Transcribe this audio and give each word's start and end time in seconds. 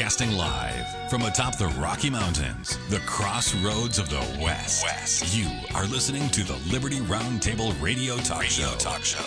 Broadcasting 0.00 0.32
live 0.32 1.10
from 1.10 1.20
atop 1.24 1.58
the 1.58 1.66
Rocky 1.78 2.08
Mountains, 2.08 2.78
the 2.88 3.00
crossroads 3.00 3.98
of 3.98 4.08
the 4.08 4.40
West. 4.42 4.82
West. 4.82 5.36
You 5.36 5.50
are 5.74 5.84
listening 5.84 6.30
to 6.30 6.42
the 6.42 6.56
Liberty 6.72 7.00
Roundtable 7.00 7.78
Radio 7.82 8.16
Talk 8.16 8.40
radio 8.40 8.48
Show. 8.48 8.74
Talk 8.78 9.04
Show. 9.04 9.22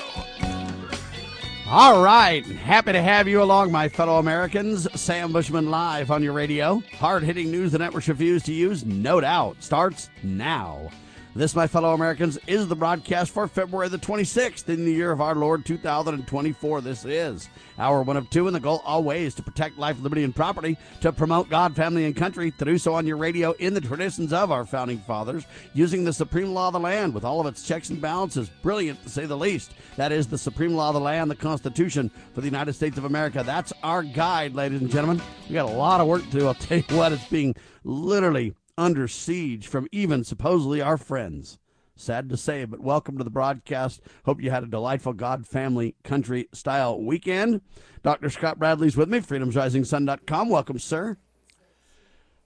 All 1.68 2.04
right. 2.04 2.44
Happy 2.44 2.92
to 2.92 3.04
have 3.04 3.28
you 3.28 3.44
along, 3.44 3.72
my 3.72 3.88
fellow 3.88 4.18
Americans. 4.18 4.88
Sam 5.00 5.32
Bushman 5.32 5.70
live 5.70 6.10
on 6.10 6.24
your 6.24 6.34
radio. 6.34 6.82
Hard 6.94 7.22
hitting 7.22 7.52
news 7.52 7.74
the 7.74 7.78
network 7.78 8.08
refuse 8.08 8.42
to 8.42 8.52
use, 8.52 8.84
no 8.84 9.22
doubt, 9.22 9.58
starts 9.60 10.10
now. 10.24 10.90
This, 11.36 11.56
my 11.56 11.66
fellow 11.66 11.96
Americans, 11.96 12.38
is 12.46 12.68
the 12.68 12.76
broadcast 12.76 13.32
for 13.32 13.48
February 13.48 13.90
the 13.90 13.98
26th 13.98 14.70
in 14.70 14.86
the 14.86 14.92
year 14.92 15.12
of 15.12 15.20
our 15.20 15.34
Lord 15.34 15.66
2024. 15.66 16.82
This 16.82 17.06
is 17.06 17.50
our 17.80 18.04
one 18.04 18.18
of 18.18 18.30
two, 18.30 18.46
and 18.46 18.56
the 18.56 18.60
goal 18.60 18.84
always 18.86 19.34
to 19.34 19.42
protect 19.42 19.80
life, 19.80 20.00
liberty, 20.00 20.24
and 20.24 20.36
property, 20.36 20.78
to 21.02 21.12
promote 21.12 21.50
God, 21.50 21.76
family, 21.76 22.06
and 22.06 22.16
country, 22.16 22.52
to 22.52 22.66
do 22.66 22.78
so 22.78 22.94
on 22.94 23.08
your 23.08 23.18
radio 23.18 23.54
in 23.54 23.74
the 23.74 23.82
traditions 23.82 24.32
of 24.32 24.52
our 24.52 24.64
founding 24.64 25.00
fathers, 25.00 25.44
using 25.74 26.04
the 26.04 26.14
supreme 26.14 26.54
law 26.54 26.68
of 26.68 26.74
the 26.74 26.80
land 26.80 27.16
with 27.16 27.26
all 27.26 27.42
of 27.42 27.48
its 27.48 27.68
checks 27.68 27.90
and 27.90 28.00
balances. 28.00 28.50
Brilliant, 28.62 29.02
to 29.02 29.10
say 29.10 29.26
the 29.26 29.36
least. 29.36 29.74
That 29.96 30.12
is 30.12 30.28
the 30.28 30.38
supreme 30.38 30.76
law 30.76 30.90
of 30.90 30.94
the 30.94 31.00
land, 31.00 31.32
the 31.32 31.36
Constitution 31.36 32.12
for 32.36 32.42
the 32.42 32.48
United 32.48 32.74
States 32.74 33.00
of 33.00 33.06
America. 33.06 33.42
That's 33.44 33.74
our 33.82 34.04
guide, 34.04 34.54
ladies 34.54 34.82
and 34.82 34.92
gentlemen. 34.92 35.20
We 35.50 35.56
got 35.56 35.68
a 35.68 35.76
lot 35.76 36.00
of 36.00 36.06
work 36.06 36.30
to 36.30 36.40
do. 36.40 36.46
I'll 36.46 36.54
tell 36.54 36.78
you 36.78 36.96
what, 36.96 37.12
it's 37.12 37.28
being 37.28 37.56
literally 37.84 38.54
under 38.78 39.08
siege 39.08 39.68
from 39.68 39.88
even 39.92 40.24
supposedly 40.24 40.82
our 40.82 40.98
friends. 40.98 41.60
Sad 41.96 42.28
to 42.30 42.38
say, 42.38 42.66
but 42.66 42.80
welcome 42.80 43.18
to 43.20 43.24
the 43.24 43.30
broadcast. 43.30 44.02
Hope 44.26 44.42
you 44.42 44.50
had 44.50 44.64
a 44.64 44.68
delightful 44.68 45.14
God, 45.14 45.46
family, 45.46 45.96
country 46.04 46.50
style 46.52 47.00
weekend. 47.00 47.62
Dr. 48.02 48.32
Scott 48.32 48.58
Bradley's 48.58 48.98
with 48.98 49.10
me, 49.10 49.20
freedomsrisingsun.com. 49.20 50.50
Welcome, 50.50 50.80
sir. 50.80 51.18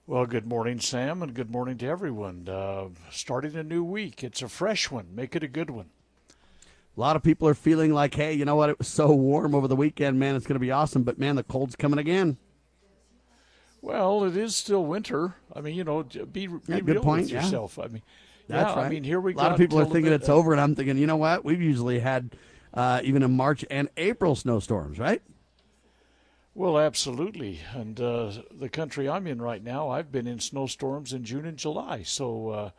Well, 0.06 0.26
good 0.26 0.46
morning, 0.46 0.80
Sam, 0.80 1.22
and 1.22 1.34
good 1.34 1.50
morning 1.50 1.78
to 1.78 1.86
everyone. 1.86 2.48
Uh, 2.48 2.88
starting 3.10 3.56
a 3.56 3.62
new 3.62 3.82
week. 3.82 4.22
It's 4.22 4.42
a 4.42 4.48
fresh 4.48 4.90
one. 4.90 5.14
Make 5.14 5.34
it 5.34 5.42
a 5.42 5.48
good 5.48 5.70
one. 5.70 5.90
A 6.96 7.00
lot 7.00 7.16
of 7.16 7.22
people 7.22 7.48
are 7.48 7.54
feeling 7.54 7.94
like, 7.94 8.14
hey, 8.14 8.34
you 8.34 8.44
know 8.44 8.56
what? 8.56 8.70
It 8.70 8.78
was 8.78 8.88
so 8.88 9.12
warm 9.14 9.54
over 9.54 9.68
the 9.68 9.76
weekend, 9.76 10.18
man. 10.18 10.34
It's 10.34 10.46
going 10.46 10.56
to 10.56 10.60
be 10.60 10.70
awesome. 10.70 11.04
But, 11.04 11.18
man, 11.18 11.36
the 11.36 11.42
cold's 11.42 11.76
coming 11.76 11.98
again. 11.98 12.36
Well, 13.80 14.24
it 14.24 14.36
is 14.36 14.56
still 14.56 14.84
winter. 14.84 15.34
I 15.54 15.60
mean, 15.60 15.74
you 15.74 15.84
know, 15.84 16.02
be, 16.02 16.46
be 16.46 16.58
yeah, 16.66 16.80
real 16.82 17.02
point, 17.02 17.22
with 17.22 17.32
yeah. 17.32 17.42
yourself. 17.42 17.78
I 17.78 17.86
mean, 17.86 18.02
that's 18.48 18.70
yeah, 18.70 18.76
right. 18.76 18.86
I 18.86 18.88
mean, 18.88 19.04
here 19.04 19.20
we 19.20 19.34
a 19.34 19.36
lot 19.36 19.52
of 19.52 19.58
people 19.58 19.78
are 19.78 19.84
thinking 19.84 20.12
it's 20.12 20.28
over, 20.28 20.52
and 20.52 20.60
I'm 20.60 20.74
thinking, 20.74 20.98
you 20.98 21.06
know 21.06 21.16
what? 21.16 21.44
We've 21.44 21.62
usually 21.62 22.00
had 22.00 22.34
uh, 22.74 23.00
even 23.04 23.22
in 23.22 23.36
March 23.36 23.64
and 23.70 23.88
April 23.96 24.34
snowstorms, 24.34 24.98
right? 24.98 25.22
Well, 26.54 26.78
absolutely. 26.78 27.60
And 27.72 28.00
uh, 28.00 28.32
the 28.50 28.68
country 28.68 29.08
I'm 29.08 29.28
in 29.28 29.40
right 29.40 29.62
now, 29.62 29.90
I've 29.90 30.10
been 30.10 30.26
in 30.26 30.40
snowstorms 30.40 31.12
in 31.12 31.22
June 31.22 31.46
and 31.46 31.56
July. 31.56 32.02
So, 32.02 32.48
uh, 32.48 32.70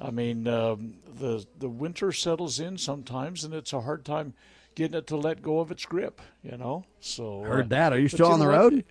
I 0.00 0.10
mean, 0.10 0.48
um, 0.48 0.94
the 1.18 1.44
the 1.58 1.68
winter 1.68 2.12
settles 2.12 2.58
in 2.58 2.78
sometimes, 2.78 3.44
and 3.44 3.52
it's 3.52 3.74
a 3.74 3.82
hard 3.82 4.06
time 4.06 4.32
getting 4.74 4.96
it 4.96 5.06
to 5.08 5.16
let 5.16 5.42
go 5.42 5.60
of 5.60 5.70
its 5.70 5.84
grip. 5.84 6.22
You 6.42 6.56
know. 6.56 6.86
So 7.00 7.42
heard 7.42 7.66
uh, 7.66 7.76
that. 7.76 7.92
Are 7.92 7.98
you 7.98 8.08
still 8.08 8.28
on 8.28 8.38
the 8.38 8.48
road? 8.48 8.84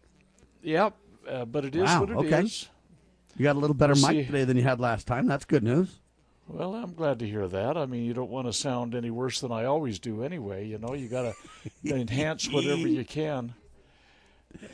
Yep. 0.62 0.96
Uh, 1.30 1.46
but 1.46 1.66
it 1.66 1.76
is 1.76 1.84
wow, 1.84 2.02
what 2.02 2.10
it 2.10 2.14
is. 2.14 2.34
okay. 2.34 2.74
You 3.38 3.44
got 3.44 3.56
a 3.56 3.60
little 3.60 3.76
better 3.76 3.94
We'll 3.94 4.08
mic 4.08 4.12
see. 4.12 4.26
today 4.26 4.44
than 4.44 4.58
you 4.58 4.64
had 4.64 4.80
last 4.80 5.06
time. 5.08 5.28
That's 5.28 5.46
good 5.46 5.64
news. 5.64 6.00
Well, 6.48 6.74
I'm 6.74 6.94
glad 6.94 7.20
to 7.20 7.28
hear 7.28 7.48
that. 7.48 7.78
I 7.78 7.86
mean, 7.86 8.04
you 8.04 8.14
don't 8.14 8.32
want 8.32 8.48
to 8.48 8.54
sound 8.54 8.96
any 8.96 9.12
worse 9.12 9.40
than 9.40 9.52
I 9.52 9.66
always 9.66 10.00
do 10.00 10.24
anyway. 10.24 10.66
You 10.66 10.80
know, 10.80 10.96
you 10.96 11.08
got 11.08 11.22
to 11.22 11.36
enhance 11.96 12.50
whatever 12.52 12.88
you 12.88 13.06
can. 13.06 13.54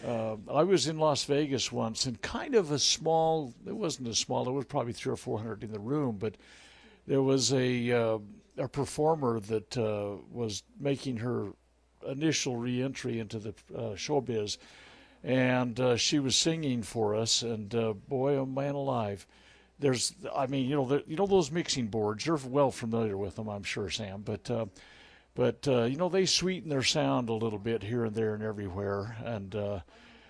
Uh, 0.08 0.38
I 0.50 0.64
was 0.64 0.88
in 0.88 0.98
Las 0.98 1.26
Vegas 1.26 1.72
once 1.74 2.06
and 2.06 2.22
kind 2.22 2.56
of 2.56 2.72
a 2.72 2.80
small, 2.80 3.54
it 3.68 3.76
wasn't 3.76 4.08
a 4.08 4.16
small, 4.16 4.48
it 4.48 4.54
was 4.54 4.64
probably 4.66 4.94
three 4.94 5.12
or 5.12 5.18
four 5.18 5.38
hundred 5.38 5.64
in 5.66 5.74
the 5.74 5.80
room, 5.80 6.16
but 6.18 6.36
there 7.08 7.22
was 7.22 7.52
a, 7.52 7.92
uh, 7.92 8.20
a 8.58 8.70
performer 8.70 9.42
that 9.42 9.78
uh, 9.78 10.16
was 10.32 10.64
making 10.80 11.18
her 11.18 11.50
initial 12.08 12.56
reentry 12.56 13.20
into 13.20 13.38
the 13.38 13.54
uh, 13.76 13.96
showbiz. 13.96 14.58
And 15.26 15.80
uh, 15.80 15.98
she 15.98 16.20
was 16.20 16.36
singing 16.36 16.84
for 16.84 17.16
us, 17.16 17.42
and 17.42 17.74
uh, 17.74 17.94
boy, 17.94 18.36
oh 18.36 18.46
man 18.46 18.76
alive, 18.76 19.26
there's 19.80 20.14
I 20.36 20.48
mean 20.48 20.68
you 20.68 20.76
know 20.76 20.86
the, 20.86 21.04
you 21.08 21.16
know 21.16 21.28
those 21.28 21.52
mixing 21.52 21.88
boards 21.88 22.26
you're 22.26 22.38
well 22.38 22.72
familiar 22.72 23.18
with 23.18 23.36
them 23.36 23.50
I'm 23.50 23.64
sure 23.64 23.90
Sam 23.90 24.22
but 24.22 24.50
uh, 24.50 24.66
but 25.36 25.68
uh, 25.68 25.84
you 25.84 25.98
know 25.98 26.10
they 26.10 26.26
sweeten 26.26 26.70
their 26.70 26.84
sound 26.84 27.30
a 27.30 27.34
little 27.34 27.60
bit 27.60 27.84
here 27.84 28.06
and 28.06 28.16
there 28.16 28.34
and 28.34 28.44
everywhere 28.44 29.18
and 29.24 29.54
uh, 29.56 29.80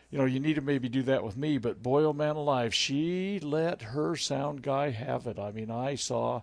you 0.09 0.17
know 0.17 0.25
you 0.25 0.39
need 0.39 0.55
to 0.55 0.61
maybe 0.61 0.89
do 0.89 1.03
that 1.03 1.23
with 1.23 1.37
me 1.37 1.57
but 1.57 1.83
boy 1.83 2.03
oh 2.03 2.13
man 2.13 2.35
alive 2.35 2.73
she 2.73 3.39
let 3.39 3.81
her 3.81 4.15
sound 4.15 4.61
guy 4.61 4.89
have 4.89 5.27
it. 5.27 5.37
I 5.37 5.51
mean 5.51 5.69
I 5.69 5.95
saw 5.95 6.41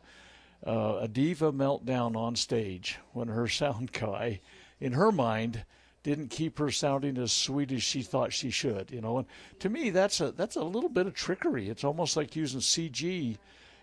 uh, 0.64 0.98
a 1.00 1.08
diva 1.08 1.52
meltdown 1.52 2.16
on 2.16 2.36
stage 2.36 2.98
when 3.12 3.28
her 3.28 3.48
sound 3.48 3.92
guy 3.92 4.40
in 4.80 4.92
her 4.92 5.10
mind 5.10 5.64
didn't 6.02 6.28
keep 6.28 6.58
her 6.58 6.70
sounding 6.70 7.16
as 7.16 7.32
sweet 7.32 7.70
as 7.70 7.82
she 7.82 8.02
thought 8.02 8.32
she 8.32 8.50
should, 8.50 8.90
you 8.90 9.00
know. 9.00 9.18
And 9.18 9.26
to 9.60 9.68
me, 9.68 9.90
that's 9.90 10.20
a 10.20 10.32
that's 10.32 10.56
a 10.56 10.64
little 10.64 10.88
bit 10.88 11.06
of 11.06 11.14
trickery. 11.14 11.68
It's 11.68 11.84
almost 11.84 12.16
like 12.16 12.34
using 12.34 12.60
CG 12.60 13.38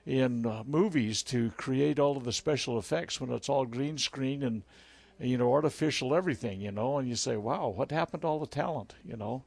in 0.05 0.45
uh, 0.45 0.63
movies 0.65 1.23
to 1.23 1.51
create 1.51 1.99
all 1.99 2.17
of 2.17 2.23
the 2.23 2.33
special 2.33 2.77
effects 2.77 3.21
when 3.21 3.31
it's 3.31 3.49
all 3.49 3.65
green 3.65 3.97
screen 3.97 4.43
and 4.43 4.63
you 5.19 5.37
know 5.37 5.51
artificial 5.51 6.13
everything, 6.13 6.61
you 6.61 6.71
know. 6.71 6.97
And 6.97 7.07
you 7.07 7.15
say, 7.15 7.37
"Wow, 7.37 7.69
what 7.69 7.91
happened 7.91 8.21
to 8.21 8.27
all 8.27 8.39
the 8.39 8.47
talent?" 8.47 8.95
You 9.05 9.15
know. 9.15 9.43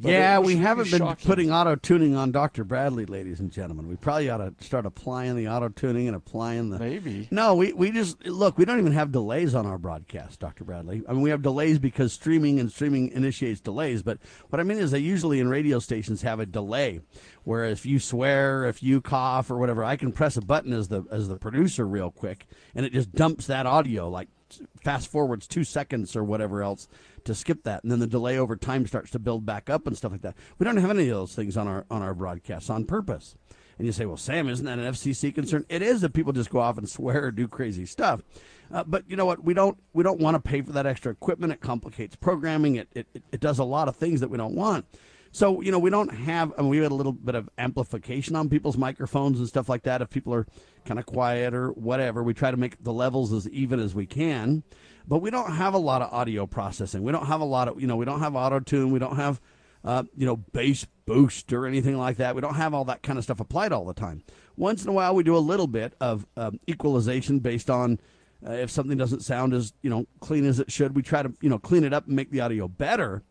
But 0.00 0.12
yeah, 0.12 0.38
we 0.38 0.56
haven't 0.56 0.90
been 0.90 1.14
putting 1.26 1.52
auto 1.52 1.76
tuning 1.76 2.16
on 2.16 2.32
Dr. 2.32 2.64
Bradley, 2.64 3.04
ladies 3.04 3.38
and 3.38 3.50
gentlemen. 3.52 3.86
We 3.86 3.96
probably 3.96 4.30
ought 4.30 4.38
to 4.38 4.54
start 4.64 4.86
applying 4.86 5.36
the 5.36 5.48
auto 5.48 5.68
tuning 5.68 6.06
and 6.06 6.16
applying 6.16 6.70
the. 6.70 6.78
maybe. 6.78 7.28
No, 7.30 7.54
we, 7.54 7.74
we 7.74 7.90
just 7.90 8.24
look. 8.24 8.56
We 8.56 8.64
don't 8.64 8.78
even 8.78 8.92
have 8.92 9.12
delays 9.12 9.54
on 9.54 9.66
our 9.66 9.76
broadcast, 9.76 10.40
Dr. 10.40 10.64
Bradley. 10.64 11.02
I 11.06 11.12
mean, 11.12 11.20
we 11.20 11.28
have 11.28 11.42
delays 11.42 11.78
because 11.78 12.14
streaming 12.14 12.58
and 12.58 12.72
streaming 12.72 13.10
initiates 13.10 13.60
delays. 13.60 14.02
But 14.02 14.18
what 14.48 14.58
I 14.58 14.62
mean 14.62 14.78
is, 14.78 14.90
they 14.90 15.00
usually 15.00 15.38
in 15.38 15.48
radio 15.50 15.78
stations 15.78 16.22
have 16.22 16.40
a 16.40 16.46
delay, 16.46 17.00
where 17.44 17.66
if 17.66 17.84
you 17.84 17.98
swear, 17.98 18.64
if 18.64 18.82
you 18.82 19.02
cough 19.02 19.50
or 19.50 19.58
whatever, 19.58 19.84
I 19.84 19.96
can 19.96 20.12
press 20.12 20.38
a 20.38 20.42
button 20.42 20.72
as 20.72 20.88
the 20.88 21.04
as 21.10 21.28
the 21.28 21.36
producer 21.36 21.86
real 21.86 22.10
quick, 22.10 22.46
and 22.74 22.86
it 22.86 22.94
just 22.94 23.12
dumps 23.12 23.48
that 23.48 23.66
audio 23.66 24.08
like 24.08 24.28
fast 24.82 25.08
forwards 25.08 25.46
two 25.46 25.64
seconds 25.64 26.16
or 26.16 26.24
whatever 26.24 26.62
else 26.62 26.88
to 27.24 27.34
skip 27.34 27.62
that, 27.64 27.82
and 27.82 27.92
then 27.92 27.98
the 27.98 28.06
delay 28.06 28.38
over 28.38 28.56
time 28.56 28.86
starts 28.86 29.10
to 29.10 29.18
build 29.18 29.44
back 29.44 29.68
up 29.68 29.86
and 29.86 29.96
stuff 29.96 30.12
like 30.12 30.22
that. 30.22 30.36
We 30.58 30.64
don't 30.64 30.76
have 30.76 30.90
any 30.90 31.08
of 31.08 31.16
those 31.16 31.34
things 31.34 31.56
on 31.56 31.68
our 31.68 31.84
on 31.90 32.02
our 32.02 32.14
broadcasts 32.14 32.70
on 32.70 32.84
purpose. 32.84 33.34
And 33.78 33.86
you 33.86 33.92
say, 33.92 34.04
well, 34.04 34.18
Sam, 34.18 34.50
isn't 34.50 34.66
that 34.66 34.78
an 34.78 34.92
FCC 34.92 35.34
concern? 35.34 35.64
It 35.70 35.80
is 35.80 36.02
that 36.02 36.12
people 36.12 36.34
just 36.34 36.50
go 36.50 36.60
off 36.60 36.76
and 36.76 36.86
swear 36.86 37.24
or 37.24 37.30
do 37.30 37.48
crazy 37.48 37.86
stuff. 37.86 38.20
Uh, 38.70 38.84
but 38.86 39.04
you 39.08 39.16
know 39.16 39.24
what? 39.24 39.42
We 39.42 39.54
don't 39.54 39.78
we 39.94 40.04
don't 40.04 40.20
want 40.20 40.34
to 40.34 40.40
pay 40.40 40.60
for 40.60 40.72
that 40.72 40.86
extra 40.86 41.10
equipment. 41.10 41.52
It 41.52 41.60
complicates 41.60 42.14
programming. 42.14 42.76
It, 42.76 42.88
it 42.94 43.06
it 43.32 43.40
does 43.40 43.58
a 43.58 43.64
lot 43.64 43.88
of 43.88 43.96
things 43.96 44.20
that 44.20 44.28
we 44.28 44.36
don't 44.36 44.54
want. 44.54 44.84
So 45.32 45.60
you 45.60 45.70
know 45.70 45.78
we 45.78 45.90
don't 45.90 46.12
have. 46.12 46.52
I 46.58 46.62
mean, 46.62 46.70
we 46.70 46.78
had 46.78 46.90
a 46.92 46.94
little 46.94 47.12
bit 47.12 47.34
of 47.34 47.48
amplification 47.56 48.34
on 48.34 48.48
people's 48.48 48.76
microphones 48.76 49.38
and 49.38 49.46
stuff 49.46 49.68
like 49.68 49.82
that. 49.84 50.02
If 50.02 50.10
people 50.10 50.34
are 50.34 50.46
kind 50.84 50.98
of 50.98 51.06
quiet 51.06 51.54
or 51.54 51.70
whatever, 51.70 52.22
we 52.22 52.34
try 52.34 52.50
to 52.50 52.56
make 52.56 52.82
the 52.82 52.92
levels 52.92 53.32
as 53.32 53.48
even 53.50 53.78
as 53.78 53.94
we 53.94 54.06
can. 54.06 54.64
But 55.06 55.18
we 55.18 55.30
don't 55.30 55.54
have 55.54 55.74
a 55.74 55.78
lot 55.78 56.02
of 56.02 56.12
audio 56.12 56.46
processing. 56.46 57.02
We 57.02 57.12
don't 57.12 57.26
have 57.26 57.40
a 57.40 57.44
lot 57.44 57.68
of 57.68 57.80
you 57.80 57.86
know 57.86 57.96
we 57.96 58.04
don't 58.04 58.20
have 58.20 58.34
auto 58.34 58.60
tune. 58.60 58.90
We 58.90 58.98
don't 58.98 59.16
have 59.16 59.40
uh, 59.84 60.02
you 60.16 60.26
know 60.26 60.36
bass 60.36 60.86
boost 61.06 61.52
or 61.52 61.66
anything 61.66 61.96
like 61.96 62.16
that. 62.16 62.34
We 62.34 62.40
don't 62.40 62.54
have 62.54 62.74
all 62.74 62.84
that 62.86 63.02
kind 63.02 63.18
of 63.18 63.24
stuff 63.24 63.40
applied 63.40 63.72
all 63.72 63.84
the 63.84 63.94
time. 63.94 64.24
Once 64.56 64.82
in 64.82 64.88
a 64.88 64.92
while, 64.92 65.14
we 65.14 65.22
do 65.22 65.36
a 65.36 65.38
little 65.38 65.68
bit 65.68 65.94
of 66.00 66.26
um, 66.36 66.58
equalization 66.68 67.38
based 67.38 67.70
on 67.70 68.00
uh, 68.46 68.52
if 68.52 68.70
something 68.70 68.98
doesn't 68.98 69.22
sound 69.22 69.54
as 69.54 69.72
you 69.82 69.90
know 69.90 70.06
clean 70.20 70.44
as 70.44 70.58
it 70.58 70.72
should. 70.72 70.96
We 70.96 71.02
try 71.02 71.22
to 71.22 71.32
you 71.40 71.48
know 71.48 71.58
clean 71.58 71.84
it 71.84 71.92
up 71.92 72.06
and 72.06 72.16
make 72.16 72.30
the 72.30 72.40
audio 72.40 72.66
better 72.66 73.22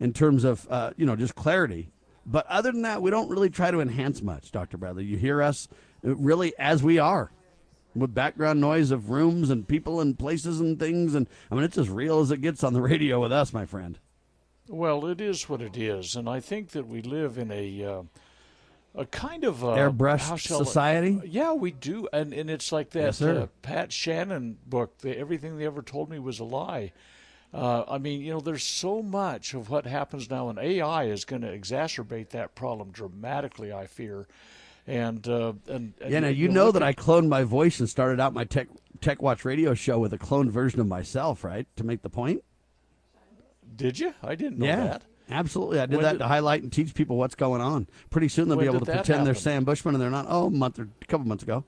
in 0.00 0.12
terms 0.12 0.44
of 0.44 0.66
uh, 0.70 0.90
you 0.96 1.06
know 1.06 1.16
just 1.16 1.34
clarity. 1.34 1.90
But 2.26 2.46
other 2.46 2.72
than 2.72 2.82
that, 2.82 3.02
we 3.02 3.10
don't 3.10 3.28
really 3.28 3.50
try 3.50 3.70
to 3.70 3.80
enhance 3.80 4.22
much, 4.22 4.50
Doctor 4.50 4.78
Bradley. 4.78 5.04
You 5.04 5.18
hear 5.18 5.42
us 5.42 5.68
uh, 6.06 6.14
really 6.16 6.54
as 6.58 6.82
we 6.82 6.98
are, 6.98 7.30
with 7.94 8.14
background 8.14 8.60
noise 8.60 8.90
of 8.90 9.10
rooms 9.10 9.50
and 9.50 9.68
people 9.68 10.00
and 10.00 10.18
places 10.18 10.58
and 10.60 10.78
things, 10.78 11.14
and 11.14 11.28
I 11.50 11.54
mean 11.54 11.64
it's 11.64 11.78
as 11.78 11.90
real 11.90 12.20
as 12.20 12.30
it 12.30 12.40
gets 12.40 12.64
on 12.64 12.72
the 12.72 12.80
radio 12.92 13.20
with 13.20 13.32
us, 13.32 13.52
my 13.52 13.66
friend. 13.66 13.98
Well, 14.68 15.04
it 15.06 15.20
is 15.20 15.48
what 15.48 15.60
it 15.60 15.76
is, 15.76 16.16
and 16.16 16.26
I 16.28 16.40
think 16.40 16.70
that 16.70 16.86
we 16.88 17.02
live 17.02 17.36
in 17.36 17.50
a 17.52 17.84
uh, 17.84 18.02
a 18.94 19.04
kind 19.06 19.44
of 19.44 19.62
uh, 19.62 19.68
Airbrushed 19.76 20.38
shall 20.38 20.60
I- 20.60 20.64
society? 20.64 21.20
yeah, 21.26 21.52
we 21.52 21.72
do, 21.72 22.08
and 22.14 22.32
and 22.32 22.48
it's 22.48 22.72
like 22.72 22.90
that 22.90 23.00
Yes, 23.20 23.20
uh, 23.22 23.48
Pat 23.60 23.92
Shannon 23.92 24.56
book. 24.66 24.96
The, 24.98 25.18
everything 25.18 25.58
they 25.58 25.66
ever 25.66 25.82
told 25.82 26.08
me 26.08 26.18
was 26.18 26.40
a 26.40 26.44
lie. 26.44 26.92
Uh, 27.54 27.84
I 27.88 27.98
mean, 27.98 28.20
you 28.20 28.32
know, 28.32 28.40
there's 28.40 28.64
so 28.64 29.00
much 29.00 29.54
of 29.54 29.70
what 29.70 29.86
happens 29.86 30.28
now, 30.28 30.48
and 30.48 30.58
AI 30.58 31.04
is 31.04 31.24
going 31.24 31.42
to 31.42 31.56
exacerbate 31.56 32.30
that 32.30 32.56
problem 32.56 32.90
dramatically. 32.90 33.72
I 33.72 33.86
fear, 33.86 34.26
and 34.88 35.26
uh, 35.28 35.52
and, 35.68 35.92
and 36.00 36.10
Yeah, 36.10 36.18
now 36.20 36.28
you 36.28 36.48
know 36.48 36.72
that 36.72 36.82
I 36.82 36.92
cloned 36.92 37.28
my 37.28 37.44
voice 37.44 37.78
and 37.78 37.88
started 37.88 38.18
out 38.18 38.34
my 38.34 38.42
Tech 38.42 38.66
Tech 39.00 39.22
Watch 39.22 39.44
radio 39.44 39.72
show 39.74 40.00
with 40.00 40.12
a 40.12 40.18
cloned 40.18 40.50
version 40.50 40.80
of 40.80 40.88
myself, 40.88 41.44
right? 41.44 41.66
To 41.76 41.84
make 41.84 42.02
the 42.02 42.10
point. 42.10 42.42
did 43.76 43.98
you? 44.00 44.14
I 44.22 44.34
didn't 44.34 44.58
know 44.58 44.66
Yeah. 44.66 44.76
that. 44.84 45.02
Absolutely, 45.30 45.78
I 45.78 45.86
did 45.86 45.96
When 45.96 46.02
that 46.04 46.12
did- 46.12 46.18
to 46.18 46.28
highlight 46.28 46.62
and 46.64 46.72
teach 46.72 46.92
people 46.94 47.16
what's 47.16 47.34
going 47.36 47.60
on. 47.60 47.86
Pretty 48.10 48.28
soon 48.28 48.48
they'll 48.48 48.58
be 48.58 48.66
able 48.66 48.80
to 48.80 48.86
pretend 48.92 49.26
they're? 49.26 49.34
Sam 49.34 49.64
Bushman 49.64 49.94
and 49.94 50.02
they're 50.02 50.10
not. 50.10 50.26
Oh, 50.28 50.46
a 50.46 50.50
month 50.50 50.78
or 50.80 50.88
a 51.00 51.06
couple 51.06 51.26
months 51.26 51.44
ago. 51.44 51.64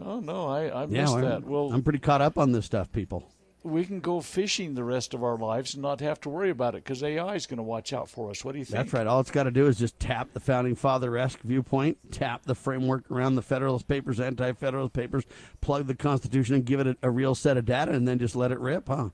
Oh 0.00 0.20
no, 0.20 0.46
I, 0.48 0.66
I 0.66 0.80
Yeah, 0.82 1.02
missed 1.02 1.14
I'm, 1.14 1.20
that. 1.22 1.44
Well, 1.44 1.70
I'm 1.72 1.82
pretty 1.82 2.00
caught 2.00 2.20
up 2.20 2.36
on 2.36 2.50
this 2.52 2.66
stuff, 2.66 2.90
people. 2.92 3.30
We 3.66 3.84
can 3.84 3.98
go 3.98 4.20
fishing 4.20 4.74
the 4.74 4.84
rest 4.84 5.12
of 5.12 5.24
our 5.24 5.36
lives 5.36 5.74
and 5.74 5.82
not 5.82 6.00
have 6.00 6.20
to 6.20 6.28
worry 6.28 6.50
about 6.50 6.74
it 6.74 6.84
because 6.84 7.02
AI 7.02 7.34
is 7.34 7.46
going 7.46 7.56
to 7.56 7.64
watch 7.64 7.92
out 7.92 8.08
for 8.08 8.30
us. 8.30 8.44
What 8.44 8.52
do 8.52 8.58
you 8.58 8.64
think? 8.64 8.76
That's 8.76 8.92
right. 8.92 9.06
All 9.06 9.18
it's 9.18 9.30
got 9.30 9.42
to 9.42 9.50
do 9.50 9.66
is 9.66 9.76
just 9.76 9.98
tap 9.98 10.32
the 10.32 10.40
founding 10.40 10.76
father 10.76 11.16
esque 11.16 11.40
viewpoint, 11.40 11.98
tap 12.12 12.44
the 12.44 12.54
framework 12.54 13.10
around 13.10 13.34
the 13.34 13.42
Federalist 13.42 13.88
Papers, 13.88 14.20
Anti 14.20 14.52
Federalist 14.52 14.92
Papers, 14.92 15.24
plug 15.60 15.88
the 15.88 15.96
Constitution, 15.96 16.54
and 16.54 16.64
give 16.64 16.78
it 16.78 16.86
a, 16.86 16.96
a 17.02 17.10
real 17.10 17.34
set 17.34 17.56
of 17.56 17.64
data, 17.64 17.92
and 17.92 18.06
then 18.06 18.18
just 18.18 18.36
let 18.36 18.52
it 18.52 18.60
rip, 18.60 18.86
huh? 18.86 19.10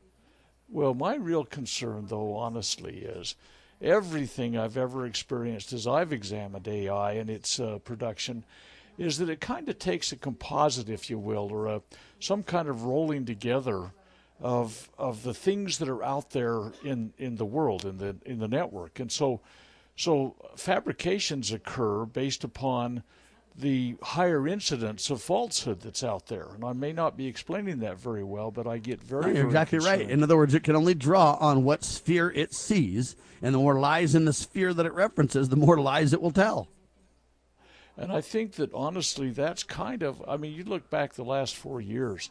Well, 0.69 0.95
my 0.95 1.17
real 1.17 1.45
concern, 1.45 2.07
though, 2.09 2.35
honestly, 2.37 2.99
is 2.99 3.37
everything 3.81 4.57
I've 4.57 4.77
ever 4.77 5.07
experienced 5.07 5.73
as 5.73 5.87
I've 5.87 6.13
examined 6.13 6.69
AI 6.69 7.13
and 7.13 7.31
its 7.31 7.59
uh, 7.59 7.79
production 7.79 8.45
is 8.99 9.17
that 9.19 9.31
it 9.31 9.41
kind 9.41 9.69
of 9.71 9.79
takes 9.79 10.13
a 10.13 10.17
composite, 10.17 10.91
if 10.91 11.09
you 11.09 11.19
will, 11.19 11.51
or 11.51 11.67
a, 11.67 11.83
some 12.21 12.43
kind 12.43 12.69
of 12.69 12.85
rolling 12.85 13.25
together 13.25 13.93
of 14.43 14.91
of 14.99 15.23
the 15.23 15.33
things 15.33 15.79
that 15.79 15.89
are 15.89 16.03
out 16.03 16.31
there 16.31 16.73
in, 16.85 17.15
in 17.17 17.37
the 17.37 17.45
world 17.45 17.87
in 17.87 17.99
the 17.99 18.17
in 18.27 18.41
the 18.41 18.49
network, 18.49 18.99
and 19.01 19.11
so 19.11 19.41
so 19.97 20.35
fabrications 20.57 21.53
occur 21.53 22.05
based 22.05 22.45
upon 22.45 23.05
the 23.55 23.97
higher 24.03 24.49
incidence 24.49 25.11
of 25.11 25.23
falsehood 25.23 25.81
that's 25.83 26.03
out 26.03 26.27
there. 26.27 26.49
And 26.55 26.65
I 26.65 26.73
may 26.73 26.93
not 26.93 27.17
be 27.17 27.27
explaining 27.27 27.81
that 27.81 27.99
very 27.99 28.25
well, 28.25 28.51
but 28.51 28.67
I 28.67 28.79
get 28.79 29.03
very, 29.03 29.27
You're 29.27 29.35
very 29.35 29.47
exactly 29.47 29.79
right. 29.79 30.01
In 30.01 30.23
other 30.23 30.37
words, 30.37 30.55
it 30.55 30.63
can 30.63 30.75
only 30.75 30.95
draw 30.95 31.35
on 31.35 31.63
what 31.63 31.85
sphere 31.85 32.31
it 32.31 32.55
sees, 32.55 33.15
and 33.43 33.55
the 33.55 33.59
more 33.59 33.79
lies 33.79 34.15
in 34.15 34.25
the 34.25 34.33
sphere 34.33 34.73
that 34.73 34.87
it 34.87 34.95
references, 34.95 35.51
the 35.51 35.57
more 35.57 35.79
lies 35.79 36.13
it 36.13 36.23
will 36.23 36.31
tell. 36.31 36.69
And 37.97 38.11
I 38.11 38.23
think 38.23 38.53
that 38.53 38.73
honestly, 38.73 39.31
that's 39.31 39.63
kind 39.63 40.03
of. 40.03 40.23
I 40.27 40.39
mean, 40.39 40.55
you 40.55 40.65
look 40.65 40.89
back 40.89 41.13
the 41.13 41.25
last 41.25 41.55
four 41.55 41.81
years, 41.81 42.31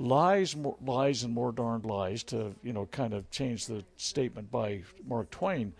lies, 0.00 0.56
more, 0.56 0.76
lies, 0.84 1.22
and 1.22 1.34
more 1.34 1.52
darned 1.52 1.84
lies. 1.84 2.22
To 2.24 2.54
you 2.62 2.72
know, 2.72 2.86
kind 2.86 3.14
of 3.14 3.30
change 3.30 3.66
the 3.66 3.84
statement 3.96 4.50
by 4.50 4.82
Mark 5.06 5.30
Twain. 5.30 5.72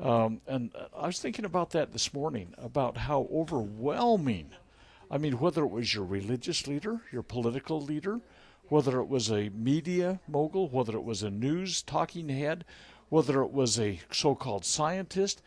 Um, 0.00 0.40
and 0.46 0.72
I 0.96 1.06
was 1.06 1.20
thinking 1.20 1.44
about 1.44 1.70
that 1.70 1.92
this 1.92 2.12
morning 2.12 2.54
about 2.58 2.96
how 2.96 3.28
overwhelming. 3.32 4.50
I 5.10 5.18
mean, 5.18 5.38
whether 5.38 5.62
it 5.62 5.70
was 5.70 5.94
your 5.94 6.04
religious 6.04 6.66
leader, 6.66 7.02
your 7.12 7.22
political 7.22 7.80
leader, 7.80 8.20
whether 8.68 9.00
it 9.00 9.08
was 9.08 9.30
a 9.30 9.50
media 9.50 10.20
mogul, 10.26 10.68
whether 10.68 10.96
it 10.96 11.04
was 11.04 11.22
a 11.22 11.30
news 11.30 11.82
talking 11.82 12.30
head, 12.30 12.64
whether 13.10 13.42
it 13.42 13.52
was 13.52 13.78
a 13.78 14.00
so 14.10 14.34
called 14.34 14.64
scientist, 14.64 15.42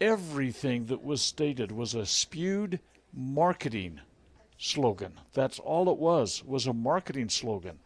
everything 0.00 0.86
that 0.86 1.04
was 1.04 1.22
stated 1.22 1.70
was 1.70 1.94
a 1.94 2.04
spewed 2.04 2.80
marketing 3.12 4.00
slogan. 4.58 5.12
That's 5.32 5.58
all 5.58 5.88
it 5.90 5.98
was, 5.98 6.42
was 6.44 6.66
a 6.66 6.72
marketing 6.72 7.28
slogan. 7.28 7.78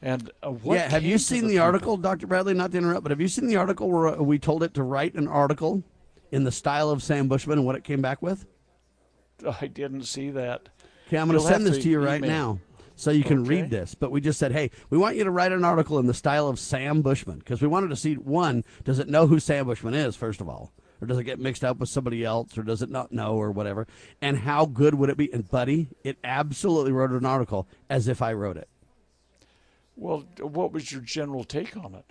And 0.00 0.30
uh, 0.42 0.50
what 0.50 0.74
yeah, 0.74 0.88
have 0.88 1.04
you 1.04 1.16
seen 1.18 1.42
the, 1.42 1.54
people- 1.54 1.64
article, 1.64 1.96
Dr. 1.96 2.26
Bradley? 2.26 2.54
Not 2.54 2.72
to 2.72 2.78
interrupt, 2.78 3.04
but 3.04 3.10
have 3.10 3.20
you 3.20 3.28
seen 3.28 3.46
the 3.46 3.56
article 3.56 3.90
where 3.90 4.08
uh, 4.08 4.16
we 4.22 4.38
told 4.38 4.62
it 4.62 4.74
to 4.74 4.82
write 4.82 5.14
an 5.14 5.28
article 5.28 5.82
in 6.32 6.44
the 6.44 6.50
style 6.52 6.90
of 6.90 7.02
Sam 7.02 7.28
Bushman 7.28 7.58
and 7.58 7.66
what 7.66 7.76
it 7.76 7.84
came 7.84 8.02
back 8.02 8.20
with? 8.20 8.46
I 9.60 9.66
didn't 9.68 10.04
see 10.04 10.30
that. 10.30 10.68
Okay, 11.06 11.18
I'm 11.18 11.28
going 11.28 11.38
to 11.38 11.46
send 11.46 11.66
this 11.66 11.76
to 11.76 11.82
to 11.82 11.88
you 11.88 12.00
right 12.00 12.20
now 12.20 12.58
so 12.96 13.10
you 13.10 13.24
can 13.24 13.40
Okay. 13.40 13.48
read 13.48 13.70
this. 13.70 13.94
But 13.94 14.10
we 14.10 14.20
just 14.20 14.38
said, 14.38 14.52
hey, 14.52 14.70
we 14.90 14.98
want 14.98 15.16
you 15.16 15.24
to 15.24 15.30
write 15.30 15.52
an 15.52 15.64
article 15.64 15.98
in 15.98 16.06
the 16.06 16.14
style 16.14 16.48
of 16.48 16.58
Sam 16.58 17.02
Bushman 17.02 17.38
because 17.38 17.60
we 17.62 17.68
wanted 17.68 17.90
to 17.90 17.96
see 17.96 18.14
one, 18.14 18.64
does 18.84 18.98
it 18.98 19.08
know 19.08 19.26
who 19.26 19.38
Sam 19.38 19.66
Bushman 19.66 19.94
is, 19.94 20.16
first 20.16 20.40
of 20.40 20.48
all? 20.48 20.72
Or 21.02 21.06
does 21.06 21.18
it 21.18 21.24
get 21.24 21.40
mixed 21.40 21.64
up 21.64 21.78
with 21.78 21.88
somebody 21.88 22.24
else, 22.24 22.56
or 22.56 22.62
does 22.62 22.80
it 22.80 22.88
not 22.88 23.10
know, 23.10 23.34
or 23.34 23.50
whatever? 23.50 23.88
And 24.20 24.38
how 24.38 24.66
good 24.66 24.94
would 24.94 25.10
it 25.10 25.16
be? 25.16 25.32
And, 25.32 25.48
buddy, 25.50 25.88
it 26.04 26.16
absolutely 26.22 26.92
wrote 26.92 27.10
an 27.10 27.26
article 27.26 27.66
as 27.90 28.06
if 28.06 28.22
I 28.22 28.32
wrote 28.34 28.56
it 28.56 28.68
Well, 29.96 30.24
what 30.40 30.72
was 30.72 30.92
your 30.92 31.00
general 31.00 31.42
take 31.44 31.76
on 31.76 31.94
it? 31.96 32.04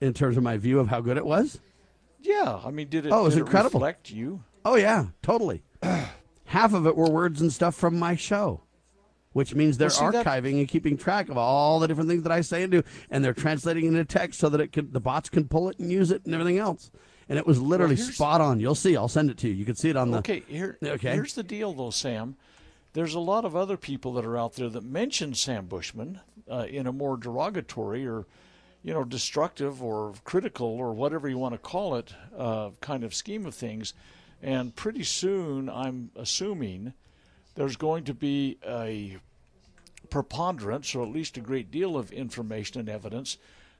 in 0.00 0.12
terms 0.12 0.36
of 0.36 0.42
my 0.42 0.56
view 0.58 0.78
of 0.78 0.88
how 0.88 1.00
good 1.00 1.16
it 1.16 1.24
was. 1.24 1.58
Yeah, 2.20 2.60
I 2.64 2.70
mean, 2.70 2.88
did 2.88 3.06
it, 3.06 3.12
Oh, 3.12 3.20
it 3.20 3.24
was 3.24 3.36
incredible. 3.36 3.80
reflect 3.80 4.10
you? 4.10 4.42
Oh 4.64 4.76
yeah, 4.76 5.06
totally. 5.22 5.62
Half 6.46 6.74
of 6.74 6.86
it 6.86 6.96
were 6.96 7.08
words 7.10 7.40
and 7.40 7.50
stuff 7.52 7.74
from 7.74 7.98
my 7.98 8.14
show, 8.14 8.62
which 9.32 9.54
means 9.54 9.78
they're 9.78 9.88
Well, 9.88 10.12
see, 10.12 10.18
that- 10.18 10.26
archiving 10.26 10.58
and 10.58 10.68
keeping 10.68 10.96
track 10.98 11.28
of 11.30 11.36
all 11.38 11.78
the 11.80 11.88
different 11.88 12.08
things 12.10 12.22
that 12.24 12.32
I 12.32 12.40
say 12.42 12.62
and 12.62 12.72
do, 12.72 12.82
and 13.10 13.24
they're 13.24 13.32
translating 13.34 13.84
into 13.86 14.04
text 14.04 14.38
so 14.40 14.48
that 14.50 14.60
it 14.60 14.70
can 14.72 14.92
the 14.92 15.00
bots 15.00 15.28
can 15.30 15.46
pull 15.48 15.68
it 15.70 15.78
and 15.78 15.90
use 15.90 16.10
it 16.10 16.24
and 16.26 16.34
everything 16.34 16.58
else. 16.58 16.90
And 17.28 17.38
it 17.38 17.46
was 17.46 17.60
literally 17.60 17.96
here's- 17.96 18.14
spot 18.14 18.40
on. 18.40 18.60
You'll 18.60 18.74
see. 18.74 18.96
I'll 18.96 19.08
send 19.08 19.30
it 19.30 19.38
to 19.38 19.48
you. 19.48 19.54
You 19.54 19.64
can 19.64 19.74
see 19.76 19.90
it 19.90 19.96
on 19.96 20.10
the. 20.10 20.18
Okay, 20.18 20.42
here, 20.46 20.78
Okay. 20.84 21.12
here's 21.12 21.34
the 21.34 21.42
deal, 21.42 21.72
though, 21.72 21.90
Sam. 21.90 22.36
There's 22.92 23.14
a 23.14 23.20
lot 23.20 23.44
of 23.44 23.54
other 23.54 23.76
people 23.76 24.12
that 24.14 24.24
are 24.24 24.38
out 24.38 24.54
there 24.54 24.68
that 24.70 24.84
mention 24.84 25.34
Sam 25.34 25.66
Bushman 25.66 26.20
uh, 26.50 26.66
in 26.68 26.86
a 26.86 26.92
more 26.92 27.16
derogatory 27.18 28.06
or, 28.06 28.26
you 28.82 28.94
know, 28.94 29.04
destructive 29.04 29.82
or 29.82 30.14
critical 30.24 30.66
or 30.68 30.94
whatever 30.94 31.28
you 31.28 31.36
want 31.36 31.52
to 31.54 31.58
call 31.58 31.96
it 31.96 32.14
uh, 32.36 32.70
kind 32.80 33.04
of 33.04 33.12
scheme 33.14 33.44
of 33.44 33.54
things. 33.54 33.92
And 34.42 34.74
pretty 34.74 35.02
soon, 35.02 35.68
I'm 35.68 36.10
assuming 36.16 36.94
there's 37.54 37.76
going 37.76 38.04
to 38.04 38.14
be 38.14 38.58
a 38.66 39.18
preponderance, 40.08 40.94
or 40.94 41.02
at 41.02 41.10
least 41.10 41.36
a 41.36 41.40
great 41.40 41.70
deal 41.70 41.96
of 41.96 42.12
information 42.12 42.80
and 42.80 42.88
evidence 42.88 43.36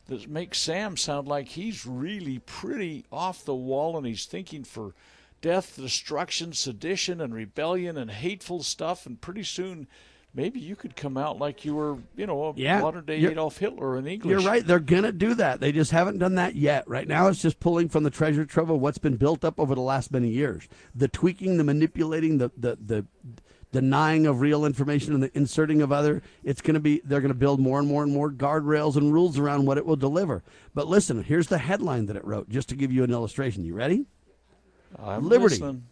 that 0.09 0.29
makes 0.29 0.59
Sam 0.59 0.97
sound 0.97 1.27
like 1.29 1.49
he's 1.49 1.87
really 1.87 2.39
pretty 2.39 3.05
off 3.11 3.45
the 3.45 3.55
wall 3.55 3.97
and 3.97 4.07
he's 4.07 4.25
thinking 4.25 4.65
for 4.65 4.95
death, 5.41 5.77
destruction, 5.77 6.53
sedition, 6.53 7.21
and 7.21 7.35
rebellion 7.35 7.97
and 7.97 8.11
hateful 8.11 8.63
stuff. 8.63 9.07
And 9.07 9.21
pretty 9.21 9.43
soon, 9.43 9.87
maybe 10.35 10.61
you 10.61 10.77
could 10.77 10.97
come 10.97 11.17
out 11.17 11.39
like 11.39 11.65
you 11.65 11.75
were, 11.75 11.99
you 12.17 12.27
know, 12.27 12.45
a 12.45 12.53
Yeah, 12.57 12.81
modern 12.81 13.05
day 13.05 13.25
Adolf 13.25 13.59
Hitler 13.59 13.97
in 13.97 14.07
English. 14.07 14.31
You're 14.31 14.49
right. 14.49 14.65
They're 14.67 14.79
gonna 14.79 15.13
do 15.13 15.35
that. 15.35 15.61
They 15.61 15.73
just 15.73 15.91
haven't 15.91 16.19
done 16.19 16.37
that 16.37 16.55
yet. 16.55 16.87
Right 16.89 17.09
now, 17.09 17.29
it's 17.29 17.43
just 17.43 17.59
pulling 17.61 17.89
from 17.89 18.05
the 18.05 18.11
treasure 18.11 18.45
trove 18.45 18.71
of 18.71 18.81
what's 18.81 18.99
been 18.99 19.17
built 19.17 19.45
up 19.45 19.59
over 19.59 19.75
the 19.75 19.81
last 19.81 20.13
many 20.13 20.29
years. 20.29 20.69
The 20.95 21.09
tweaking, 21.09 21.57
the 21.57 21.65
manipulating, 21.65 22.39
the 22.39 22.51
the 22.57 22.77
the 22.85 23.07
denying 23.73 24.27
of 24.27 24.41
real 24.41 24.65
information 24.65 25.13
and 25.15 25.23
the 25.23 25.37
inserting 25.37 25.83
of 25.83 25.93
other. 25.93 26.23
It's 26.45 26.61
gonna 26.61 26.81
be. 26.81 27.01
They're 27.05 27.21
gonna 27.21 27.35
build 27.35 27.61
more 27.61 27.79
and 27.79 27.89
more 27.89 28.03
and 28.03 28.13
more 28.13 28.31
guardrails 28.31 28.97
and 28.97 29.13
rules 29.13 29.39
around 29.39 29.67
what 29.67 29.79
it 29.79 29.85
will 29.87 29.97
deliver. 29.97 30.43
But 30.75 30.87
listen, 30.89 31.23
here's 31.23 31.49
the 31.49 31.59
headline 31.59 32.07
that 32.07 32.17
it 32.17 32.25
wrote, 32.25 32.49
just 32.49 32.69
to 32.71 32.77
give 32.77 32.93
you 32.93 33.05
an 33.05 33.11
illustration. 33.11 33.65
You 33.65 33.75
ready? 33.75 34.07
I'm 34.99 35.29
Liberty. 35.29 35.57
listening. 35.57 35.85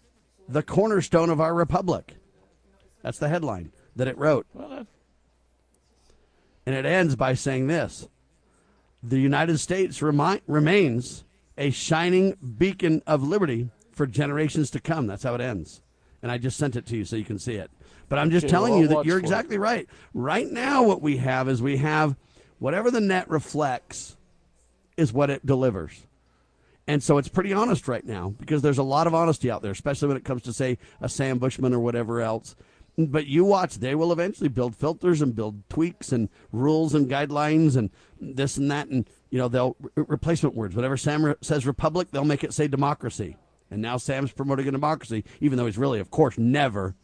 The 0.48 0.62
cornerstone 0.62 1.30
of 1.30 1.40
our 1.40 1.54
republic. 1.54 2.14
That's 3.02 3.18
the 3.18 3.28
headline 3.28 3.72
that 3.96 4.08
it 4.08 4.16
wrote. 4.16 4.46
Well, 4.54 4.68
that, 4.68 4.86
And 6.66 6.74
it 6.74 6.86
ends 6.86 7.16
by 7.16 7.34
saying 7.34 7.66
this 7.66 8.08
The 9.02 9.18
United 9.20 9.58
States 9.58 10.00
remi- 10.00 10.40
remains 10.46 11.24
a 11.58 11.70
shining 11.70 12.34
beacon 12.58 13.02
of 13.06 13.22
liberty 13.22 13.68
for 13.92 14.06
generations 14.06 14.70
to 14.70 14.80
come. 14.80 15.06
That's 15.06 15.22
how 15.22 15.34
it 15.34 15.40
ends. 15.40 15.82
And 16.24 16.32
I 16.32 16.38
just 16.38 16.56
sent 16.56 16.74
it 16.74 16.86
to 16.86 16.96
you 16.96 17.04
so 17.04 17.16
you 17.16 17.24
can 17.24 17.38
see 17.38 17.56
it. 17.56 17.70
But 18.08 18.18
I'm 18.18 18.30
just 18.30 18.46
Okay, 18.46 18.50
telling 18.50 18.72
well, 18.72 18.80
you 18.80 18.88
that 18.88 19.04
you're 19.04 19.16
for 19.16 19.20
it. 19.20 19.24
exactly 19.24 19.58
right. 19.58 19.86
Right 20.14 20.50
now, 20.50 20.82
what 20.82 21.02
we 21.02 21.18
have 21.18 21.50
is 21.50 21.60
we 21.60 21.76
have 21.76 22.16
whatever 22.58 22.90
the 22.90 23.02
net 23.02 23.28
reflects 23.28 24.16
is 24.96 25.12
what 25.12 25.28
it 25.28 25.44
delivers. 25.44 26.06
And 26.86 27.02
so 27.02 27.18
it's 27.18 27.28
pretty 27.28 27.52
honest 27.52 27.88
right 27.88 28.06
now 28.06 28.32
because 28.40 28.62
there's 28.62 28.78
a 28.78 28.82
lot 28.82 29.06
of 29.06 29.14
honesty 29.14 29.50
out 29.50 29.60
there, 29.60 29.70
especially 29.72 30.08
when 30.08 30.16
it 30.16 30.24
comes 30.24 30.40
to, 30.44 30.54
say, 30.54 30.78
a 30.98 31.10
Sam 31.10 31.38
Bushman 31.38 31.74
or 31.74 31.78
whatever 31.80 32.22
else. 32.22 32.56
But 32.96 33.26
you 33.26 33.44
watch, 33.44 33.74
they 33.74 33.94
will 33.94 34.10
eventually 34.10 34.48
build 34.48 34.74
filters 34.74 35.20
and 35.20 35.36
build 35.36 35.68
tweaks 35.68 36.10
and 36.10 36.30
rules 36.52 36.94
and 36.94 37.06
guidelines 37.06 37.76
and 37.76 37.90
this 38.18 38.56
and 38.56 38.70
that. 38.70 38.88
And, 38.88 39.06
you 39.28 39.36
know, 39.38 39.48
they'll 39.48 39.76
re- 39.94 40.04
replacement 40.08 40.54
words. 40.54 40.74
Whatever 40.74 40.96
Sam 40.96 41.22
re- 41.22 41.34
says 41.42 41.66
republic, 41.66 42.08
they'll 42.12 42.24
make 42.24 42.44
it 42.44 42.54
say 42.54 42.66
democracy. 42.66 43.36
And 43.70 43.82
now 43.82 43.96
Sam's 43.96 44.32
promoting 44.32 44.68
a 44.68 44.72
democracy, 44.72 45.24
even 45.40 45.58
though 45.58 45.66
he's 45.66 45.78
really, 45.78 46.00
of 46.00 46.10
course, 46.10 46.38
never 46.38 46.94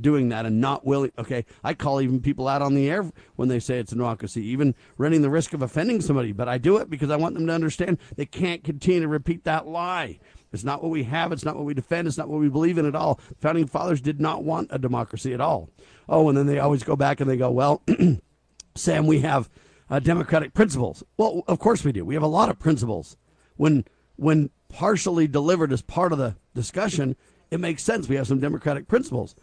doing 0.00 0.30
that 0.30 0.46
and 0.46 0.60
not 0.60 0.86
willing. 0.86 1.12
Okay, 1.18 1.44
I 1.62 1.74
call 1.74 2.00
even 2.00 2.20
people 2.20 2.48
out 2.48 2.62
on 2.62 2.74
the 2.74 2.90
air 2.90 3.10
when 3.36 3.48
they 3.48 3.60
say 3.60 3.78
it's 3.78 3.92
a 3.92 3.96
democracy, 3.96 4.44
even 4.46 4.74
running 4.98 5.22
the 5.22 5.30
risk 5.30 5.52
of 5.52 5.62
offending 5.62 6.00
somebody. 6.00 6.32
But 6.32 6.48
I 6.48 6.58
do 6.58 6.78
it 6.78 6.90
because 6.90 7.10
I 7.10 7.16
want 7.16 7.34
them 7.34 7.46
to 7.46 7.52
understand 7.52 7.98
they 8.16 8.26
can't 8.26 8.64
continue 8.64 9.02
to 9.02 9.08
repeat 9.08 9.44
that 9.44 9.66
lie. 9.66 10.18
It's 10.52 10.64
not 10.64 10.82
what 10.82 10.90
we 10.90 11.04
have. 11.04 11.32
It's 11.32 11.44
not 11.44 11.56
what 11.56 11.64
we 11.64 11.74
defend. 11.74 12.08
It's 12.08 12.18
not 12.18 12.28
what 12.28 12.40
we 12.40 12.48
believe 12.48 12.78
in 12.78 12.86
at 12.86 12.96
all. 12.96 13.20
Founding 13.40 13.66
fathers 13.66 14.00
did 14.00 14.20
not 14.20 14.42
want 14.42 14.68
a 14.70 14.78
democracy 14.78 15.32
at 15.32 15.40
all. 15.40 15.70
Oh, 16.08 16.28
and 16.28 16.36
then 16.36 16.46
they 16.46 16.58
always 16.58 16.82
go 16.82 16.96
back 16.96 17.20
and 17.20 17.30
they 17.30 17.36
go, 17.36 17.50
well, 17.50 17.82
Sam, 18.74 19.06
we 19.06 19.20
have 19.20 19.48
uh, 19.88 20.00
democratic 20.00 20.54
principles. 20.54 21.04
Well, 21.16 21.44
of 21.46 21.58
course 21.60 21.84
we 21.84 21.92
do. 21.92 22.04
We 22.04 22.14
have 22.14 22.22
a 22.22 22.28
lot 22.28 22.48
of 22.48 22.58
principles. 22.58 23.16
When 23.56 23.84
when 24.16 24.50
partially 24.72 25.26
delivered 25.28 25.72
as 25.72 25.82
part 25.82 26.12
of 26.12 26.18
the 26.18 26.36
discussion, 26.54 27.16
it 27.50 27.60
makes 27.60 27.82
sense. 27.82 28.08
We 28.08 28.16
have 28.16 28.26
some 28.26 28.40
democratic 28.40 28.88
principles. 28.88 29.34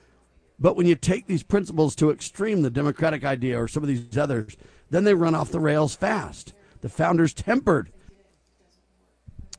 But 0.59 0.75
when 0.75 0.87
you 0.87 0.95
take 0.95 1.27
these 1.27 1.43
principles 1.43 1.95
to 1.97 2.09
extreme, 2.09 2.61
the 2.61 2.69
democratic 2.69 3.23
idea 3.23 3.61
or 3.61 3.67
some 3.67 3.83
of 3.83 3.89
these 3.89 4.17
others, 4.17 4.57
then 4.89 5.03
they 5.03 5.13
run 5.13 5.35
off 5.35 5.51
the 5.51 5.59
rails 5.59 5.95
fast. 5.95 6.53
The 6.81 6.89
founders 6.89 7.33
tempered 7.33 7.91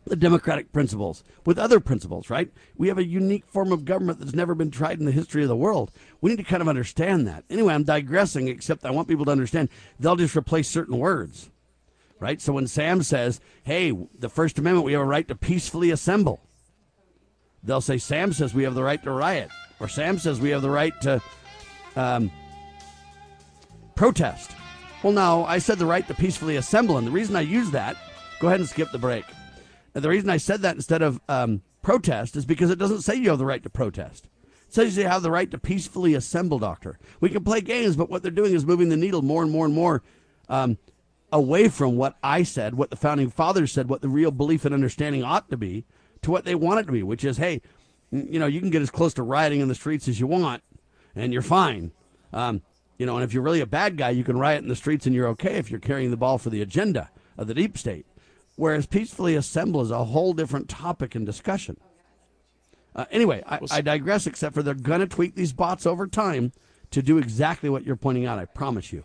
the 0.07 0.17
democratic 0.17 0.73
principles 0.73 1.23
with 1.45 1.59
other 1.59 1.81
principles, 1.81 2.31
right? 2.31 2.51
We 2.77 2.89
have 2.89 2.99
a 2.99 3.05
unique 3.05 3.47
form 3.47 3.73
of 3.73 3.85
government 3.85 4.19
that's 4.19 4.35
never 4.35 4.55
been 4.55 4.71
tried 4.71 4.99
in 4.99 5.05
the 5.05 5.13
history 5.13 5.43
of 5.43 5.49
the 5.49 5.57
world. 5.57 5.91
We 6.21 6.31
need 6.31 6.37
to 6.37 6.43
kind 6.45 6.63
of 6.63 6.69
understand 6.69 7.27
that. 7.27 7.45
Anyway, 7.51 7.75
I'm 7.75 7.85
digressing, 7.85 8.49
except 8.49 8.87
I 8.87 8.91
want 8.91 9.09
people 9.09 9.27
to 9.27 9.31
understand 9.31 9.69
they'll 10.01 10.17
just 10.17 10.37
replace 10.37 10.69
certain 10.69 10.99
words, 10.99 11.51
right? 12.21 12.41
So 12.41 12.53
when 12.53 12.67
Sam 12.67 13.03
says, 13.03 13.41
hey, 13.65 13.93
the 14.19 14.29
First 14.29 14.59
Amendment, 14.59 14.87
we 14.87 14.93
have 14.93 15.03
a 15.03 15.07
right 15.07 15.27
to 15.29 15.35
peacefully 15.35 15.91
assemble, 15.91 16.41
they'll 17.63 17.81
say, 17.81 17.99
Sam 17.99 18.33
says 18.33 18.55
we 18.55 18.65
have 18.65 18.75
the 18.75 18.83
right 18.83 19.03
to 19.03 19.11
riot, 19.11 19.51
or 19.81 19.89
Sam 19.89 20.19
says 20.19 20.41
we 20.41 20.51
have 20.51 20.63
the 20.63 20.71
right 20.71 20.99
to 21.03 21.23
um, 21.97 22.31
protest. 23.95 24.53
Well, 25.03 25.13
no, 25.13 25.45
I 25.45 25.59
said 25.59 25.79
the 25.79 25.87
right 25.87 26.07
to 26.09 26.15
peacefully 26.15 26.57
assemble, 26.57 26.99
and 26.99 27.07
the 27.07 27.13
reason 27.13 27.37
I 27.37 27.43
use 27.43 27.71
that, 27.71 27.97
go 28.41 28.49
ahead 28.49 28.61
and 28.61 28.69
skip 28.69 28.91
the 28.91 28.99
break. 28.99 29.25
And 29.95 30.05
the 30.05 30.09
reason 30.09 30.31
I 30.31 30.37
said 30.37 30.63
that 30.63 30.77
instead 30.77 31.03
of 31.03 31.21
um, 31.29 31.63
protest 31.83 32.37
is 32.37 32.45
because 32.45 32.71
it 32.71 32.79
doesn't 32.79 33.03
say 33.03 33.15
you 33.15 33.31
have 33.31 33.39
the 33.39 33.47
right 33.47 33.63
to 33.63 33.71
protest. 33.71 34.29
It 34.45 34.75
says 34.75 34.97
you 34.97 35.07
have 35.07 35.23
the 35.23 35.31
right 35.31 35.51
to 35.51 35.59
peacefully 35.59 36.15
assemble, 36.15 36.59
Doctor. 36.59 36.99
We 37.21 37.31
can 37.31 37.43
play 37.45 37.61
games, 37.61 37.97
but 37.97 38.11
what 38.11 38.23
they're 38.23 38.31
doing 38.31 38.55
is 38.55 38.67
moving 38.67 38.89
the 38.89 38.97
needle 38.97 39.23
more 39.23 39.43
and 39.43 39.51
more 39.51 39.65
and 39.65 39.75
more 39.75 40.03
um, 40.49 40.79
away 41.33 41.69
from 41.69 41.97
what 41.97 42.17
I 42.23 42.43
said, 42.43 42.75
what 42.75 42.91
the 42.91 42.97
founding 42.97 43.31
fathers 43.31 43.73
said, 43.73 43.89
what 43.89 44.01
the 44.01 44.09
real 44.09 44.31
belief 44.31 44.65
and 44.65 44.75
understanding 44.75 45.23
ought 45.23 45.51
to 45.51 45.57
be, 45.57 45.85
to 46.23 46.31
what 46.31 46.45
they 46.45 46.55
want 46.55 46.81
it 46.81 46.87
to 46.87 46.93
be, 46.93 47.03
which 47.03 47.25
is, 47.25 47.37
hey, 47.37 47.61
you 48.11 48.39
know, 48.39 48.47
you 48.47 48.61
can 48.61 48.71
get 48.71 48.83
as 48.83 48.91
close 48.91 49.15
to 49.15 49.23
rioting 49.23 49.61
in 49.61 49.69
the 49.69 49.75
streets 49.75 50.09
as 50.09 50.19
you 50.19 50.27
want, 50.27 50.63
and 51.15 51.33
you're 51.33 51.43
fine. 51.43 51.93
Um, 52.33 52.63
you 52.99 53.07
know, 53.07 53.17
and 53.17 53.25
if 53.25 53.33
you're 53.33 53.43
really 53.43 53.61
a 53.61 53.67
bad 53.67 53.97
guy, 53.97 54.11
you 54.11 54.25
can 54.25 54.39
riot 54.39 54.63
in 54.63 54.69
the 54.69 54.77
streets 54.77 55.07
and 55.07 55.15
you're 55.15 55.29
okay 55.29 55.57
if 55.57 55.71
you're 55.71 55.81
carrying 55.81 56.11
the 56.11 56.17
ball 56.17 56.39
for 56.39 56.51
the 56.51 56.63
agenda 56.63 57.11
of 57.37 57.47
the 57.47 57.55
deep 57.55 57.79
state. 57.79 58.07
Whereas 58.57 58.87
peacefully 58.87 59.37
assemble 59.37 59.83
is 59.83 59.93
a 59.93 60.05
whole 60.05 60.33
different 60.33 60.69
topic 60.69 61.15
and 61.15 61.25
discussion. 61.25 61.77
Uh, 62.97 63.05
anyway, 63.13 63.45
I, 63.47 63.61
I 63.71 63.81
digress, 63.83 64.27
except 64.27 64.55
for 64.55 64.65
they're 64.65 64.75
going 64.75 65.01
to 65.01 65.07
tweak 65.07 65.37
these 65.37 65.53
bots 65.53 65.87
over 65.87 66.09
time 66.09 66.53
to 66.91 67.03
do 67.03 67.19
exactly 67.19 67.69
what 67.69 67.85
you're 67.85 67.95
pointing 67.95 68.27
out. 68.27 68.41
I 68.41 68.47
promise 68.47 68.93
you. 68.93 69.05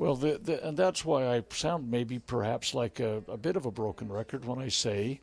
Well, 0.00 0.16
the, 0.16 0.40
the, 0.42 0.66
and 0.66 0.78
that's 0.78 1.04
why 1.04 1.26
I 1.26 1.42
sound 1.50 1.90
maybe 1.90 2.18
perhaps 2.18 2.72
like 2.72 3.00
a, 3.00 3.22
a 3.28 3.36
bit 3.36 3.54
of 3.54 3.66
a 3.66 3.70
broken 3.70 4.10
record 4.10 4.46
when 4.46 4.58
I 4.58 4.68
say 4.68 5.20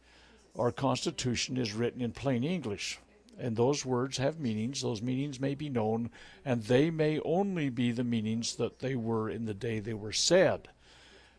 our 0.56 0.72
Constitution 0.72 1.58
is 1.58 1.74
written 1.74 2.00
in 2.00 2.12
plain 2.12 2.44
English. 2.44 3.00
And 3.40 3.56
those 3.56 3.84
words 3.84 4.18
have 4.18 4.40
meanings. 4.40 4.84
Those 4.84 5.02
meanings 5.02 5.40
may 5.40 5.56
be 5.56 5.68
known, 5.68 6.12
and 6.46 6.62
they 6.62 6.92
may 6.92 7.20
only 7.22 7.70
be 7.70 7.92
the 7.92 8.04
meanings 8.04 8.56
that 8.58 8.78
they 8.78 8.94
were 8.94 9.32
in 9.32 9.46
the 9.46 9.56
day 9.56 9.80
they 9.80 9.96
were 9.96 10.14
said. 10.14 10.68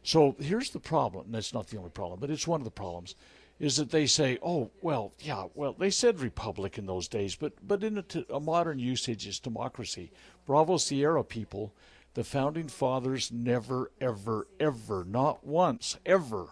So 0.02 0.35
here's 0.40 0.71
the 0.71 0.80
problem, 0.80 1.26
and 1.26 1.35
that's 1.37 1.54
not 1.54 1.68
the 1.68 1.78
only 1.78 1.90
problem, 1.90 2.18
but 2.18 2.30
it's 2.30 2.49
one 2.49 2.61
of 2.61 2.64
the 2.64 2.73
problems, 2.73 3.14
is 3.61 3.76
that 3.76 3.92
they 3.92 4.07
say, 4.07 4.38
oh, 4.42 4.73
well, 4.83 5.12
yeah, 5.21 5.45
well, 5.54 5.76
they 5.78 5.90
said 5.90 6.18
republic 6.18 6.76
in 6.76 6.87
those 6.87 7.07
days, 7.07 7.37
but, 7.37 7.52
but 7.62 7.85
in 7.85 7.99
a, 7.99 8.02
t- 8.02 8.26
a 8.30 8.40
modern 8.40 8.80
usage, 8.80 9.28
it's 9.28 9.38
democracy. 9.38 10.11
Bravo 10.45 10.76
Sierra 10.76 11.23
people, 11.23 11.73
the 12.15 12.25
founding 12.25 12.69
fathers 12.69 13.31
never, 13.31 13.91
ever, 14.00 14.47
ever, 14.59 15.05
not 15.05 15.47
once, 15.47 15.97
ever 16.05 16.49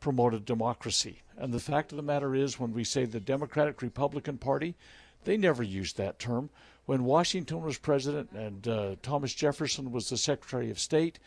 promoted 0.00 0.44
democracy. 0.44 1.22
And 1.36 1.52
the 1.52 1.60
fact 1.60 1.92
of 1.92 1.96
the 1.96 2.02
matter 2.02 2.34
is, 2.34 2.58
when 2.58 2.72
we 2.72 2.84
say 2.84 3.04
the 3.04 3.20
Democratic 3.20 3.80
Republican 3.82 4.38
Party, 4.38 4.74
they 5.24 5.36
never 5.36 5.62
used 5.62 5.96
that 5.96 6.18
term. 6.18 6.50
When 6.86 7.04
Washington 7.04 7.62
was 7.62 7.78
president 7.78 8.30
and 8.32 8.66
uh, 8.66 8.96
Thomas 9.02 9.34
Jefferson 9.34 9.92
was 9.92 10.08
the 10.08 10.16
Secretary 10.16 10.70
of 10.70 10.78
State, 10.78 11.18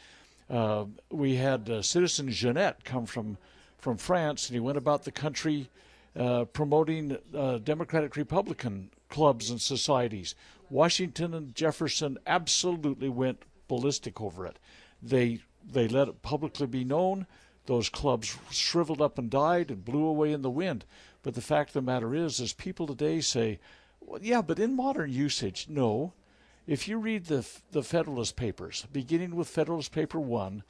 uh, 0.49 0.85
we 1.09 1.35
had 1.35 1.69
uh, 1.69 1.81
Citizen 1.81 2.29
Genet 2.29 2.83
come 2.83 3.05
from 3.05 3.37
from 3.77 3.97
France, 3.97 4.47
and 4.47 4.53
he 4.53 4.59
went 4.59 4.77
about 4.77 5.03
the 5.03 5.11
country 5.11 5.67
uh, 6.15 6.45
promoting 6.45 7.17
uh, 7.35 7.57
Democratic 7.57 8.15
Republican 8.15 8.91
clubs 9.09 9.49
and 9.49 9.59
societies. 9.59 10.35
Washington 10.69 11.33
and 11.33 11.55
Jefferson 11.55 12.17
absolutely 12.27 13.09
went 13.09 13.43
ballistic 13.71 14.19
over 14.19 14.45
it. 14.45 14.59
They 15.01 15.39
they 15.63 15.87
let 15.87 16.09
it 16.09 16.21
publicly 16.21 16.67
be 16.67 16.83
known. 16.83 17.25
Those 17.67 17.87
clubs 17.87 18.37
shriveled 18.49 19.01
up 19.01 19.17
and 19.17 19.29
died 19.29 19.71
and 19.71 19.85
blew 19.85 20.03
away 20.05 20.33
in 20.33 20.41
the 20.41 20.49
wind. 20.49 20.83
But 21.23 21.35
the 21.35 21.41
fact 21.41 21.69
of 21.69 21.73
the 21.75 21.81
matter 21.81 22.13
is, 22.13 22.41
is 22.41 22.51
people 22.51 22.85
today 22.85 23.21
say, 23.21 23.59
well, 24.01 24.19
yeah, 24.21 24.41
but 24.41 24.59
in 24.59 24.75
modern 24.75 25.09
usage, 25.09 25.67
no. 25.69 26.11
If 26.67 26.89
you 26.89 26.97
read 26.97 27.27
the 27.27 27.47
the 27.71 27.81
Federalist 27.81 28.35
Papers, 28.35 28.85
beginning 28.91 29.37
with 29.37 29.47
Federalist 29.47 29.93
Paper 29.93 30.19
One, 30.19 30.63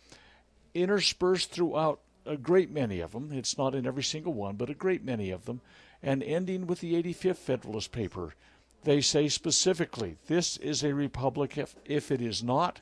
interspersed 0.76 1.50
throughout 1.50 2.02
a 2.28 2.38
great 2.38 2.70
many 2.70 3.00
of 3.00 3.14
them, 3.14 3.32
it's 3.32 3.58
not 3.58 3.74
in 3.74 3.88
every 3.88 4.04
single 4.04 4.34
one, 4.34 4.58
but 4.58 4.70
a 4.70 4.76
great 4.76 5.04
many 5.04 5.32
of 5.32 5.46
them, 5.46 5.62
and 6.04 6.22
ending 6.22 6.68
with 6.68 6.82
the 6.82 6.94
85th 7.02 7.38
Federalist 7.38 7.92
Paper, 7.92 8.36
they 8.84 9.02
say 9.02 9.28
specifically 9.28 10.18
this 10.28 10.58
is 10.58 10.84
a 10.84 10.94
republic 10.94 11.58
if, 11.58 11.76
if 11.86 12.12
it 12.12 12.22
is 12.22 12.44
not, 12.44 12.82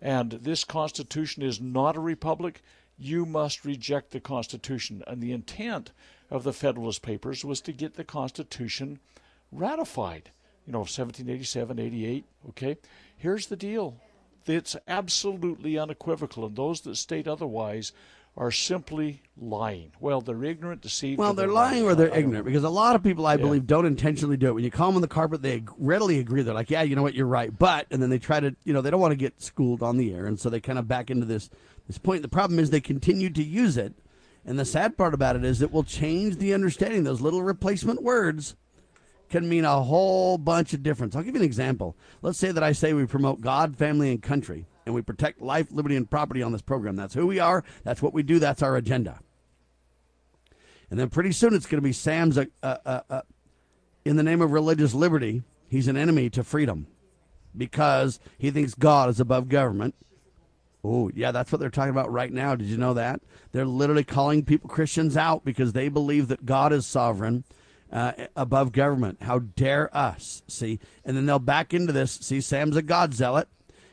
and 0.00 0.32
this 0.32 0.64
Constitution 0.64 1.42
is 1.42 1.60
not 1.60 1.96
a 1.96 2.00
republic, 2.00 2.62
you 2.98 3.26
must 3.26 3.64
reject 3.64 4.10
the 4.10 4.20
Constitution. 4.20 5.02
And 5.06 5.20
the 5.20 5.32
intent 5.32 5.90
of 6.30 6.44
the 6.44 6.52
Federalist 6.52 7.02
Papers 7.02 7.44
was 7.44 7.60
to 7.62 7.72
get 7.72 7.94
the 7.94 8.04
Constitution 8.04 9.00
ratified 9.52 10.30
you 10.66 10.72
know, 10.72 10.80
1787, 10.80 11.78
88. 11.78 12.24
Okay, 12.50 12.76
here's 13.16 13.46
the 13.46 13.56
deal: 13.56 13.96
it's 14.46 14.76
absolutely 14.86 15.78
unequivocal, 15.78 16.46
and 16.46 16.54
those 16.54 16.82
that 16.82 16.96
state 16.96 17.26
otherwise 17.26 17.92
are 18.36 18.50
simply 18.50 19.22
lying. 19.36 19.92
Well, 20.00 20.20
they're 20.20 20.42
ignorant, 20.44 20.80
deceived. 20.80 21.18
Well, 21.18 21.34
they're, 21.34 21.46
they're 21.46 21.54
lying, 21.54 21.84
or 21.84 21.94
they're 21.94 22.16
ignorant 22.16 22.44
because 22.44 22.64
a 22.64 22.70
lot 22.70 22.96
of 22.96 23.02
people, 23.02 23.26
I 23.26 23.34
yeah. 23.34 23.42
believe, 23.42 23.66
don't 23.66 23.86
intentionally 23.86 24.36
do 24.36 24.48
it. 24.48 24.52
When 24.52 24.64
you 24.64 24.70
call 24.70 24.88
them 24.88 24.96
on 24.96 25.02
the 25.02 25.08
carpet, 25.08 25.42
they 25.42 25.64
readily 25.78 26.18
agree. 26.18 26.42
They're 26.42 26.54
like, 26.54 26.70
"Yeah, 26.70 26.82
you 26.82 26.96
know 26.96 27.02
what, 27.02 27.14
you're 27.14 27.26
right," 27.26 27.56
but 27.56 27.86
and 27.90 28.02
then 28.02 28.10
they 28.10 28.18
try 28.18 28.40
to, 28.40 28.54
you 28.64 28.72
know, 28.72 28.80
they 28.80 28.90
don't 28.90 29.00
want 29.00 29.12
to 29.12 29.16
get 29.16 29.40
schooled 29.42 29.82
on 29.82 29.96
the 29.96 30.14
air, 30.14 30.26
and 30.26 30.38
so 30.38 30.48
they 30.48 30.60
kind 30.60 30.78
of 30.78 30.88
back 30.88 31.10
into 31.10 31.26
this 31.26 31.50
this 31.86 31.98
point. 31.98 32.22
The 32.22 32.28
problem 32.28 32.58
is 32.58 32.70
they 32.70 32.80
continue 32.80 33.30
to 33.30 33.42
use 33.42 33.76
it, 33.76 33.94
and 34.44 34.58
the 34.58 34.64
sad 34.64 34.96
part 34.96 35.14
about 35.14 35.36
it 35.36 35.44
is 35.44 35.60
it 35.60 35.72
will 35.72 35.84
change 35.84 36.36
the 36.36 36.54
understanding. 36.54 37.04
Those 37.04 37.20
little 37.20 37.42
replacement 37.42 38.02
words 38.02 38.56
can 39.28 39.48
mean 39.48 39.64
a 39.64 39.82
whole 39.82 40.38
bunch 40.38 40.72
of 40.74 40.82
difference. 40.82 41.14
I'll 41.14 41.22
give 41.22 41.34
you 41.34 41.40
an 41.40 41.46
example. 41.46 41.96
Let's 42.20 42.38
say 42.38 42.52
that 42.52 42.62
I 42.62 42.72
say 42.72 42.92
we 42.92 43.06
promote 43.06 43.40
God, 43.40 43.76
family, 43.76 44.10
and 44.10 44.22
country, 44.22 44.66
and 44.90 44.94
we 44.96 45.02
protect 45.02 45.40
life, 45.40 45.68
liberty, 45.70 45.94
and 45.94 46.10
property 46.10 46.42
on 46.42 46.50
this 46.50 46.62
program. 46.62 46.96
That's 46.96 47.14
who 47.14 47.26
we 47.28 47.38
are. 47.38 47.62
That's 47.84 48.02
what 48.02 48.12
we 48.12 48.24
do. 48.24 48.40
That's 48.40 48.60
our 48.60 48.76
agenda. 48.76 49.20
And 50.90 50.98
then 50.98 51.08
pretty 51.10 51.30
soon 51.30 51.54
it's 51.54 51.66
going 51.66 51.78
to 51.78 51.82
be 51.82 51.92
Sam's, 51.92 52.36
uh, 52.36 52.46
uh, 52.64 53.00
uh, 53.08 53.22
in 54.04 54.16
the 54.16 54.24
name 54.24 54.42
of 54.42 54.50
religious 54.50 54.92
liberty, 54.92 55.44
he's 55.68 55.86
an 55.86 55.96
enemy 55.96 56.28
to 56.30 56.42
freedom 56.42 56.88
because 57.56 58.18
he 58.36 58.50
thinks 58.50 58.74
God 58.74 59.08
is 59.08 59.20
above 59.20 59.48
government. 59.48 59.94
Oh, 60.82 61.10
yeah, 61.14 61.30
that's 61.30 61.52
what 61.52 61.60
they're 61.60 61.70
talking 61.70 61.90
about 61.90 62.10
right 62.10 62.32
now. 62.32 62.56
Did 62.56 62.66
you 62.66 62.76
know 62.76 62.94
that? 62.94 63.20
They're 63.52 63.66
literally 63.66 64.02
calling 64.02 64.44
people 64.44 64.68
Christians 64.68 65.16
out 65.16 65.44
because 65.44 65.72
they 65.72 65.88
believe 65.88 66.26
that 66.28 66.44
God 66.44 66.72
is 66.72 66.84
sovereign 66.84 67.44
uh, 67.92 68.12
above 68.34 68.72
government. 68.72 69.22
How 69.22 69.38
dare 69.38 69.94
us? 69.96 70.42
See, 70.48 70.80
and 71.04 71.16
then 71.16 71.26
they'll 71.26 71.38
back 71.38 71.72
into 71.72 71.92
this. 71.92 72.12
See, 72.12 72.40
Sam's 72.40 72.76
a 72.76 72.82
God 72.82 73.14
zealot. 73.14 73.46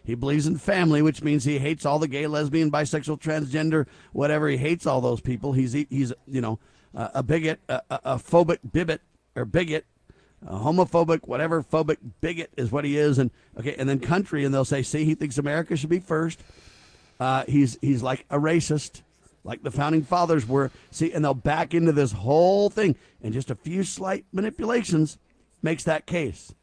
He 0.08 0.16
believes 0.16 0.48
in 0.48 0.58
family, 0.58 1.02
which 1.02 1.22
means 1.22 1.44
he 1.44 1.60
hates 1.60 1.86
all 1.86 2.00
the 2.00 2.08
gay, 2.08 2.28
lesbian, 2.28 2.72
bisexual, 2.72 3.20
transgender, 3.20 3.88
whatever. 4.14 4.48
He 4.48 4.56
hates 4.56 4.88
all 4.88 5.02
those 5.02 5.20
people. 5.20 5.52
He's 5.52 5.74
he's 5.74 6.14
you 6.26 6.40
know 6.40 6.60
uh, 6.96 7.10
a 7.16 7.22
bigot, 7.22 7.60
a, 7.68 7.82
a, 7.90 8.16
phobic 8.16 8.60
bigot 8.72 9.02
or 9.36 9.44
bigot, 9.44 9.86
a 10.48 10.60
homophobic, 10.60 11.28
whatever 11.28 11.62
phobic 11.62 11.98
bigot 12.22 12.52
is 12.56 12.72
what 12.72 12.86
he 12.86 12.98
is. 12.98 13.20
And 13.20 13.32
okay, 13.60 13.76
and 13.78 13.90
then 13.90 14.00
country, 14.00 14.46
and 14.46 14.54
they'll 14.54 14.64
say, 14.64 14.82
see, 14.82 15.04
he 15.04 15.14
thinks 15.14 15.38
America 15.38 15.76
should 15.76 15.90
be 15.90 16.00
first. 16.00 16.42
Uh, 17.20 17.44
he's 17.46 17.78
he's 17.82 18.02
like 18.02 18.26
a 18.30 18.38
racist 18.38 19.02
like 19.44 19.62
the 19.62 19.72
founding 19.72 20.04
fathers 20.04 20.48
were. 20.48 20.72
See, 20.90 21.12
and 21.12 21.26
they'll 21.26 21.34
back 21.34 21.74
into 21.74 21.92
this 21.92 22.14
whole 22.14 22.70
thing, 22.70 22.96
and 23.22 23.34
just 23.34 23.52
a 23.52 23.56
few 23.56 23.84
slight 23.84 24.24
manipulations 24.32 25.18
makes 25.62 25.84
that 25.84 26.06
case 26.06 26.54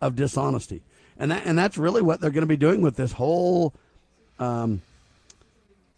of 0.00 0.14
dishonesty, 0.14 0.82
and 1.18 1.30
that 1.30 1.42
and 1.44 1.58
that's 1.58 1.78
really 1.78 2.02
what 2.02 2.20
they're 2.20 2.30
going 2.30 2.42
to 2.42 2.46
be 2.46 2.56
doing 2.56 2.80
with 2.80 2.96
this 2.96 3.12
whole 3.12 3.74
um, 4.38 4.82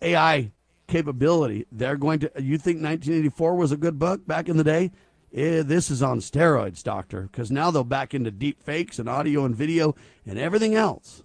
AI 0.02 0.50
capability. 0.86 1.66
They're 1.72 1.96
going 1.96 2.20
to. 2.20 2.32
You 2.38 2.58
think 2.58 2.82
1984 2.82 3.56
was 3.56 3.72
a 3.72 3.76
good 3.76 3.98
book 3.98 4.26
back 4.26 4.48
in 4.48 4.56
the 4.56 4.64
day? 4.64 4.92
Eh, 5.34 5.62
this 5.62 5.90
is 5.90 6.02
on 6.02 6.20
steroids, 6.20 6.82
doctor, 6.82 7.22
because 7.22 7.50
now 7.50 7.70
they'll 7.70 7.84
back 7.84 8.14
into 8.14 8.30
deep 8.30 8.62
fakes 8.62 8.98
and 8.98 9.08
audio 9.08 9.44
and 9.44 9.54
video 9.54 9.94
and 10.24 10.38
everything 10.38 10.74
else 10.74 11.22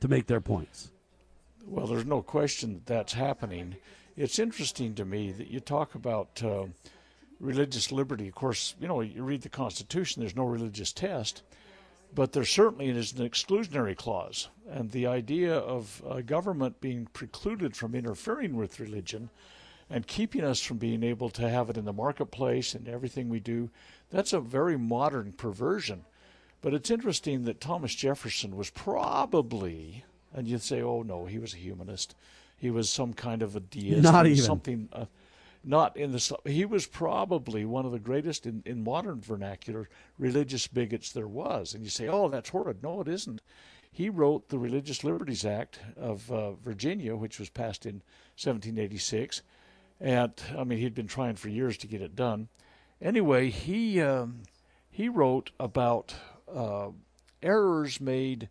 to 0.00 0.08
make 0.08 0.26
their 0.26 0.40
points. 0.40 0.90
Well, 1.66 1.86
there's 1.86 2.04
no 2.04 2.22
question 2.22 2.74
that 2.74 2.86
that's 2.86 3.14
happening 3.14 3.76
it's 4.16 4.38
interesting 4.38 4.94
to 4.94 5.04
me 5.04 5.30
that 5.32 5.48
you 5.48 5.60
talk 5.60 5.94
about 5.94 6.42
uh, 6.42 6.64
religious 7.38 7.92
liberty. 7.92 8.28
Of 8.28 8.34
course, 8.34 8.74
you 8.80 8.88
know, 8.88 9.02
you 9.02 9.22
read 9.22 9.42
the 9.42 9.48
Constitution, 9.48 10.20
there's 10.20 10.36
no 10.36 10.44
religious 10.44 10.92
test, 10.92 11.42
but 12.16 12.32
there 12.32 12.46
certainly 12.46 12.88
is 12.88 13.12
an 13.12 13.28
exclusionary 13.28 13.94
clause. 13.94 14.48
And 14.68 14.90
the 14.90 15.06
idea 15.06 15.54
of 15.54 16.02
a 16.08 16.22
government 16.22 16.80
being 16.80 17.08
precluded 17.12 17.76
from 17.76 17.94
interfering 17.94 18.56
with 18.56 18.80
religion 18.80 19.28
and 19.90 20.06
keeping 20.06 20.42
us 20.42 20.62
from 20.62 20.78
being 20.78 21.02
able 21.02 21.28
to 21.28 21.46
have 21.48 21.68
it 21.68 21.76
in 21.76 21.84
the 21.84 21.92
marketplace 21.92 22.74
and 22.74 22.88
everything 22.88 23.28
we 23.28 23.38
do. 23.38 23.68
That's 24.10 24.32
a 24.32 24.40
very 24.40 24.78
modern 24.78 25.32
perversion. 25.32 26.06
But 26.62 26.72
it's 26.72 26.90
interesting 26.90 27.44
that 27.44 27.60
Thomas 27.60 27.94
Jefferson 27.94 28.56
was 28.56 28.70
probably, 28.70 30.02
and 30.32 30.48
you'd 30.48 30.62
say, 30.62 30.80
oh 30.80 31.02
no, 31.02 31.26
he 31.26 31.38
was 31.38 31.52
a 31.52 31.58
humanist. 31.58 32.16
He 32.56 32.70
was 32.70 32.88
some 32.88 33.12
kind 33.12 33.42
of 33.42 33.54
a 33.54 33.60
deist. 33.60 34.02
Not 34.02 34.26
even. 34.26 34.42
Something. 34.42 34.88
Uh, 34.90 35.04
not 35.66 35.96
in 35.96 36.12
the 36.12 36.38
he 36.44 36.64
was 36.64 36.86
probably 36.86 37.64
one 37.64 37.84
of 37.84 37.90
the 37.90 37.98
greatest 37.98 38.46
in, 38.46 38.62
in 38.64 38.84
modern 38.84 39.20
vernacular 39.20 39.88
religious 40.16 40.68
bigots 40.68 41.10
there 41.10 41.26
was. 41.26 41.74
And 41.74 41.82
you 41.82 41.90
say 41.90 42.06
oh 42.06 42.28
that's 42.28 42.50
horrid. 42.50 42.82
No 42.82 43.00
it 43.00 43.08
isn't. 43.08 43.42
He 43.90 44.08
wrote 44.08 44.48
the 44.48 44.58
religious 44.58 45.02
liberties 45.02 45.44
act 45.44 45.80
of 45.96 46.30
uh, 46.30 46.52
virginia 46.52 47.16
which 47.16 47.40
was 47.40 47.50
passed 47.50 47.84
in 47.84 47.96
1786 48.36 49.42
and 50.00 50.32
i 50.56 50.62
mean 50.62 50.78
he'd 50.78 50.94
been 50.94 51.08
trying 51.08 51.34
for 51.34 51.48
years 51.48 51.76
to 51.78 51.88
get 51.88 52.00
it 52.00 52.14
done. 52.14 52.48
Anyway 53.02 53.50
he 53.50 54.00
um, 54.00 54.42
he 54.88 55.08
wrote 55.08 55.50
about 55.58 56.14
uh, 56.54 56.88
errors 57.42 58.00
made 58.00 58.48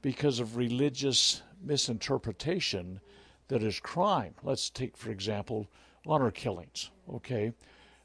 because 0.00 0.40
of 0.40 0.56
religious 0.56 1.42
misinterpretation 1.62 3.00
that 3.48 3.62
is 3.62 3.80
crime. 3.80 4.34
Let's 4.42 4.70
take 4.70 4.96
for 4.96 5.10
example 5.10 5.68
honor 6.06 6.30
killings. 6.30 6.90
Okay, 7.12 7.52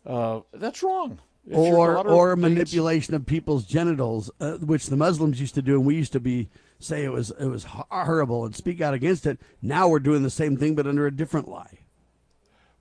uh, 0.05 0.41
that's 0.53 0.83
wrong. 0.83 1.19
If 1.47 1.57
or 1.57 1.97
or 2.07 2.35
manipulation 2.35 3.13
of 3.15 3.25
people's 3.25 3.65
genitals, 3.65 4.29
uh, 4.39 4.57
which 4.57 4.87
the 4.87 4.97
Muslims 4.97 5.39
used 5.39 5.55
to 5.55 5.61
do, 5.61 5.75
and 5.75 5.85
we 5.85 5.95
used 5.95 6.11
to 6.13 6.19
be 6.19 6.49
say 6.79 7.03
it 7.03 7.11
was 7.11 7.31
it 7.31 7.47
was 7.47 7.63
horrible 7.65 8.45
and 8.45 8.55
speak 8.55 8.81
out 8.81 8.93
against 8.93 9.25
it. 9.25 9.39
Now 9.61 9.87
we're 9.87 9.99
doing 9.99 10.23
the 10.23 10.29
same 10.29 10.57
thing, 10.57 10.75
but 10.75 10.87
under 10.87 11.07
a 11.07 11.15
different 11.15 11.47
lie. 11.47 11.79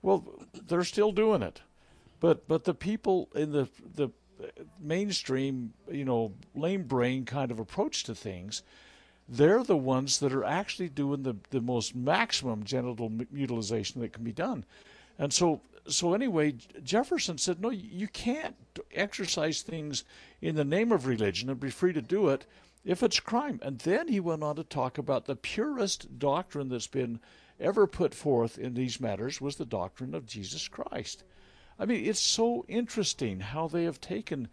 Well, 0.01 0.25
they're 0.53 0.83
still 0.83 1.11
doing 1.11 1.41
it, 1.41 1.61
but 2.19 2.47
but 2.47 2.65
the 2.65 2.73
people 2.73 3.29
in 3.33 3.51
the 3.51 3.67
the 3.95 4.11
mainstream, 4.79 5.73
you 5.91 6.05
know, 6.05 6.33
lame 6.55 6.83
brain 6.83 7.25
kind 7.25 7.51
of 7.51 7.59
approach 7.59 8.03
to 8.03 8.15
things, 8.15 8.63
they're 9.27 9.63
the 9.63 9.77
ones 9.77 10.19
that 10.19 10.33
are 10.33 10.43
actually 10.43 10.89
doing 10.89 11.23
the, 11.23 11.35
the 11.49 11.61
most 11.61 11.95
maximum 11.95 12.63
genital 12.63 13.11
mutilization 13.31 14.01
that 14.01 14.13
can 14.13 14.23
be 14.23 14.31
done. 14.31 14.65
And 15.19 15.33
so, 15.33 15.61
so 15.87 16.13
anyway, 16.13 16.55
Jefferson 16.81 17.37
said, 17.37 17.59
no, 17.59 17.69
you 17.69 18.07
can't 18.07 18.55
exercise 18.93 19.61
things 19.61 20.05
in 20.41 20.55
the 20.55 20.63
name 20.63 20.91
of 20.91 21.05
religion 21.05 21.49
and 21.49 21.59
be 21.59 21.69
free 21.69 21.93
to 21.93 22.01
do 22.01 22.29
it 22.29 22.45
if 22.85 23.03
it's 23.03 23.19
crime. 23.19 23.59
And 23.61 23.79
then 23.79 24.07
he 24.07 24.21
went 24.21 24.41
on 24.41 24.55
to 24.55 24.63
talk 24.63 24.97
about 24.97 25.25
the 25.25 25.35
purest 25.35 26.17
doctrine 26.17 26.69
that's 26.69 26.87
been 26.87 27.19
ever 27.59 27.85
put 27.85 28.15
forth 28.15 28.57
in 28.57 28.73
these 28.73 29.01
matters 29.01 29.41
was 29.41 29.57
the 29.57 29.65
doctrine 29.65 30.15
of 30.15 30.25
Jesus 30.25 30.69
Christ. 30.69 31.23
I 31.77 31.85
mean, 31.85 32.05
it's 32.05 32.19
so 32.19 32.63
interesting 32.69 33.41
how 33.41 33.67
they 33.67 33.83
have 33.83 33.99
taken 33.99 34.47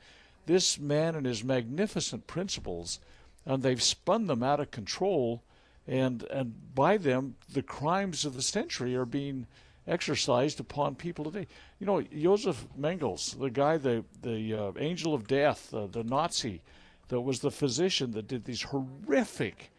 this 0.47 0.79
man 0.79 1.15
and 1.15 1.27
his 1.27 1.45
magnificent 1.45 2.27
principles 2.27 2.99
and 3.45 3.63
they've 3.63 3.83
spun 3.83 4.27
them 4.27 4.43
out 4.43 4.61
of 4.61 4.71
control 4.71 5.43
and 5.87 6.25
and 6.25 6.75
by 6.75 6.97
them 6.97 7.37
the 7.53 7.63
crimes 7.63 8.25
of 8.25 8.35
the 8.35 8.43
century 8.43 8.95
are 8.97 9.05
being 9.05 9.47
exercised 9.87 10.61
upon 10.61 10.95
people 10.95 11.25
today. 11.25 11.47
You 11.79 11.87
know, 11.87 12.03
Joseph 12.03 12.67
Mengele, 12.79 13.39
the 13.39 13.51
guy, 13.51 13.77
the 13.77 14.05
the 14.23 14.55
uh, 14.55 14.73
angel 14.79 15.15
of 15.15 15.27
death, 15.27 15.73
uh, 15.73 15.87
the 15.87 16.03
Nazi, 16.05 16.63
that 17.09 17.21
was 17.21 17.41
the 17.41 17.51
physician 17.51 18.13
that 18.13 18.27
did 18.27 18.45
these 18.45 18.63
horrific 18.63 19.71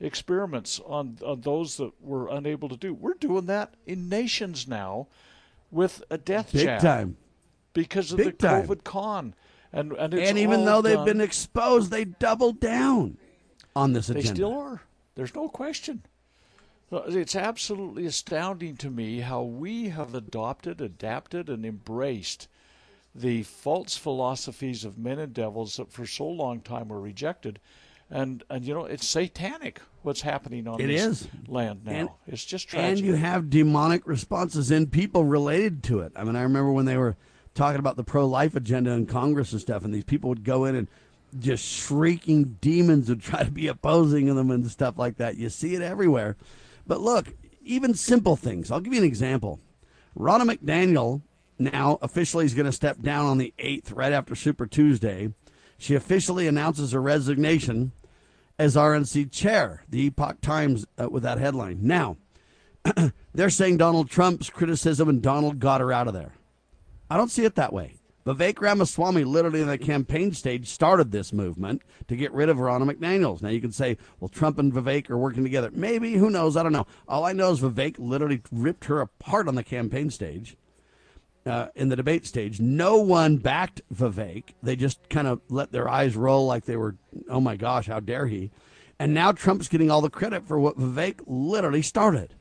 experiments 0.00 0.80
on 0.84 1.18
on 1.24 1.40
those 1.40 1.76
that 1.76 1.92
were 2.00 2.28
unable 2.28 2.68
to 2.68 2.76
do. 2.76 2.94
We're 2.94 3.14
doing 3.14 3.46
that 3.46 3.74
in 3.86 4.08
nations 4.08 4.68
now, 4.68 5.08
with 5.70 6.02
a 6.10 6.18
death 6.18 6.52
Big 6.52 6.64
jab 6.64 6.80
time. 6.80 7.16
because 7.72 8.12
of 8.12 8.18
Big 8.18 8.38
the 8.38 8.48
time. 8.48 8.66
COVID 8.66 8.84
con. 8.84 9.34
And 9.72 9.92
and, 9.92 10.14
and 10.14 10.38
even 10.38 10.64
though 10.64 10.82
they've 10.82 10.94
done, 10.94 11.04
been 11.04 11.20
exposed, 11.20 11.90
they 11.90 12.04
doubled 12.04 12.60
down 12.60 13.18
on 13.74 13.92
this 13.92 14.06
they 14.06 14.22
still 14.22 14.56
are. 14.56 14.82
There's 15.16 15.34
no 15.34 15.48
question. 15.48 16.02
It's 16.92 17.34
absolutely 17.34 18.06
astounding 18.06 18.76
to 18.78 18.90
me 18.90 19.20
how 19.20 19.42
we 19.42 19.88
have 19.88 20.14
adopted, 20.14 20.80
adapted, 20.80 21.48
and 21.48 21.64
embraced 21.64 22.48
the 23.14 23.42
false 23.44 23.96
philosophies 23.96 24.84
of 24.84 24.98
men 24.98 25.18
and 25.18 25.32
devils 25.32 25.76
that 25.76 25.90
for 25.92 26.06
so 26.06 26.26
long 26.26 26.60
time 26.60 26.88
were 26.88 27.00
rejected. 27.00 27.58
And, 28.10 28.44
and 28.50 28.64
you 28.64 28.74
know, 28.74 28.84
it's 28.84 29.06
satanic 29.06 29.80
what's 30.02 30.20
happening 30.20 30.68
on 30.68 30.80
It 30.80 30.88
this 30.88 31.02
is. 31.04 31.28
land 31.48 31.80
now. 31.84 31.92
And- 31.92 32.08
it's 32.26 32.44
just 32.44 32.68
tragic. 32.68 32.98
And 32.98 33.06
you 33.06 33.14
have 33.14 33.50
demonic 33.50 34.06
responses 34.06 34.70
in 34.70 34.88
people 34.88 35.24
related 35.24 35.82
to 35.84 36.00
it. 36.00 36.12
I 36.14 36.24
mean, 36.24 36.36
I 36.36 36.42
remember 36.42 36.70
when 36.70 36.84
they 36.84 36.96
were 36.98 37.16
talking 37.54 37.78
about 37.78 37.96
the 37.96 38.04
pro 38.04 38.26
life 38.26 38.54
agenda 38.56 38.90
in 38.90 39.06
Congress 39.06 39.52
and 39.52 39.60
stuff, 39.60 39.84
and 39.84 39.94
these 39.94 40.04
people 40.04 40.28
would 40.28 40.44
go 40.44 40.64
in 40.64 40.74
and 40.74 40.88
just 41.38 41.64
shrieking 41.64 42.58
demons 42.60 43.08
would 43.08 43.22
try 43.22 43.42
to 43.42 43.50
be 43.50 43.66
opposing 43.68 44.26
them 44.34 44.50
and 44.50 44.70
stuff 44.70 44.98
like 44.98 45.16
that. 45.16 45.36
You 45.36 45.48
see 45.48 45.74
it 45.74 45.82
everywhere. 45.82 46.36
But 46.86 47.00
look, 47.00 47.34
even 47.62 47.94
simple 47.94 48.36
things. 48.36 48.70
I'll 48.70 48.80
give 48.80 48.92
you 48.92 49.00
an 49.00 49.06
example. 49.06 49.60
Ronna 50.18 50.54
McDaniel 50.54 51.22
now 51.58 51.98
officially 52.02 52.44
is 52.44 52.54
going 52.54 52.66
to 52.66 52.72
step 52.72 53.00
down 53.00 53.26
on 53.26 53.38
the 53.38 53.54
8th, 53.58 53.94
right 53.94 54.12
after 54.12 54.34
Super 54.34 54.66
Tuesday. 54.66 55.32
She 55.78 55.94
officially 55.94 56.46
announces 56.46 56.92
her 56.92 57.02
resignation 57.02 57.92
as 58.58 58.76
RNC 58.76 59.32
chair, 59.32 59.84
the 59.88 60.06
Epoch 60.06 60.40
Times 60.40 60.86
uh, 60.98 61.08
with 61.08 61.22
that 61.24 61.38
headline. 61.38 61.78
Now, 61.82 62.16
they're 63.34 63.50
saying 63.50 63.78
Donald 63.78 64.08
Trump's 64.08 64.50
criticism 64.50 65.08
and 65.08 65.22
Donald 65.22 65.58
got 65.58 65.80
her 65.80 65.92
out 65.92 66.06
of 66.06 66.14
there. 66.14 66.34
I 67.10 67.16
don't 67.16 67.30
see 67.30 67.44
it 67.44 67.56
that 67.56 67.72
way. 67.72 67.96
Vivek 68.26 68.60
Ramaswamy, 68.60 69.24
literally 69.24 69.60
in 69.60 69.68
the 69.68 69.76
campaign 69.76 70.32
stage, 70.32 70.68
started 70.68 71.12
this 71.12 71.32
movement 71.32 71.82
to 72.08 72.16
get 72.16 72.32
rid 72.32 72.48
of 72.48 72.56
Ronna 72.56 72.90
McDaniels. 72.90 73.42
Now 73.42 73.50
you 73.50 73.60
can 73.60 73.72
say, 73.72 73.98
well, 74.18 74.30
Trump 74.30 74.58
and 74.58 74.72
Vivek 74.72 75.10
are 75.10 75.18
working 75.18 75.42
together. 75.42 75.70
Maybe, 75.72 76.14
who 76.14 76.30
knows? 76.30 76.56
I 76.56 76.62
don't 76.62 76.72
know. 76.72 76.86
All 77.06 77.24
I 77.24 77.32
know 77.32 77.50
is 77.50 77.60
Vivek 77.60 77.96
literally 77.98 78.40
ripped 78.50 78.86
her 78.86 79.00
apart 79.00 79.46
on 79.46 79.56
the 79.56 79.62
campaign 79.62 80.10
stage. 80.10 80.56
Uh, 81.44 81.68
in 81.74 81.90
the 81.90 81.96
debate 81.96 82.26
stage, 82.26 82.58
no 82.58 82.96
one 82.96 83.36
backed 83.36 83.82
Vivek. 83.92 84.54
They 84.62 84.76
just 84.76 85.10
kind 85.10 85.26
of 85.28 85.42
let 85.50 85.72
their 85.72 85.86
eyes 85.86 86.16
roll 86.16 86.46
like 86.46 86.64
they 86.64 86.76
were, 86.76 86.96
oh 87.28 87.40
my 87.40 87.56
gosh, 87.56 87.86
how 87.86 88.00
dare 88.00 88.26
he? 88.26 88.50
And 88.98 89.12
now 89.12 89.32
Trump's 89.32 89.68
getting 89.68 89.90
all 89.90 90.00
the 90.00 90.08
credit 90.08 90.48
for 90.48 90.58
what 90.58 90.78
Vivek 90.78 91.20
literally 91.26 91.82
started. 91.82 92.32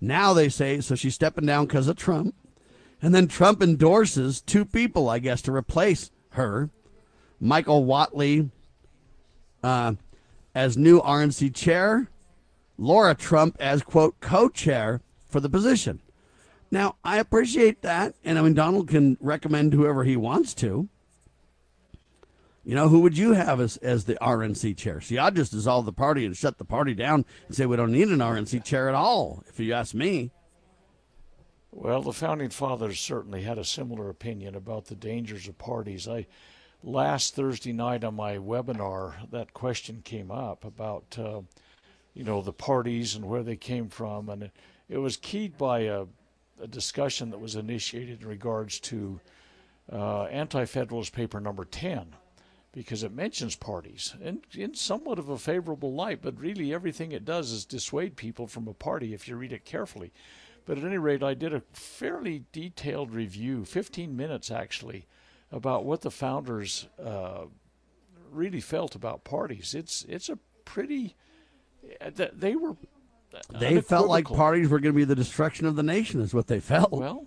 Now 0.00 0.32
they 0.32 0.48
say, 0.48 0.80
so 0.80 0.94
she's 0.94 1.16
stepping 1.16 1.46
down 1.46 1.66
because 1.66 1.88
of 1.88 1.96
Trump. 1.96 2.36
And 3.04 3.14
then 3.14 3.28
Trump 3.28 3.62
endorses 3.62 4.40
two 4.40 4.64
people, 4.64 5.10
I 5.10 5.18
guess, 5.18 5.42
to 5.42 5.52
replace 5.52 6.10
her 6.30 6.70
Michael 7.38 7.84
Whatley 7.84 8.50
uh, 9.62 9.96
as 10.54 10.78
new 10.78 11.02
RNC 11.02 11.54
chair, 11.54 12.08
Lara 12.78 13.14
Trump 13.14 13.58
as, 13.60 13.82
quote, 13.82 14.20
co 14.20 14.48
chair 14.48 15.02
for 15.28 15.38
the 15.38 15.50
position. 15.50 16.00
Now, 16.70 16.96
I 17.04 17.18
appreciate 17.18 17.82
that. 17.82 18.14
And 18.24 18.38
I 18.38 18.42
mean, 18.42 18.54
Donald 18.54 18.88
can 18.88 19.18
recommend 19.20 19.74
whoever 19.74 20.04
he 20.04 20.16
wants 20.16 20.54
to. 20.54 20.88
You 22.64 22.74
know, 22.74 22.88
who 22.88 23.00
would 23.00 23.18
you 23.18 23.34
have 23.34 23.60
as, 23.60 23.76
as 23.76 24.06
the 24.06 24.14
RNC 24.14 24.78
chair? 24.78 25.02
See, 25.02 25.18
I'd 25.18 25.36
just 25.36 25.52
dissolve 25.52 25.84
the 25.84 25.92
party 25.92 26.24
and 26.24 26.34
shut 26.34 26.56
the 26.56 26.64
party 26.64 26.94
down 26.94 27.26
and 27.48 27.54
say 27.54 27.66
we 27.66 27.76
don't 27.76 27.92
need 27.92 28.08
an 28.08 28.20
RNC 28.20 28.64
chair 28.64 28.88
at 28.88 28.94
all, 28.94 29.44
if 29.46 29.60
you 29.60 29.74
ask 29.74 29.94
me. 29.94 30.30
Well, 31.76 32.02
the 32.02 32.12
founding 32.12 32.50
fathers 32.50 33.00
certainly 33.00 33.42
had 33.42 33.58
a 33.58 33.64
similar 33.64 34.08
opinion 34.08 34.54
about 34.54 34.86
the 34.86 34.94
dangers 34.94 35.48
of 35.48 35.58
parties. 35.58 36.06
I 36.06 36.28
last 36.84 37.34
Thursday 37.34 37.72
night 37.72 38.04
on 38.04 38.14
my 38.14 38.36
webinar, 38.36 39.28
that 39.32 39.52
question 39.54 40.00
came 40.04 40.30
up 40.30 40.64
about 40.64 41.18
uh, 41.18 41.40
you 42.14 42.22
know 42.22 42.42
the 42.42 42.52
parties 42.52 43.16
and 43.16 43.24
where 43.24 43.42
they 43.42 43.56
came 43.56 43.88
from, 43.88 44.28
and 44.28 44.52
it, 44.88 44.98
was 44.98 45.16
keyed 45.16 45.58
by 45.58 45.80
a, 45.80 46.04
a, 46.62 46.68
discussion 46.68 47.30
that 47.30 47.40
was 47.40 47.56
initiated 47.56 48.22
in 48.22 48.28
regards 48.28 48.78
to 48.78 49.20
uh, 49.92 50.24
Anti-Federalist 50.26 51.12
Paper 51.12 51.40
Number 51.40 51.64
Ten, 51.64 52.14
because 52.70 53.02
it 53.02 53.12
mentions 53.12 53.56
parties 53.56 54.14
in, 54.22 54.42
in 54.54 54.74
somewhat 54.74 55.18
of 55.18 55.28
a 55.28 55.36
favorable 55.36 55.92
light, 55.92 56.22
but 56.22 56.38
really 56.38 56.72
everything 56.72 57.10
it 57.10 57.24
does 57.24 57.50
is 57.50 57.64
dissuade 57.64 58.14
people 58.14 58.46
from 58.46 58.68
a 58.68 58.74
party 58.74 59.12
if 59.12 59.26
you 59.26 59.34
read 59.34 59.52
it 59.52 59.64
carefully. 59.64 60.12
But 60.66 60.78
at 60.78 60.84
any 60.84 60.98
rate, 60.98 61.22
I 61.22 61.34
did 61.34 61.52
a 61.52 61.62
fairly 61.72 62.44
detailed 62.52 63.12
review, 63.12 63.64
15 63.64 64.16
minutes 64.16 64.50
actually, 64.50 65.06
about 65.52 65.84
what 65.84 66.00
the 66.00 66.10
founders 66.10 66.88
uh, 67.02 67.44
really 68.30 68.60
felt 68.60 68.94
about 68.94 69.24
parties. 69.24 69.74
It's 69.74 70.04
it's 70.08 70.28
a 70.28 70.38
pretty 70.64 71.16
uh, 72.00 72.10
they 72.32 72.56
were 72.56 72.76
they 73.50 73.80
felt 73.80 74.08
like 74.08 74.26
parties 74.26 74.68
were 74.68 74.78
going 74.78 74.94
to 74.94 74.96
be 74.96 75.04
the 75.04 75.14
destruction 75.14 75.66
of 75.66 75.76
the 75.76 75.82
nation, 75.82 76.20
is 76.20 76.32
what 76.32 76.46
they 76.46 76.60
felt. 76.60 76.92
Well, 76.92 77.26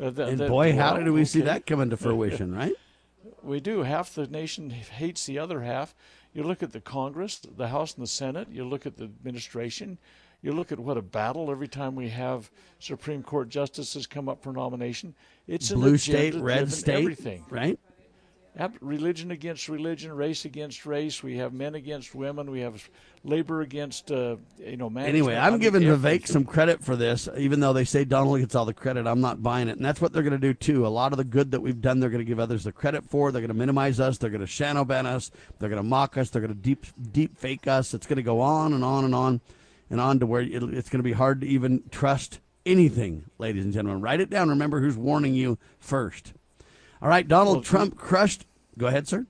uh, 0.00 0.12
and 0.22 0.38
boy, 0.38 0.76
how 0.76 0.96
did 0.96 1.08
we 1.10 1.20
okay. 1.20 1.24
see 1.24 1.40
that 1.42 1.66
come 1.66 1.80
into 1.80 1.96
fruition, 1.98 2.54
right? 2.54 2.74
We 3.42 3.60
do. 3.60 3.82
Half 3.82 4.14
the 4.14 4.26
nation 4.26 4.70
hates 4.70 5.26
the 5.26 5.38
other 5.38 5.62
half. 5.62 5.94
You 6.32 6.44
look 6.44 6.62
at 6.62 6.72
the 6.72 6.80
Congress, 6.80 7.38
the 7.38 7.68
House, 7.68 7.94
and 7.94 8.02
the 8.02 8.08
Senate. 8.08 8.48
You 8.50 8.64
look 8.64 8.86
at 8.86 8.96
the 8.96 9.04
administration 9.04 9.98
You 10.42 10.52
look 10.52 10.72
at 10.72 10.80
what 10.80 10.96
a 10.96 11.02
battle 11.02 11.50
every 11.50 11.68
time 11.68 11.94
we 11.94 12.08
have 12.08 12.50
Supreme 12.80 13.22
Court 13.22 13.48
justices 13.48 14.08
come 14.08 14.28
up 14.28 14.42
for 14.42 14.52
nomination. 14.52 15.14
It's 15.46 15.70
a 15.70 15.74
blue 15.74 15.96
state, 15.96 16.34
red 16.34 16.72
state, 16.72 16.98
everything. 16.98 17.44
right? 17.48 17.78
religion 18.80 19.30
against 19.30 19.68
religion, 19.68 20.12
race 20.12 20.44
against 20.44 20.84
race. 20.84 21.22
We 21.22 21.36
have 21.38 21.54
men 21.54 21.74
against 21.74 22.14
women. 22.14 22.50
We 22.50 22.60
have 22.60 22.88
labor 23.24 23.62
against 23.62 24.12
uh, 24.12 24.36
you 24.58 24.76
know 24.76 24.90
management. 24.90 25.08
Anyway, 25.08 25.36
I'm 25.36 25.46
I 25.46 25.50
mean, 25.50 25.60
giving 25.60 25.82
Vivek 25.82 26.26
some 26.26 26.44
credit 26.44 26.84
for 26.84 26.96
this, 26.96 27.28
even 27.36 27.60
though 27.60 27.72
they 27.72 27.84
say 27.84 28.04
Donald 28.04 28.40
gets 28.40 28.54
all 28.54 28.64
the 28.64 28.74
credit. 28.74 29.06
I'm 29.06 29.20
not 29.20 29.42
buying 29.42 29.68
it, 29.68 29.76
and 29.76 29.84
that's 29.84 30.00
what 30.00 30.12
they're 30.12 30.22
going 30.22 30.32
to 30.32 30.38
do 30.38 30.52
too. 30.52 30.86
A 30.86 30.88
lot 30.88 31.12
of 31.12 31.18
the 31.18 31.24
good 31.24 31.50
that 31.52 31.60
we've 31.60 31.80
done, 31.80 32.00
they're 32.00 32.10
going 32.10 32.24
to 32.24 32.28
give 32.28 32.40
others 32.40 32.64
the 32.64 32.72
credit 32.72 33.04
for. 33.08 33.32
They're 33.32 33.40
going 33.40 33.48
to 33.48 33.54
minimize 33.54 34.00
us. 34.00 34.18
They're 34.18 34.30
going 34.30 34.40
to 34.42 34.46
shadow 34.46 34.84
ban 34.84 35.06
us. 35.06 35.30
They're 35.58 35.70
going 35.70 35.82
to 35.82 35.88
mock 35.88 36.18
us. 36.18 36.28
They're 36.30 36.42
going 36.42 36.54
to 36.54 36.60
deep 36.60 36.86
deep 37.12 37.38
fake 37.38 37.66
us. 37.66 37.94
It's 37.94 38.06
going 38.06 38.16
to 38.16 38.22
go 38.22 38.40
on 38.40 38.74
and 38.74 38.84
on 38.84 39.04
and 39.04 39.14
on 39.14 39.40
and 39.92 40.00
on 40.00 40.18
to 40.18 40.26
where 40.26 40.40
it's 40.40 40.88
going 40.88 40.98
to 40.98 41.02
be 41.02 41.12
hard 41.12 41.42
to 41.42 41.46
even 41.46 41.82
trust 41.90 42.40
anything, 42.64 43.24
ladies 43.38 43.62
and 43.62 43.74
gentlemen. 43.74 44.00
Write 44.00 44.20
it 44.20 44.30
down. 44.30 44.48
Remember 44.48 44.80
who's 44.80 44.96
warning 44.96 45.34
you 45.34 45.58
first. 45.78 46.32
All 47.02 47.10
right, 47.10 47.28
Donald 47.28 47.56
well, 47.56 47.62
Trump 47.62 47.98
crushed. 47.98 48.46
Go 48.78 48.86
ahead, 48.86 49.06
sir. 49.06 49.26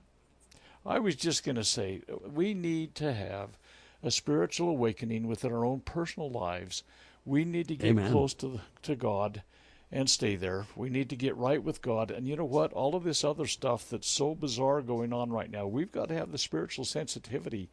I 0.85 0.99
was 0.99 1.17
just 1.17 1.43
going 1.43 1.57
to 1.57 1.65
say 1.65 2.01
we 2.25 2.53
need 2.53 2.95
to 2.95 3.13
have 3.13 3.57
a 4.01 4.09
spiritual 4.09 4.69
awakening 4.69 5.27
within 5.27 5.51
our 5.51 5.65
own 5.65 5.81
personal 5.81 6.31
lives. 6.31 6.83
We 7.25 7.43
need 7.43 7.67
to 7.67 7.75
get 7.75 7.89
Amen. 7.89 8.11
close 8.11 8.33
to 8.35 8.61
to 8.83 8.95
God 8.95 9.43
and 9.91 10.09
stay 10.09 10.37
there. 10.37 10.65
We 10.77 10.89
need 10.89 11.09
to 11.09 11.17
get 11.17 11.35
right 11.35 11.61
with 11.61 11.81
God. 11.81 12.09
And 12.09 12.25
you 12.25 12.37
know 12.37 12.45
what? 12.45 12.71
All 12.71 12.95
of 12.95 13.03
this 13.03 13.25
other 13.25 13.47
stuff 13.47 13.89
that's 13.89 14.07
so 14.07 14.33
bizarre 14.33 14.81
going 14.81 15.11
on 15.11 15.29
right 15.29 15.51
now, 15.51 15.67
we've 15.67 15.91
got 15.91 16.07
to 16.07 16.15
have 16.15 16.31
the 16.31 16.37
spiritual 16.37 16.85
sensitivity 16.85 17.69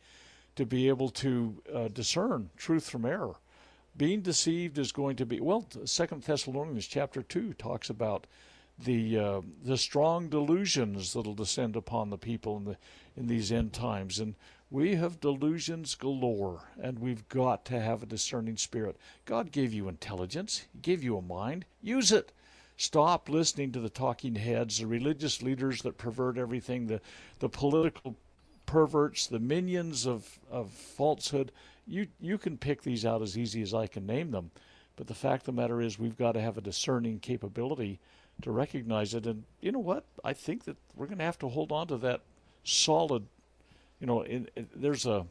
to 0.57 0.67
be 0.67 0.89
able 0.89 1.09
to 1.09 1.63
uh, 1.75 1.89
discern 1.89 2.51
truth 2.57 2.89
from 2.89 3.05
error. 3.05 3.37
Being 3.97 4.21
deceived 4.21 4.79
is 4.79 4.93
going 4.93 5.17
to 5.17 5.27
be 5.27 5.41
well. 5.41 5.67
Second 5.85 6.23
Thessalonians 6.23 6.87
chapter 6.87 7.23
two 7.23 7.53
talks 7.55 7.91
about 7.91 8.27
the 8.85 9.19
uh, 9.19 9.41
the 9.63 9.77
strong 9.77 10.29
delusions 10.29 11.13
that'll 11.13 11.35
descend 11.35 11.77
upon 11.77 12.11
the 12.11 12.19
people 12.19 12.57
in 12.57 12.65
the 12.65 12.77
in 13.17 13.27
these 13.27 13.53
end 13.53 13.73
times 13.73 14.19
and 14.19 14.35
we 14.71 14.95
have 14.95 15.21
delusions 15.21 15.95
galore 15.95 16.63
and 16.81 16.99
we've 16.99 17.29
got 17.29 17.65
to 17.65 17.81
have 17.81 18.03
a 18.03 18.07
discerning 18.07 18.57
spirit 18.57 18.97
god 19.25 19.53
gave 19.53 19.73
you 19.73 19.89
intelligence 19.89 20.67
he 20.73 20.79
gave 20.79 21.03
you 21.03 21.17
a 21.17 21.23
mind 21.23 21.65
use 21.83 22.13
it 22.13 22.33
stop 22.77 23.29
listening 23.29 23.73
to 23.73 23.81
the 23.81 23.91
talking 23.91 24.37
heads 24.37 24.79
the 24.79 24.87
religious 24.87 25.43
leaders 25.43 25.83
that 25.83 25.99
pervert 25.99 26.39
everything 26.39 26.87
the 26.87 27.01
the 27.41 27.49
political 27.49 28.17
perverts 28.71 29.27
the 29.27 29.39
minions 29.39 30.07
of 30.07 30.39
of 30.51 30.71
falsehood 30.71 31.51
you 31.87 32.07
you 32.21 32.39
can 32.39 32.57
pick 32.57 32.83
these 32.83 33.05
out 33.05 33.23
as 33.23 33.37
easy 33.37 33.63
as 33.63 33.75
i 33.75 33.87
can 33.87 34.07
name 34.07 34.31
them 34.31 34.51
but 34.97 35.07
the 35.07 35.15
fact 35.15 35.43
of 35.43 35.55
the 35.55 35.61
matter 35.61 35.81
is 35.81 35.99
we've 35.99 36.19
got 36.19 36.33
to 36.33 36.41
have 36.41 36.59
a 36.59 36.61
discerning 36.61 37.21
capability 37.21 37.99
to 38.43 38.51
recognize 38.51 39.15
it. 39.15 39.27
And 39.27 39.45
you 39.61 39.73
know 39.73 39.79
what? 39.79 40.05
I 40.25 40.33
think 40.33 40.65
that 40.65 40.77
we're 40.95 41.07
going 41.07 41.19
to 41.19 41.25
have 41.25 41.39
to 41.39 41.49
hold 41.49 41.73
on 41.73 41.87
to 41.89 41.97
that 41.99 42.21
solid. 42.65 43.27
You 44.01 44.07
know, 44.07 44.23
in, 44.23 44.49
in, 44.57 44.69
there's 44.75 45.07
a. 45.07 45.27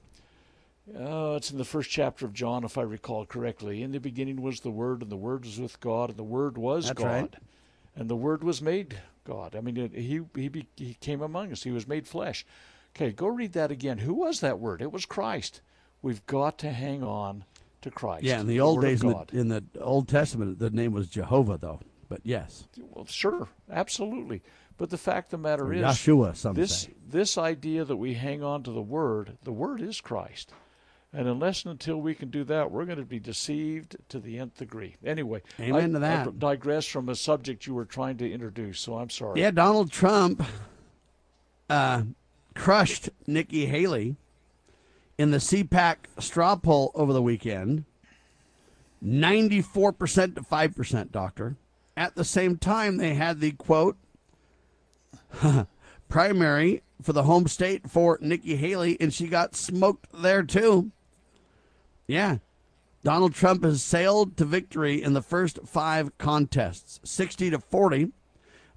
Uh, 0.98 1.36
it's 1.36 1.52
in 1.52 1.60
the 1.60 1.66
first 1.66 1.92
chapter 1.92 2.26
of 2.26 2.34
John, 2.34 2.64
if 2.64 2.76
I 2.76 2.82
recall 2.82 3.24
correctly. 3.26 3.84
In 3.84 3.92
the 3.92 4.00
beginning 4.00 4.42
was 4.42 4.62
the 4.62 4.72
Word, 4.72 5.04
and 5.04 5.12
the 5.12 5.18
Word 5.18 5.46
was 5.46 5.60
with 5.60 5.80
God, 5.80 6.10
and 6.10 6.18
the 6.18 6.24
Word 6.24 6.58
was 6.58 6.88
That's 6.88 6.98
God, 6.98 7.06
right. 7.06 7.36
and 7.96 8.10
the 8.10 8.16
Word 8.16 8.44
was 8.44 8.60
made 8.60 9.00
God. 9.24 9.56
I 9.56 9.62
mean, 9.62 9.78
it, 9.78 9.94
he 9.94 10.22
he 10.34 10.66
he 10.76 10.96
came 10.96 11.22
among 11.22 11.52
us. 11.52 11.62
He 11.62 11.70
was 11.70 11.88
made 11.88 12.08
flesh. 12.08 12.44
Okay, 12.96 13.12
go 13.12 13.28
read 13.28 13.54
that 13.54 13.72
again. 13.72 14.00
Who 14.00 14.14
was 14.14 14.42
that 14.42 14.60
Word? 14.60 14.82
It 14.82 14.92
was 14.92 15.06
Christ. 15.06 15.62
We've 16.02 16.26
got 16.26 16.58
to 16.60 16.72
hang 16.72 17.04
on 17.04 17.44
to 17.82 17.92
Christ. 17.92 18.24
Yeah, 18.24 18.40
in 18.42 18.48
the, 18.48 18.54
the 18.54 18.60
old 18.60 18.82
days, 18.82 19.04
in 19.04 19.10
the, 19.10 19.26
in 19.32 19.48
the 19.48 19.64
Old 19.80 20.08
Testament, 20.08 20.60
the 20.60 20.70
name 20.70 20.92
was 20.92 21.08
Jehovah, 21.08 21.58
though. 21.58 21.80
But 22.10 22.22
yes. 22.24 22.68
Well, 22.78 23.06
sure, 23.06 23.48
absolutely. 23.72 24.42
But 24.78 24.90
the 24.90 24.98
fact 24.98 25.28
of 25.28 25.42
the 25.42 25.48
matter 25.50 25.66
or 25.66 25.74
is, 25.74 25.84
Yeshua, 25.84 26.36
some 26.36 26.56
this 26.56 26.84
say. 26.84 26.94
this 27.08 27.38
idea 27.38 27.86
that 27.86 27.98
we 27.98 28.14
hang 28.14 28.44
on 28.44 28.64
to 28.64 28.72
the 28.72 28.82
Word, 28.82 29.38
the 29.44 29.52
Word 29.52 29.82
is 29.82 30.02
Christ, 30.02 30.54
and 31.14 31.28
unless 31.28 31.66
and 31.66 31.74
until 31.74 31.98
we 31.98 32.16
can 32.16 32.30
do 32.30 32.46
that, 32.46 32.72
we're 32.72 32.86
going 32.86 32.98
to 32.98 33.06
be 33.06 33.20
deceived 33.20 33.98
to 34.08 34.20
the 34.20 34.40
nth 34.40 34.58
degree. 34.58 34.96
Anyway, 35.06 35.42
amen 35.60 35.92
I, 35.92 35.94
to 35.94 36.00
that. 36.00 36.28
I 36.28 36.32
digress 36.32 36.86
from 36.86 37.10
a 37.10 37.16
subject 37.16 37.68
you 37.68 37.74
were 37.74 37.86
trying 37.86 38.18
to 38.18 38.32
introduce, 38.32 38.80
so 38.80 38.98
I'm 38.98 39.10
sorry. 39.10 39.42
Yeah, 39.42 39.52
Donald 39.52 39.92
Trump 39.92 40.44
uh, 41.70 42.04
crushed 42.60 43.10
Nikki 43.26 43.68
Haley 43.68 44.18
in 45.18 45.32
the 45.32 45.38
CPAC 45.38 45.96
straw 46.20 46.58
poll 46.58 46.92
over 46.94 47.14
the 47.14 47.22
weekend. 47.22 47.86
94% 49.04 50.36
to 50.36 50.42
5%, 50.42 51.12
doctor. 51.12 51.56
At 51.96 52.16
the 52.16 52.26
same 52.26 52.58
time, 52.58 52.98
they 52.98 53.14
had 53.14 53.40
the 53.40 53.54
quote 53.54 53.96
primary 56.10 56.84
for 57.02 57.14
the 57.14 57.24
home 57.24 57.48
state 57.48 57.90
for 57.90 58.20
Nikki 58.22 58.58
Haley, 58.58 58.98
and 59.00 59.14
she 59.14 59.30
got 59.30 59.56
smoked 59.56 60.08
there 60.14 60.44
too. 60.44 60.92
Yeah. 62.08 62.40
Donald 63.06 63.34
Trump 63.34 63.64
has 63.64 63.82
sailed 63.82 64.36
to 64.36 64.44
victory 64.44 65.02
in 65.02 65.14
the 65.14 65.22
first 65.22 65.60
five 65.66 66.18
contests, 66.18 67.00
60 67.06 67.52
to 67.52 67.60
40. 67.60 68.12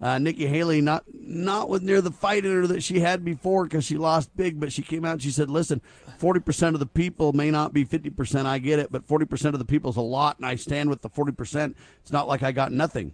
Uh, 0.02 0.18
Nikki 0.18 0.46
Haley 0.48 0.80
not 0.80 1.04
not 1.12 1.68
with 1.68 1.82
near 1.82 2.00
the 2.00 2.10
fight 2.10 2.44
in 2.44 2.52
her 2.52 2.66
that 2.66 2.82
she 2.82 2.98
had 2.98 3.24
before 3.24 3.64
because 3.64 3.84
she 3.84 3.96
lost 3.96 4.36
big, 4.36 4.58
but 4.58 4.72
she 4.72 4.82
came 4.82 5.04
out 5.04 5.12
and 5.12 5.22
she 5.22 5.30
said, 5.30 5.48
"Listen, 5.48 5.80
forty 6.18 6.40
percent 6.40 6.74
of 6.74 6.80
the 6.80 6.86
people 6.86 7.32
may 7.32 7.52
not 7.52 7.72
be 7.72 7.84
fifty 7.84 8.10
percent. 8.10 8.48
I 8.48 8.58
get 8.58 8.80
it, 8.80 8.90
but 8.90 9.06
forty 9.06 9.26
percent 9.26 9.54
of 9.54 9.60
the 9.60 9.64
people 9.64 9.90
is 9.90 9.96
a 9.96 10.00
lot, 10.00 10.38
and 10.38 10.46
I 10.46 10.56
stand 10.56 10.90
with 10.90 11.02
the 11.02 11.08
forty 11.08 11.30
percent. 11.30 11.76
It's 12.00 12.10
not 12.10 12.26
like 12.26 12.42
I 12.42 12.50
got 12.50 12.72
nothing." 12.72 13.12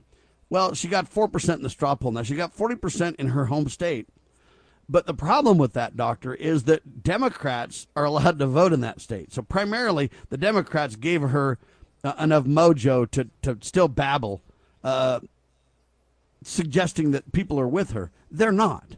Well, 0.48 0.72
she 0.72 0.88
got 0.88 1.08
four 1.08 1.28
percent 1.28 1.58
in 1.58 1.62
the 1.62 1.68
straw 1.68 1.94
poll. 1.94 2.12
Now 2.12 2.22
she 2.22 2.34
got 2.34 2.54
forty 2.54 2.74
percent 2.74 3.16
in 3.16 3.28
her 3.28 3.44
home 3.44 3.68
state, 3.68 4.08
but 4.88 5.04
the 5.04 5.12
problem 5.12 5.58
with 5.58 5.74
that, 5.74 5.94
doctor, 5.94 6.34
is 6.34 6.64
that 6.64 7.02
Democrats 7.02 7.86
are 7.94 8.04
allowed 8.06 8.38
to 8.38 8.46
vote 8.46 8.72
in 8.72 8.80
that 8.80 9.02
state. 9.02 9.30
So 9.30 9.42
primarily, 9.42 10.10
the 10.30 10.38
Democrats 10.38 10.96
gave 10.96 11.20
her 11.20 11.58
uh, 12.02 12.14
enough 12.18 12.44
mojo 12.44 13.10
to 13.10 13.28
to 13.42 13.58
still 13.60 13.88
babble. 13.88 14.40
Uh, 14.82 15.20
suggesting 16.42 17.10
that 17.10 17.32
people 17.32 17.58
are 17.58 17.68
with 17.68 17.92
her. 17.92 18.10
They're 18.30 18.52
not. 18.52 18.96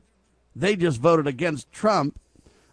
They 0.55 0.76
just 0.76 1.00
voted 1.00 1.26
against 1.26 1.72
Trump 1.72 2.20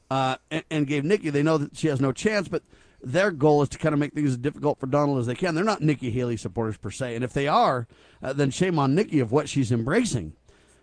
uh, 0.09 0.37
and, 0.49 0.63
and, 0.69 0.87
gave 0.87 1.03
Nikki. 1.03 1.29
They 1.29 1.43
know 1.43 1.57
that 1.57 1.77
she 1.77 1.87
has 1.87 2.01
no 2.01 2.11
chance, 2.11 2.47
but 2.47 2.63
their 3.01 3.31
goal 3.31 3.61
is 3.61 3.69
to 3.69 3.77
kind 3.77 3.93
of 3.93 3.99
make 3.99 4.13
things 4.13 4.31
as 4.31 4.37
difficult 4.37 4.79
for 4.79 4.87
Donald 4.87 5.19
as 5.19 5.25
they 5.25 5.35
can. 5.35 5.53
They're 5.53 5.63
not 5.63 5.81
Nikki 5.81 6.09
Haley 6.09 6.37
supporters 6.37 6.77
per 6.77 6.89
se, 6.89 7.15
and 7.15 7.23
if 7.23 7.33
they 7.33 7.47
are, 7.47 7.87
uh, 8.21 8.33
then 8.33 8.49
shame 8.49 8.79
on 8.79 8.95
Nikki 8.95 9.19
of 9.19 9.31
what 9.31 9.49
she's 9.49 9.71
embracing. 9.71 10.33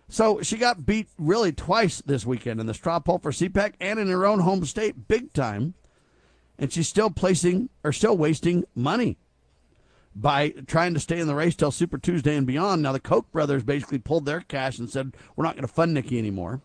So 0.07 0.41
she 0.41 0.57
got 0.57 0.85
beat 0.85 1.09
really 1.17 1.51
twice 1.51 2.01
this 2.05 2.25
weekend 2.25 2.59
in 2.59 2.67
the 2.67 2.73
straw 2.73 2.99
poll 2.99 3.17
for 3.17 3.31
CPAC 3.31 3.73
and 3.79 3.99
in 3.99 4.07
her 4.07 4.25
own 4.25 4.41
home 4.41 4.63
state, 4.65 5.07
big 5.07 5.33
time. 5.33 5.73
And 6.57 6.71
she's 6.71 6.87
still 6.87 7.09
placing 7.09 7.69
or 7.83 7.91
still 7.91 8.15
wasting 8.15 8.63
money 8.75 9.17
by 10.15 10.49
trying 10.65 10.93
to 10.93 10.99
stay 10.99 11.19
in 11.19 11.27
the 11.27 11.35
race 11.35 11.55
till 11.55 11.71
Super 11.71 11.97
Tuesday 11.97 12.35
and 12.35 12.47
beyond. 12.47 12.81
Now, 12.81 12.93
the 12.93 12.99
Koch 12.99 13.29
brothers 13.31 13.63
basically 13.63 13.99
pulled 13.99 14.25
their 14.25 14.41
cash 14.41 14.79
and 14.79 14.89
said, 14.89 15.13
We're 15.35 15.43
not 15.43 15.55
going 15.55 15.67
to 15.67 15.73
fund 15.73 15.93
Nikki 15.93 16.17
anymore. 16.17 16.61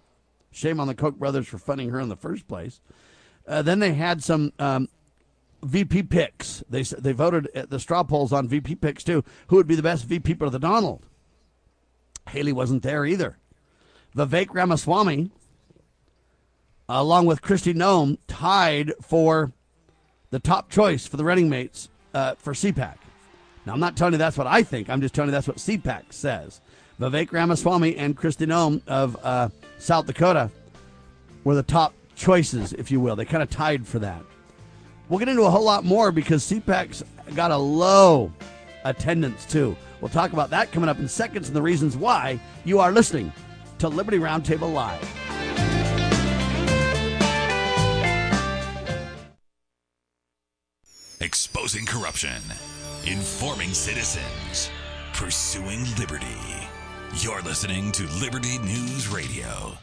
Shame 0.52 0.80
on 0.80 0.86
the 0.86 0.94
Koch 0.94 1.16
brothers 1.16 1.48
for 1.48 1.58
funding 1.58 1.90
her 1.90 2.00
in 2.00 2.08
the 2.08 2.16
first 2.16 2.46
place. 2.46 2.80
Uh, 3.46 3.62
then 3.62 3.80
they 3.80 3.94
had 3.94 4.22
some 4.22 4.52
um, 4.58 4.88
VP 5.62 6.04
picks. 6.04 6.62
They 6.68 6.82
they 6.82 7.12
voted 7.12 7.48
at 7.54 7.70
the 7.70 7.80
straw 7.80 8.02
polls 8.02 8.32
on 8.32 8.48
VP 8.48 8.76
picks 8.76 9.04
too. 9.04 9.24
Who 9.48 9.56
would 9.56 9.66
be 9.66 9.74
the 9.74 9.82
best 9.82 10.04
VP 10.04 10.34
for 10.34 10.50
the 10.50 10.58
Donald? 10.58 11.04
Haley 12.30 12.52
wasn't 12.52 12.82
there 12.82 13.04
either. 13.04 13.38
Vivek 14.16 14.48
Ramaswamy, 14.52 15.30
along 16.88 17.26
with 17.26 17.42
Kristi 17.42 17.74
Noem, 17.74 18.18
tied 18.26 18.92
for 19.00 19.52
the 20.30 20.38
top 20.38 20.70
choice 20.70 21.06
for 21.06 21.16
the 21.16 21.24
running 21.24 21.48
mates 21.48 21.88
uh, 22.14 22.34
for 22.36 22.52
CPAC. 22.52 22.99
Now, 23.70 23.74
I'm 23.74 23.80
not 23.80 23.96
telling 23.96 24.14
you 24.14 24.18
that's 24.18 24.36
what 24.36 24.48
I 24.48 24.64
think. 24.64 24.90
I'm 24.90 25.00
just 25.00 25.14
telling 25.14 25.28
you 25.28 25.30
that's 25.30 25.46
what 25.46 25.58
CPAC 25.58 26.12
says. 26.12 26.60
Vivek 26.98 27.30
Ramaswamy 27.30 27.94
and 27.94 28.16
Kristi 28.16 28.44
Noem 28.44 28.82
of 28.88 29.16
uh, 29.22 29.48
South 29.78 30.06
Dakota 30.06 30.50
were 31.44 31.54
the 31.54 31.62
top 31.62 31.94
choices, 32.16 32.72
if 32.72 32.90
you 32.90 32.98
will. 32.98 33.14
They 33.14 33.24
kind 33.24 33.44
of 33.44 33.48
tied 33.48 33.86
for 33.86 34.00
that. 34.00 34.24
We'll 35.08 35.20
get 35.20 35.28
into 35.28 35.42
a 35.44 35.50
whole 35.50 35.62
lot 35.62 35.84
more 35.84 36.10
because 36.10 36.42
CPAC's 36.50 37.04
got 37.36 37.52
a 37.52 37.56
low 37.56 38.32
attendance, 38.82 39.46
too. 39.46 39.76
We'll 40.00 40.08
talk 40.08 40.32
about 40.32 40.50
that 40.50 40.72
coming 40.72 40.90
up 40.90 40.98
in 40.98 41.06
seconds 41.06 41.46
and 41.46 41.54
the 41.54 41.62
reasons 41.62 41.96
why 41.96 42.40
you 42.64 42.80
are 42.80 42.90
listening 42.90 43.32
to 43.78 43.88
Liberty 43.88 44.18
Roundtable 44.18 44.74
Live. 44.74 45.00
Exposing 51.20 51.86
corruption 51.86 52.42
informing 53.06 53.72
citizens, 53.72 54.70
pursuing 55.14 55.84
liberty. 55.98 56.26
You're 57.16 57.40
listening 57.42 57.92
to 57.92 58.06
Liberty 58.20 58.58
News 58.58 59.08
Radio. 59.08 59.78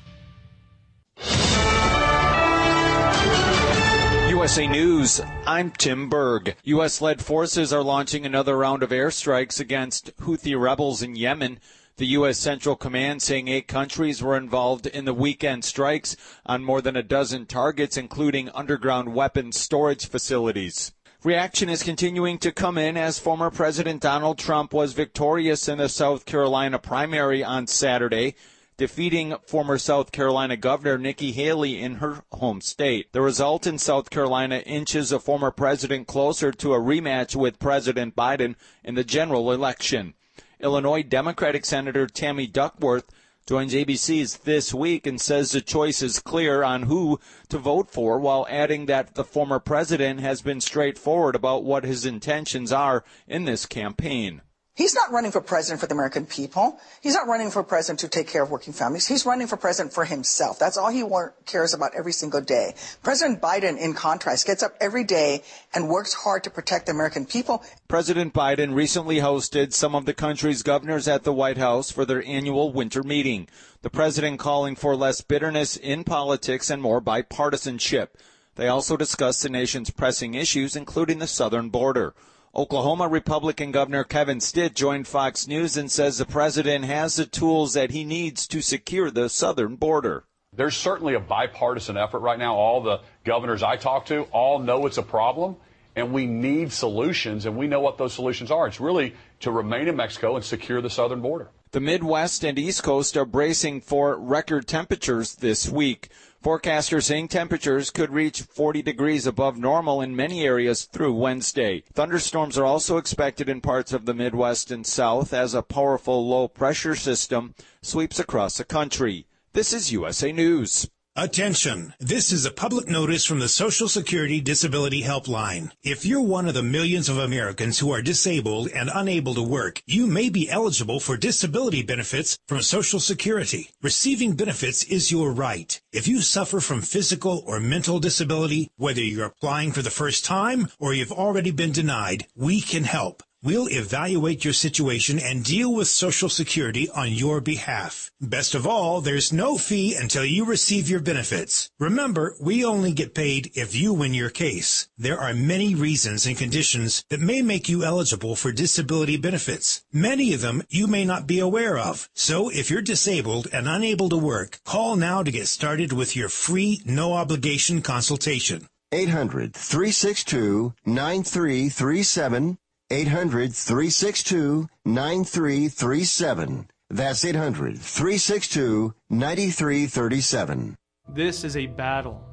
USA 4.30 4.68
News, 4.68 5.20
I'm 5.48 5.72
Tim 5.72 6.10
Berg. 6.10 6.56
U.S. 6.64 7.02
led 7.02 7.24
forces 7.24 7.74
are 7.74 7.82
launching 7.82 8.26
another 8.26 8.56
round 8.56 8.84
of 8.84 8.92
airstrikes 8.92 9.60
against 9.60 10.16
Houthi 10.18 10.60
rebels 10.60 11.02
in 11.02 11.16
Yemen. 11.16 11.60
The 11.98 12.06
U.S. 12.08 12.38
Central 12.38 12.76
Command 12.76 13.24
saying 13.24 13.48
eight 13.48 13.68
countries 13.68 14.22
were 14.22 14.38
involved 14.38 14.86
in 14.86 15.06
the 15.06 15.14
weekend 15.14 15.66
strikes 15.66 16.16
on 16.46 16.64
more 16.64 16.82
than 16.82 16.96
a 16.96 17.02
dozen 17.02 17.48
targets, 17.48 17.98
including 17.98 18.50
underground 18.50 19.16
weapons 19.16 19.60
storage 19.60 20.08
facilities. 20.08 20.92
Reaction 21.28 21.68
is 21.68 21.84
continuing 21.84 22.38
to 22.38 22.54
come 22.54 22.78
in 22.78 22.96
as 22.96 23.20
former 23.20 23.50
President 23.50 24.02
Donald 24.02 24.38
Trump 24.38 24.74
was 24.74 24.94
victorious 24.94 25.68
in 25.68 25.78
the 25.78 25.90
South 25.90 26.24
Carolina 26.24 26.80
primary 26.80 27.44
on 27.44 27.68
Saturday 27.68 28.34
defeating 28.78 29.36
former 29.46 29.78
South 29.78 30.14
Carolina 30.14 30.56
Governor 30.56 30.98
Nikki 30.98 31.34
Haley 31.34 31.82
in 31.82 31.96
her 31.96 32.24
home 32.32 32.62
state. 32.62 33.12
The 33.12 33.20
result 33.20 33.68
in 33.68 33.78
South 33.78 34.10
Carolina 34.10 34.60
inches 34.60 35.12
a 35.12 35.20
former 35.20 35.52
president 35.52 36.08
closer 36.08 36.54
to 36.54 36.74
a 36.74 36.80
rematch 36.80 37.36
with 37.36 37.60
President 37.60 38.16
Biden 38.16 38.56
in 38.86 38.96
the 38.96 39.04
general 39.04 39.52
election. 39.52 40.14
Illinois 40.62 41.04
Democratic 41.04 41.66
Senator 41.66 42.08
Tammy 42.08 42.48
Duckworth 42.48 43.12
joins 43.48 43.74
ABC's 43.74 44.40
This 44.40 44.74
Week 44.74 45.08
and 45.08 45.22
says 45.22 45.52
the 45.52 45.62
choice 45.62 46.02
is 46.02 46.20
clear 46.20 46.64
on 46.64 46.84
who 46.84 47.18
to 47.48 47.58
vote 47.58 47.90
for 47.90 48.20
while 48.20 48.46
adding 48.50 48.88
that 48.88 49.16
the 49.16 49.24
former 49.24 49.58
president 49.58 50.20
has 50.20 50.42
been 50.42 50.60
straightforward 50.60 51.34
about 51.34 51.64
what 51.64 51.86
his 51.86 52.06
intentions 52.06 52.74
are 52.74 53.06
in 53.26 53.46
this 53.46 53.66
campaign. 53.66 54.42
He's 54.78 54.94
not 54.94 55.12
running 55.12 55.32
for 55.32 55.42
president 55.42 55.82
for 55.82 55.88
the 55.88 55.96
American 55.96 56.28
people. 56.28 56.80
He's 57.02 57.16
not 57.16 57.26
running 57.26 57.50
for 57.50 57.64
president 57.64 58.00
to 58.02 58.08
take 58.08 58.28
care 58.28 58.44
of 58.44 58.52
working 58.52 58.74
families. 58.74 59.08
He's 59.08 59.26
running 59.26 59.48
for 59.48 59.58
president 59.58 59.92
for 59.92 60.06
himself. 60.06 60.60
That's 60.60 60.78
all 60.78 60.92
he 60.92 61.04
cares 61.48 61.74
about 61.74 61.96
every 61.98 62.12
single 62.12 62.42
day. 62.42 62.76
President 63.02 63.42
Biden, 63.42 63.80
in 63.80 63.96
contrast, 63.96 64.46
gets 64.46 64.62
up 64.62 64.76
every 64.80 65.04
day 65.04 65.42
and 65.74 65.90
works 65.90 66.14
hard 66.14 66.44
to 66.44 66.52
protect 66.52 66.86
the 66.86 66.92
American 66.92 67.26
people. 67.26 67.64
President 67.88 68.36
Biden 68.36 68.76
recently 68.76 69.16
hosted 69.16 69.74
some 69.74 69.96
of 69.96 70.06
the 70.06 70.14
country's 70.14 70.62
governors 70.62 71.08
at 71.08 71.24
the 71.24 71.34
White 71.34 71.58
House 71.58 71.90
for 71.90 72.06
their 72.06 72.24
annual 72.28 72.72
winter 72.72 73.02
meeting. 73.02 73.48
The 73.82 73.90
president 73.90 74.38
calling 74.38 74.76
for 74.76 74.96
less 74.96 75.22
bitterness 75.22 75.76
in 75.76 76.04
politics 76.04 76.70
and 76.70 76.84
more 76.84 77.02
bipartisanship. 77.02 78.10
They 78.54 78.68
also 78.68 78.96
discussed 78.96 79.42
the 79.42 79.50
nation's 79.50 79.90
pressing 79.90 80.36
issues, 80.36 80.76
including 80.76 81.18
the 81.18 81.26
southern 81.26 81.70
border. 81.70 82.14
Oklahoma 82.58 83.08
Republican 83.08 83.72
Governor 83.72 84.04
Kevin 84.04 84.40
Stitt 84.40 84.74
joined 84.74 85.08
Fox 85.08 85.48
News 85.48 85.78
and 85.78 85.92
says 85.92 86.18
the 86.18 86.26
president 86.26 86.86
has 86.86 87.16
the 87.16 87.28
tools 87.28 87.76
that 87.76 87.92
he 87.92 88.04
needs 88.04 88.48
to 88.48 88.64
secure 88.64 89.12
the 89.12 89.30
southern 89.30 89.76
border. 89.76 90.24
There's 90.56 90.76
certainly 90.76 91.14
a 91.14 91.20
bipartisan 91.20 91.98
effort 91.98 92.18
right 92.22 92.40
now. 92.40 92.56
All 92.56 92.82
the 92.82 93.02
governors 93.24 93.62
I 93.62 93.76
talk 93.76 94.08
to 94.08 94.24
all 94.32 94.58
know 94.58 94.88
it's 94.88 94.98
a 94.98 95.04
problem, 95.04 95.58
and 95.96 96.12
we 96.12 96.26
need 96.26 96.74
solutions, 96.74 97.46
and 97.46 97.56
we 97.56 97.68
know 97.68 97.80
what 97.80 98.00
those 98.00 98.16
solutions 98.16 98.50
are. 98.50 98.66
It's 98.66 98.80
really 98.80 99.14
to 99.42 99.52
remain 99.52 99.88
in 99.88 99.96
Mexico 99.96 100.36
and 100.36 100.44
secure 100.44 100.82
the 100.82 100.90
southern 100.90 101.22
border. 101.22 101.52
The 101.74 101.80
Midwest 101.80 102.44
and 102.44 102.58
East 102.58 102.82
Coast 102.82 103.16
are 103.18 103.26
bracing 103.26 103.82
for 103.82 104.18
record 104.18 104.68
temperatures 104.68 105.36
this 105.36 105.70
week. 105.70 106.10
Forecasters 106.44 107.04
saying 107.04 107.30
temperatures 107.30 107.90
could 107.90 108.14
reach 108.14 108.42
40 108.42 108.82
degrees 108.82 109.26
above 109.26 109.58
normal 109.58 110.02
in 110.02 110.16
many 110.16 110.46
areas 110.46 110.86
through 110.86 111.14
Wednesday. 111.14 111.84
Thunderstorms 111.94 112.58
are 112.58 112.66
also 112.66 112.98
expected 112.98 113.50
in 113.50 113.60
parts 113.60 113.92
of 113.92 114.06
the 114.06 114.14
Midwest 114.14 114.72
and 114.72 114.86
South 114.86 115.34
as 115.34 115.54
a 115.54 115.62
powerful 115.62 116.28
low 116.28 116.48
pressure 116.48 116.96
system 116.96 117.56
sweeps 117.82 118.20
across 118.20 118.58
the 118.58 118.64
country. 118.64 119.26
This 119.54 119.74
is 119.74 119.92
USA 119.92 120.32
News. 120.32 120.88
Attention! 121.20 121.96
This 122.00 122.32
is 122.32 122.46
a 122.46 122.52
public 122.52 122.88
notice 122.88 123.26
from 123.26 123.40
the 123.40 123.50
Social 123.50 123.88
Security 123.88 124.40
Disability 124.40 125.02
Helpline. 125.02 125.72
If 125.82 126.06
you're 126.06 126.22
one 126.22 126.48
of 126.48 126.54
the 126.54 126.62
millions 126.62 127.10
of 127.10 127.18
Americans 127.18 127.80
who 127.80 127.92
are 127.92 128.04
disabled 128.04 128.70
and 128.70 128.92
unable 128.94 129.34
to 129.34 129.42
work, 129.42 129.82
you 129.88 130.06
may 130.06 130.30
be 130.30 130.48
eligible 130.48 131.00
for 131.00 131.18
disability 131.18 131.82
benefits 131.82 132.38
from 132.48 132.62
Social 132.62 133.00
Security. 133.00 133.72
Receiving 133.82 134.36
benefits 134.36 134.84
is 134.84 135.12
your 135.12 135.32
right. 135.32 135.82
If 135.92 136.08
you 136.08 136.22
suffer 136.22 136.60
from 136.60 136.84
physical 136.84 137.44
or 137.48 137.60
mental 137.60 138.00
disability, 138.00 138.70
whether 138.78 139.02
you're 139.02 139.26
applying 139.26 139.72
for 139.72 139.82
the 139.82 139.90
first 139.90 140.24
time 140.24 140.68
or 140.78 140.94
you've 140.94 141.12
already 141.12 141.50
been 141.50 141.72
denied, 141.72 142.28
we 142.36 142.62
can 142.62 142.84
help. 142.84 143.24
We'll 143.44 143.70
evaluate 143.70 144.44
your 144.44 144.54
situation 144.56 145.20
and 145.20 145.46
deal 145.46 145.72
with 145.72 145.88
Social 145.88 146.28
Security 146.28 146.90
on 146.90 147.12
your 147.12 147.40
behalf. 147.40 148.10
Best 148.20 148.56
of 148.56 148.66
all, 148.66 149.00
there's 149.00 149.32
no 149.32 149.60
fee 149.60 149.94
until 149.94 150.26
you 150.26 150.44
receive 150.44 150.90
your 150.90 151.02
benefits. 151.02 151.70
Remember, 151.80 152.36
we 152.42 152.66
only 152.66 152.94
get 152.94 153.14
paid 153.14 153.52
if 153.54 153.76
you 153.76 153.94
win 153.94 154.16
your 154.16 154.32
case. 154.32 154.88
There 154.98 155.20
are 155.20 155.36
many 155.36 155.76
reasons 155.76 156.26
and 156.26 156.36
conditions 156.36 157.06
that 157.12 157.20
may 157.20 157.44
make 157.44 157.70
you 157.70 157.84
eligible 157.84 158.36
for 158.36 158.52
disability 158.52 159.18
benefits. 159.18 159.84
Many 159.94 160.34
of 160.34 160.42
them 160.42 160.64
you 160.70 160.88
may 160.88 161.06
not 161.06 161.28
be 161.28 161.38
aware 161.38 161.78
of. 161.78 162.10
So 162.16 162.50
if 162.50 162.72
you're 162.72 162.82
disabled 162.82 163.50
and 163.54 163.68
unable 163.68 164.10
to 164.10 164.18
work, 164.18 164.62
call 164.66 164.96
now 164.96 165.22
to 165.22 165.32
get 165.32 165.48
started 165.48 165.94
with 165.94 166.16
your 166.16 166.30
free, 166.30 166.82
no 166.86 167.14
obligation 167.14 167.84
consultation. 167.84 168.68
800 168.92 169.54
362 169.54 170.74
9337 170.88 172.58
800 172.90 173.54
362 173.54 174.70
9337. 174.86 176.70
That's 176.90 177.26
800 177.26 177.78
362 177.78 178.94
9337. 179.10 180.76
This 181.10 181.44
is 181.44 181.58
a 181.58 181.66
battle, 181.68 182.24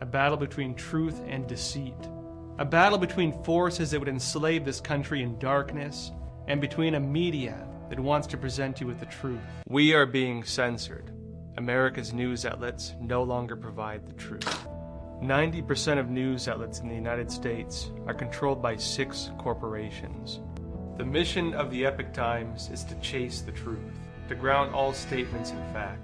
a 0.00 0.06
battle 0.06 0.36
between 0.36 0.76
truth 0.76 1.20
and 1.26 1.48
deceit, 1.48 1.96
a 2.58 2.64
battle 2.64 2.98
between 2.98 3.42
forces 3.42 3.90
that 3.90 3.98
would 3.98 4.08
enslave 4.08 4.64
this 4.64 4.80
country 4.80 5.22
in 5.22 5.36
darkness, 5.40 6.12
and 6.46 6.60
between 6.60 6.94
a 6.94 7.00
media 7.00 7.66
that 7.90 7.98
wants 7.98 8.28
to 8.28 8.36
present 8.36 8.80
you 8.80 8.86
with 8.86 9.00
the 9.00 9.06
truth. 9.06 9.40
We 9.68 9.94
are 9.94 10.06
being 10.06 10.44
censored. 10.44 11.10
America's 11.56 12.12
news 12.12 12.46
outlets 12.46 12.94
no 13.00 13.24
longer 13.24 13.56
provide 13.56 14.06
the 14.06 14.12
truth. 14.12 14.66
90% 15.24 15.98
of 15.98 16.10
news 16.10 16.48
outlets 16.48 16.80
in 16.80 16.88
the 16.88 16.94
United 16.94 17.30
States 17.30 17.90
are 18.06 18.12
controlled 18.12 18.60
by 18.60 18.76
six 18.76 19.30
corporations. 19.38 20.40
The 20.98 21.04
mission 21.04 21.54
of 21.54 21.70
the 21.70 21.86
Epoch 21.86 22.12
Times 22.12 22.68
is 22.70 22.84
to 22.84 22.94
chase 22.96 23.40
the 23.40 23.52
truth, 23.52 23.98
to 24.28 24.34
ground 24.34 24.74
all 24.74 24.92
statements 24.92 25.50
in 25.50 25.64
fact 25.72 26.03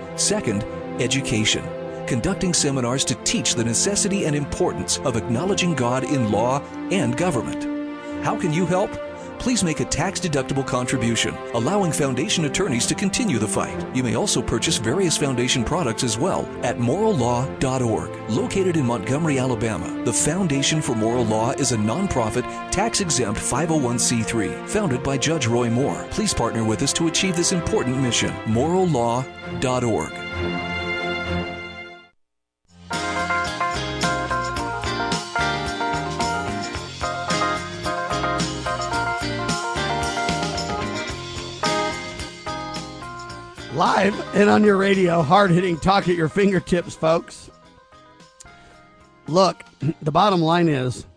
Second, 0.21 0.63
education 1.01 1.63
conducting 2.05 2.53
seminars 2.53 3.03
to 3.05 3.15
teach 3.23 3.55
the 3.55 3.63
necessity 3.63 4.25
and 4.25 4.35
importance 4.35 4.99
of 4.99 5.15
acknowledging 5.15 5.73
God 5.73 6.03
in 6.03 6.31
law 6.31 6.61
and 6.91 7.17
government. 7.17 7.63
How 8.23 8.39
can 8.39 8.53
you 8.53 8.67
help? 8.67 8.91
Please 9.41 9.63
make 9.63 9.79
a 9.79 9.85
tax 9.85 10.19
deductible 10.19 10.65
contribution, 10.65 11.35
allowing 11.55 11.91
foundation 11.91 12.45
attorneys 12.45 12.85
to 12.85 12.93
continue 12.93 13.39
the 13.39 13.47
fight. 13.47 13.75
You 13.95 14.03
may 14.03 14.13
also 14.13 14.39
purchase 14.39 14.77
various 14.77 15.17
foundation 15.17 15.63
products 15.63 16.03
as 16.03 16.15
well 16.15 16.45
at 16.61 16.77
morallaw.org. 16.77 18.29
Located 18.29 18.77
in 18.77 18.85
Montgomery, 18.85 19.39
Alabama, 19.39 20.03
the 20.05 20.13
Foundation 20.13 20.79
for 20.79 20.93
Moral 20.93 21.25
Law 21.25 21.53
is 21.53 21.71
a 21.71 21.77
nonprofit, 21.77 22.43
tax 22.69 23.01
exempt 23.01 23.39
501c3 23.41 24.69
founded 24.69 25.01
by 25.01 25.17
Judge 25.17 25.47
Roy 25.47 25.71
Moore. 25.71 26.05
Please 26.11 26.35
partner 26.35 26.63
with 26.63 26.83
us 26.83 26.93
to 26.93 27.07
achieve 27.07 27.35
this 27.35 27.51
important 27.51 27.97
mission. 27.97 28.29
morallaw.org. 28.45 30.20
Live 43.81 44.35
and 44.35 44.47
on 44.47 44.63
your 44.63 44.77
radio, 44.77 45.23
hard 45.23 45.49
hitting 45.49 45.75
talk 45.75 46.07
at 46.07 46.15
your 46.15 46.29
fingertips, 46.29 46.93
folks. 46.93 47.49
Look, 49.25 49.63
the 50.03 50.11
bottom 50.11 50.39
line 50.39 50.69
is 50.69 51.07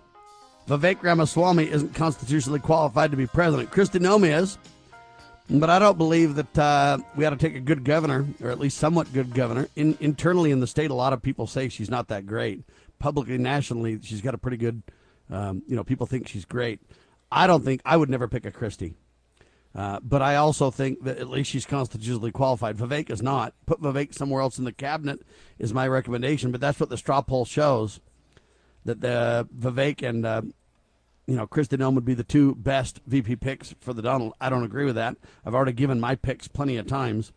Vivek 0.66 1.02
Ramaswamy 1.02 1.70
isn't 1.70 1.94
constitutionally 1.94 2.60
qualified 2.60 3.10
to 3.10 3.18
be 3.18 3.26
president. 3.26 3.70
Kristi 3.70 4.00
Noem 4.00 4.26
is, 4.40 4.56
but 5.50 5.68
I 5.68 5.78
don't 5.78 5.98
believe 5.98 6.36
that 6.36 6.58
uh, 6.58 6.96
we 7.14 7.26
ought 7.26 7.30
to 7.30 7.36
take 7.36 7.54
a 7.54 7.60
good 7.60 7.84
governor, 7.84 8.26
or 8.42 8.48
at 8.48 8.58
least 8.58 8.78
somewhat 8.78 9.12
good 9.12 9.34
governor. 9.34 9.68
In, 9.76 9.98
internally 10.00 10.50
in 10.50 10.60
the 10.60 10.66
state, 10.66 10.90
a 10.90 10.94
lot 10.94 11.12
of 11.12 11.20
people 11.20 11.46
say 11.46 11.68
she's 11.68 11.90
not 11.90 12.08
that 12.08 12.24
great. 12.24 12.64
Publicly, 12.98 13.36
nationally, 13.36 13.98
she's 14.00 14.22
got 14.22 14.32
a 14.32 14.38
pretty 14.38 14.56
good, 14.56 14.82
um, 15.30 15.62
you 15.68 15.76
know, 15.76 15.84
people 15.84 16.06
think 16.06 16.28
she's 16.28 16.46
great. 16.46 16.80
I 17.30 17.46
don't 17.46 17.62
think, 17.62 17.82
I 17.84 17.98
would 17.98 18.08
never 18.08 18.26
pick 18.26 18.46
a 18.46 18.50
Kristi. 18.50 18.94
Uh, 19.74 19.98
but 20.02 20.22
I 20.22 20.36
also 20.36 20.70
think 20.70 21.02
that 21.02 21.18
at 21.18 21.28
least 21.28 21.50
she's 21.50 21.66
constitutionally 21.66 22.30
qualified. 22.30 22.76
Vivek 22.76 23.10
is 23.10 23.20
not. 23.20 23.54
Put 23.66 23.82
Vivek 23.82 24.14
somewhere 24.14 24.40
else 24.40 24.58
in 24.58 24.64
the 24.64 24.72
cabinet 24.72 25.20
is 25.58 25.74
my 25.74 25.88
recommendation. 25.88 26.52
But 26.52 26.60
that's 26.60 26.78
what 26.78 26.90
the 26.90 26.96
straw 26.96 27.22
poll 27.22 27.44
shows 27.44 28.00
that 28.84 29.00
the 29.00 29.48
Vivek 29.56 30.06
and 30.06 30.24
uh, 30.24 30.42
you 31.26 31.34
know 31.34 31.46
Kristi 31.46 31.76
Noem 31.76 31.94
would 31.94 32.04
be 32.04 32.14
the 32.14 32.22
two 32.22 32.54
best 32.54 33.00
VP 33.06 33.36
picks 33.36 33.74
for 33.80 33.92
the 33.92 34.02
Donald. 34.02 34.34
I 34.40 34.48
don't 34.48 34.64
agree 34.64 34.84
with 34.84 34.94
that. 34.94 35.16
I've 35.44 35.54
already 35.54 35.72
given 35.72 36.00
my 36.00 36.14
picks 36.14 36.46
plenty 36.46 36.76
of 36.76 36.86
times. 36.86 37.32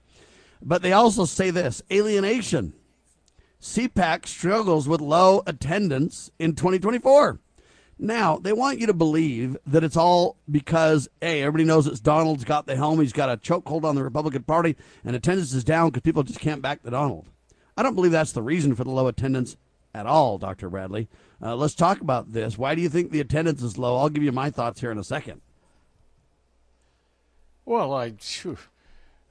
But 0.62 0.82
they 0.82 0.94
also 0.94 1.26
say 1.26 1.50
this 1.50 1.82
alienation. 1.92 2.74
CPAC 3.62 4.28
struggles 4.28 4.88
with 4.88 5.02
low 5.02 5.42
attendance 5.48 6.32
in 6.38 6.54
2024. 6.54 7.40
Now, 8.00 8.38
they 8.38 8.54
want 8.54 8.80
you 8.80 8.88
to 8.88 8.94
believe 8.94 9.58
that 9.66 9.84
it's 9.84 9.98
all 9.98 10.38
because, 10.50 11.10
hey, 11.20 11.42
everybody 11.42 11.64
knows 11.64 11.88
it's 11.88 12.00
Donald's 12.00 12.44
got 12.44 12.68
the 12.68 12.76
helm. 12.76 13.00
He's 13.00 13.14
got 13.14 13.32
a 13.32 13.38
chokehold 13.38 13.86
on 13.86 13.96
the 13.96 14.04
Republican 14.04 14.44
Party, 14.44 14.76
and 15.04 15.16
attendance 15.16 15.54
is 15.54 15.64
down 15.64 15.90
because 15.90 16.04
people 16.04 16.22
just 16.22 16.40
can't 16.40 16.62
back 16.62 16.84
the 16.84 16.92
Donald. 16.92 17.28
I 17.76 17.84
don't 17.84 17.96
believe 17.96 18.12
that's 18.12 18.34
the 18.34 18.44
reason 18.44 18.76
for 18.76 18.84
the 18.84 18.92
low 18.92 19.08
attendance 19.08 19.58
at 19.96 20.06
all, 20.06 20.38
Dr. 20.38 20.70
Bradley. 20.70 21.08
Uh, 21.42 21.56
let's 21.56 21.74
talk 21.74 22.02
about 22.02 22.34
this. 22.34 22.58
Why 22.58 22.76
do 22.76 22.82
you 22.82 22.90
think 22.90 23.12
the 23.12 23.20
attendance 23.20 23.64
is 23.64 23.78
low? 23.78 23.98
I'll 23.98 24.10
give 24.10 24.24
you 24.24 24.32
my 24.32 24.52
thoughts 24.52 24.80
here 24.80 24.92
in 24.92 24.98
a 25.00 25.04
second. 25.04 25.42
Well, 27.66 27.94
I, 27.94 28.14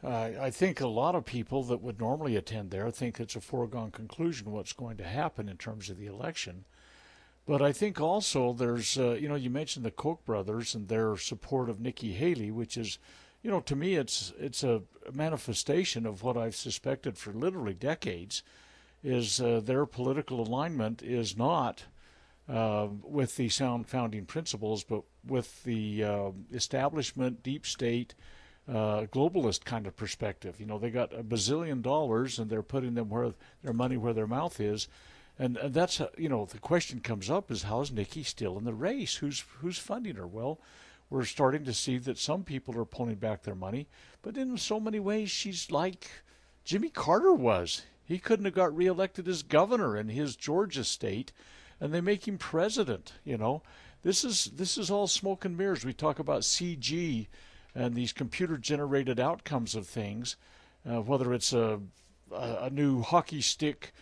uh, 0.05 0.31
I 0.41 0.51
think 0.51 0.81
a 0.81 0.89
lot 0.89 1.15
of 1.15 1.25
people 1.25 1.63
that 1.65 1.83
would 1.83 2.01
normally 2.01 2.37
attend 2.37 2.71
there 2.71 2.91
think 2.91 3.19
it's 3.19 3.37
a 3.37 3.41
foregone 3.41 3.91
conclusion 3.91 4.51
what's 4.51 4.73
going 4.73 4.97
to 4.99 5.05
happen 5.05 5.49
in 5.49 5.57
terms 5.57 5.89
of 5.89 5.99
the 5.99 6.07
election. 6.07 6.65
But 7.47 7.63
I 7.63 7.73
think 7.73 8.01
also 8.01 8.53
there's, 8.53 8.99
uh, 8.99 9.13
you 9.13 9.29
know, 9.29 9.37
you 9.37 9.51
mentioned 9.51 9.85
the 9.85 9.93
Koch 9.93 10.25
brothers 10.25 10.75
and 10.75 10.89
their 10.89 11.17
support 11.17 11.71
of 11.71 11.81
Nikki 11.81 12.13
Haley, 12.13 12.51
which 12.51 12.77
is, 12.77 12.99
you 13.43 13.51
know, 13.51 13.61
to 13.61 13.77
me 13.77 13.95
it's 13.95 14.33
it's 14.39 14.65
a 14.65 14.83
manifestation 15.13 16.07
of 16.07 16.25
what 16.25 16.37
I've 16.37 16.57
suspected 16.57 17.17
for 17.17 17.33
literally 17.33 17.75
decades, 17.75 18.43
is 19.05 19.41
uh, 19.41 19.61
their 19.63 19.87
political 19.87 20.41
alignment 20.41 21.03
is 21.03 21.37
not 21.37 21.85
uh, 22.49 22.89
with 23.03 23.37
the 23.37 23.49
sound 23.49 23.87
founding 23.87 24.25
principles, 24.25 24.83
but 24.83 25.03
with 25.25 25.63
the 25.63 26.03
uh, 26.03 26.31
establishment, 26.53 27.45
deep 27.45 27.65
state, 27.65 28.17
uh, 28.69 29.03
globalist 29.13 29.65
kind 29.65 29.87
of 29.87 29.97
perspective. 29.97 30.59
You 30.59 30.67
know, 30.67 30.79
they 30.79 30.91
got 30.91 31.13
a 31.13 31.23
bazillion 31.23 31.81
dollars 31.81 32.41
and 32.41 32.51
they're 32.51 32.63
putting 32.63 32.95
them 32.95 33.09
where 33.09 33.35
their 33.63 33.73
money 33.73 33.97
where 33.97 34.13
their 34.13 34.27
mouth 34.27 34.59
is 34.61 34.89
and, 35.39 35.57
and 35.57 35.75
that's 35.75 36.01
you 36.17 36.29
know 36.29 36.47
the 36.47 36.59
question 36.59 37.01
comes 37.01 37.31
up 37.31 37.51
is 37.51 37.65
how 37.65 37.81
is 37.81 37.93
Nikki 37.93 38.23
still 38.23 38.59
in 38.59 38.65
the 38.65 38.75
race? 38.75 39.17
Who's 39.17 39.45
who's 39.61 39.79
funding 39.79 40.17
her? 40.17 40.27
Well, 40.27 40.61
we're 41.11 41.25
starting 41.25 41.65
to 41.65 41.73
see 41.73 41.99
that 41.99 42.19
some 42.19 42.43
people 42.43 42.77
are 42.79 42.85
pulling 42.85 43.17
back 43.17 43.43
their 43.43 43.55
money, 43.55 43.87
but 44.23 44.37
in 44.37 44.57
so 44.57 44.81
many 44.81 44.99
ways 44.99 45.31
she's 45.31 45.71
like 45.71 46.09
Jimmy 46.65 46.89
Carter 46.89 47.35
was. 47.35 47.83
He 48.05 48.19
couldn't 48.19 48.45
have 48.45 48.55
got 48.55 48.75
reelected 48.75 49.27
as 49.27 49.43
governor 49.43 49.97
in 49.97 50.09
his 50.09 50.37
Georgia 50.37 50.85
state, 50.85 51.33
and 51.81 51.93
they 51.93 52.01
make 52.01 52.27
him 52.27 52.39
president. 52.39 53.15
You 53.25 53.37
know, 53.37 53.63
this 54.03 54.25
is 54.25 54.47
this 54.55 54.79
is 54.79 54.91
all 54.91 55.07
smoke 55.07 55.45
and 55.45 55.57
mirrors. 55.57 55.85
We 55.85 55.93
talk 55.93 56.19
about 56.19 56.43
CG 56.43 57.27
and 57.75 57.95
these 57.95 58.13
computer 58.13 58.57
generated 58.57 59.21
outcomes 59.21 59.75
of 59.75 59.87
things, 59.87 60.37
uh, 60.89 61.03
whether 61.03 61.35
it's 61.35 61.53
a, 61.53 61.81
a, 62.33 62.57
a 62.63 62.71
new 62.71 63.03
hockey 63.03 63.43
stick. 63.43 63.93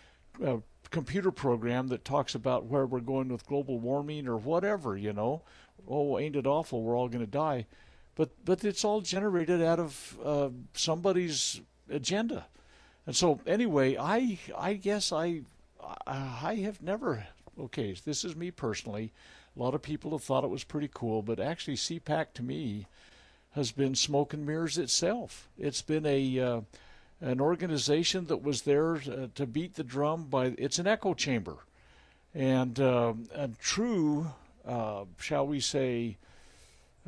Uh, 0.43 0.57
computer 0.91 1.31
program 1.31 1.87
that 1.87 2.05
talks 2.05 2.35
about 2.35 2.65
where 2.65 2.85
we're 2.85 2.99
going 2.99 3.29
with 3.29 3.45
global 3.45 3.79
warming 3.79 4.27
or 4.27 4.37
whatever, 4.37 4.97
you 4.97 5.13
know. 5.13 5.41
Oh, 5.87 6.17
ain't 6.17 6.35
it 6.35 6.47
awful? 6.47 6.81
We're 6.81 6.97
all 6.97 7.09
going 7.09 7.25
to 7.25 7.31
die. 7.31 7.65
But 8.15 8.29
but 8.45 8.63
it's 8.63 8.85
all 8.85 9.01
generated 9.01 9.61
out 9.61 9.79
of 9.79 10.17
uh, 10.23 10.49
somebody's 10.73 11.61
agenda. 11.89 12.45
And 13.05 13.15
so 13.15 13.41
anyway, 13.45 13.97
I 13.97 14.39
I 14.57 14.73
guess 14.75 15.11
I 15.11 15.41
I 16.07 16.55
have 16.55 16.81
never 16.81 17.27
okay, 17.59 17.95
this 18.05 18.23
is 18.23 18.35
me 18.35 18.51
personally. 18.51 19.11
A 19.55 19.59
lot 19.59 19.75
of 19.75 19.81
people 19.81 20.11
have 20.11 20.23
thought 20.23 20.43
it 20.43 20.49
was 20.49 20.63
pretty 20.63 20.89
cool, 20.93 21.21
but 21.21 21.39
actually 21.39 21.77
CPAC 21.77 22.33
to 22.33 22.43
me 22.43 22.87
has 23.51 23.71
been 23.71 23.95
smoke 23.95 24.33
and 24.33 24.45
mirrors 24.45 24.77
itself. 24.77 25.47
It's 25.57 25.81
been 25.81 26.05
a 26.05 26.39
uh, 26.39 26.61
an 27.25 27.41
organization 27.41 28.27
that 28.27 28.43
was 28.43 28.61
there 28.61 28.97
uh, 28.97 29.27
to 29.33 29.47
beat 29.47 29.73
the 29.73 29.83
drum 29.83 30.25
by 30.25 30.53
it's 30.59 30.77
an 30.77 30.85
echo 30.85 31.15
chamber. 31.15 31.57
And 32.35 32.79
uh, 32.79 33.13
true 33.59 34.27
uh, 34.65 35.05
shall 35.17 35.47
we 35.47 35.59
say 35.59 36.17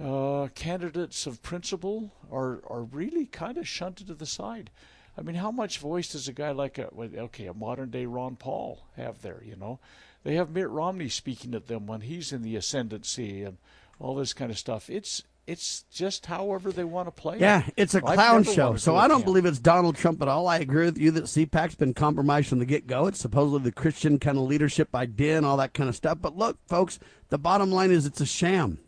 uh, 0.02 0.48
candidates 0.56 1.28
of 1.28 1.44
principle 1.44 2.12
are 2.32 2.62
are 2.68 2.84
really 2.84 3.28
kind 3.28 3.58
of 3.58 3.68
shunted 3.68 4.08
to 4.08 4.16
the 4.16 4.26
side. 4.26 4.72
I 5.16 5.22
mean 5.22 5.36
how 5.36 5.52
much 5.52 5.78
voice 5.78 6.12
does 6.12 6.28
a 6.28 6.34
guy 6.34 6.52
like 6.52 6.80
a 6.80 6.90
okay 6.98 7.46
a 7.46 7.54
modern 7.54 7.92
day 7.92 8.08
Ron 8.08 8.38
Paul 8.38 8.88
have 8.96 9.22
there 9.22 9.44
you 9.46 9.56
know? 9.56 9.80
They 10.24 10.36
have 10.36 10.50
Mitt 10.50 10.70
Romney 10.70 11.10
speaking 11.10 11.54
at 11.54 11.68
them 11.68 11.86
when 11.86 12.02
he's 12.02 12.34
in 12.34 12.42
the 12.42 12.56
ascendancy 12.56 13.44
and 13.44 13.58
all 14.00 14.16
this 14.16 14.34
kind 14.34 14.50
of 14.50 14.58
stuff. 14.58 14.90
It's 14.90 15.24
it's 15.48 15.84
just 15.90 16.26
however 16.26 16.74
they 16.74 16.84
want 16.84 17.08
to 17.08 17.12
play 17.12 17.40
yeah, 17.40 17.66
it. 17.66 17.74
it's 17.78 17.96
a 17.96 18.02
clown 18.02 18.44
show. 18.44 18.76
So 18.76 18.98
I 18.98 19.08
don't 19.08 19.24
believe 19.24 19.46
it's 19.46 19.60
Donald 19.60 19.96
Trump 19.96 20.22
at 20.22 20.28
all. 20.28 20.46
I 20.46 20.58
agree 20.58 20.86
with 20.86 20.98
you 20.98 21.10
that 21.12 21.24
CPAC's 21.24 21.76
been 21.76 21.94
compromised 21.94 22.50
from 22.50 22.60
the 22.60 22.66
get 22.66 22.86
go. 22.86 23.08
It's 23.08 23.20
supposedly 23.20 23.62
the 23.62 23.72
Christian 23.72 24.20
kind 24.20 24.38
of 24.38 24.44
leadership 24.44 24.94
idea 24.94 25.38
and 25.38 25.46
all 25.46 25.56
that 25.58 25.74
kind 25.74 25.88
of 25.88 25.96
stuff. 25.96 26.18
But 26.22 26.38
look, 26.38 26.58
folks, 26.68 27.00
the 27.30 27.38
bottom 27.38 27.72
line 27.72 27.92
is 27.92 28.06
it's 28.06 28.20
a 28.20 28.26
sham. 28.26 28.80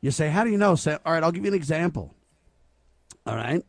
You 0.00 0.12
say, 0.12 0.30
how 0.30 0.44
do 0.44 0.50
you 0.50 0.56
know? 0.56 0.76
Say, 0.76 0.96
all 1.04 1.12
right, 1.12 1.22
I'll 1.22 1.32
give 1.32 1.44
you 1.44 1.50
an 1.50 1.56
example. 1.56 2.14
All 3.26 3.36
right. 3.36 3.64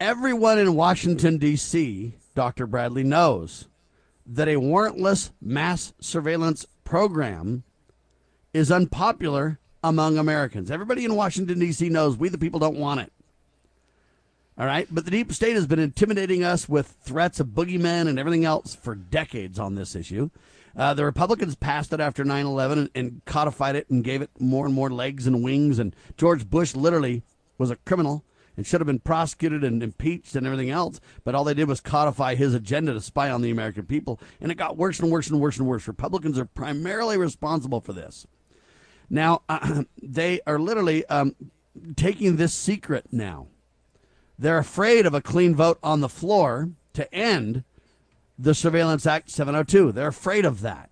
Everyone 0.00 0.58
in 0.58 0.74
Washington, 0.74 1.38
D.C., 1.38 2.14
Dr. 2.34 2.66
Bradley, 2.66 3.04
knows 3.04 3.68
that 4.26 4.48
a 4.48 4.56
warrantless 4.56 5.30
mass 5.40 5.94
surveillance 6.00 6.66
program 6.82 7.62
is 8.52 8.72
unpopular 8.72 9.60
among 9.84 10.16
Americans. 10.16 10.70
Everybody 10.70 11.04
in 11.04 11.14
Washington, 11.14 11.60
D.C. 11.60 11.90
knows 11.90 12.16
we, 12.16 12.30
the 12.30 12.38
people, 12.38 12.58
don't 12.58 12.78
want 12.78 13.00
it. 13.00 13.12
All 14.56 14.66
right. 14.66 14.88
But 14.90 15.04
the 15.04 15.10
deep 15.10 15.30
state 15.32 15.54
has 15.54 15.66
been 15.66 15.78
intimidating 15.78 16.42
us 16.42 16.68
with 16.68 16.96
threats 17.02 17.38
of 17.38 17.48
boogeymen 17.48 18.08
and 18.08 18.18
everything 18.18 18.46
else 18.46 18.74
for 18.74 18.94
decades 18.94 19.58
on 19.58 19.74
this 19.74 19.94
issue. 19.94 20.30
Uh, 20.74 20.94
the 20.94 21.04
Republicans 21.04 21.54
passed 21.54 21.92
it 21.92 22.00
after 22.00 22.24
9 22.24 22.46
11 22.46 22.78
and, 22.78 22.90
and, 22.94 23.24
codified 23.26 23.76
it 23.76 23.88
and 23.90 24.02
gave 24.02 24.22
it 24.22 24.30
more 24.40 24.64
and 24.64 24.74
more 24.74 24.90
legs 24.90 25.26
and 25.26 25.44
wings. 25.44 25.78
And 25.78 25.94
George 26.16 26.48
Bush 26.48 26.74
literally 26.74 27.22
was 27.58 27.70
a 27.70 27.76
criminal 27.76 28.24
and 28.56 28.66
should 28.66 28.80
have 28.80 28.86
been 28.86 29.00
prosecuted 29.00 29.62
and 29.62 29.82
impeached 29.82 30.34
and 30.34 30.46
everything 30.46 30.70
else. 30.70 30.98
But 31.24 31.34
all 31.34 31.44
they 31.44 31.54
did 31.54 31.68
was 31.68 31.80
codify 31.80 32.34
his 32.34 32.54
agenda 32.54 32.94
to 32.94 33.00
spy 33.00 33.30
on 33.30 33.42
the 33.42 33.50
American 33.50 33.84
people. 33.84 34.18
And 34.40 34.50
it 34.50 34.56
got 34.56 34.78
worse 34.78 34.98
and 34.98 35.12
worse 35.12 35.28
and 35.28 35.40
worse 35.40 35.58
and 35.58 35.68
worse. 35.68 35.86
Republicans 35.86 36.38
are 36.38 36.46
primarily 36.46 37.18
responsible 37.18 37.80
for 37.80 37.92
this. 37.92 38.26
Now, 39.08 39.42
uh, 39.48 39.84
they 40.02 40.40
are 40.46 40.58
literally 40.58 41.04
um, 41.06 41.34
taking 41.96 42.36
this 42.36 42.54
secret 42.54 43.06
now. 43.12 43.48
They're 44.38 44.58
afraid 44.58 45.06
of 45.06 45.14
a 45.14 45.20
clean 45.20 45.54
vote 45.54 45.78
on 45.82 46.00
the 46.00 46.08
floor 46.08 46.70
to 46.94 47.12
end 47.14 47.64
the 48.38 48.54
Surveillance 48.54 49.06
Act 49.06 49.30
702. 49.30 49.92
They're 49.92 50.08
afraid 50.08 50.44
of 50.44 50.60
that. 50.62 50.90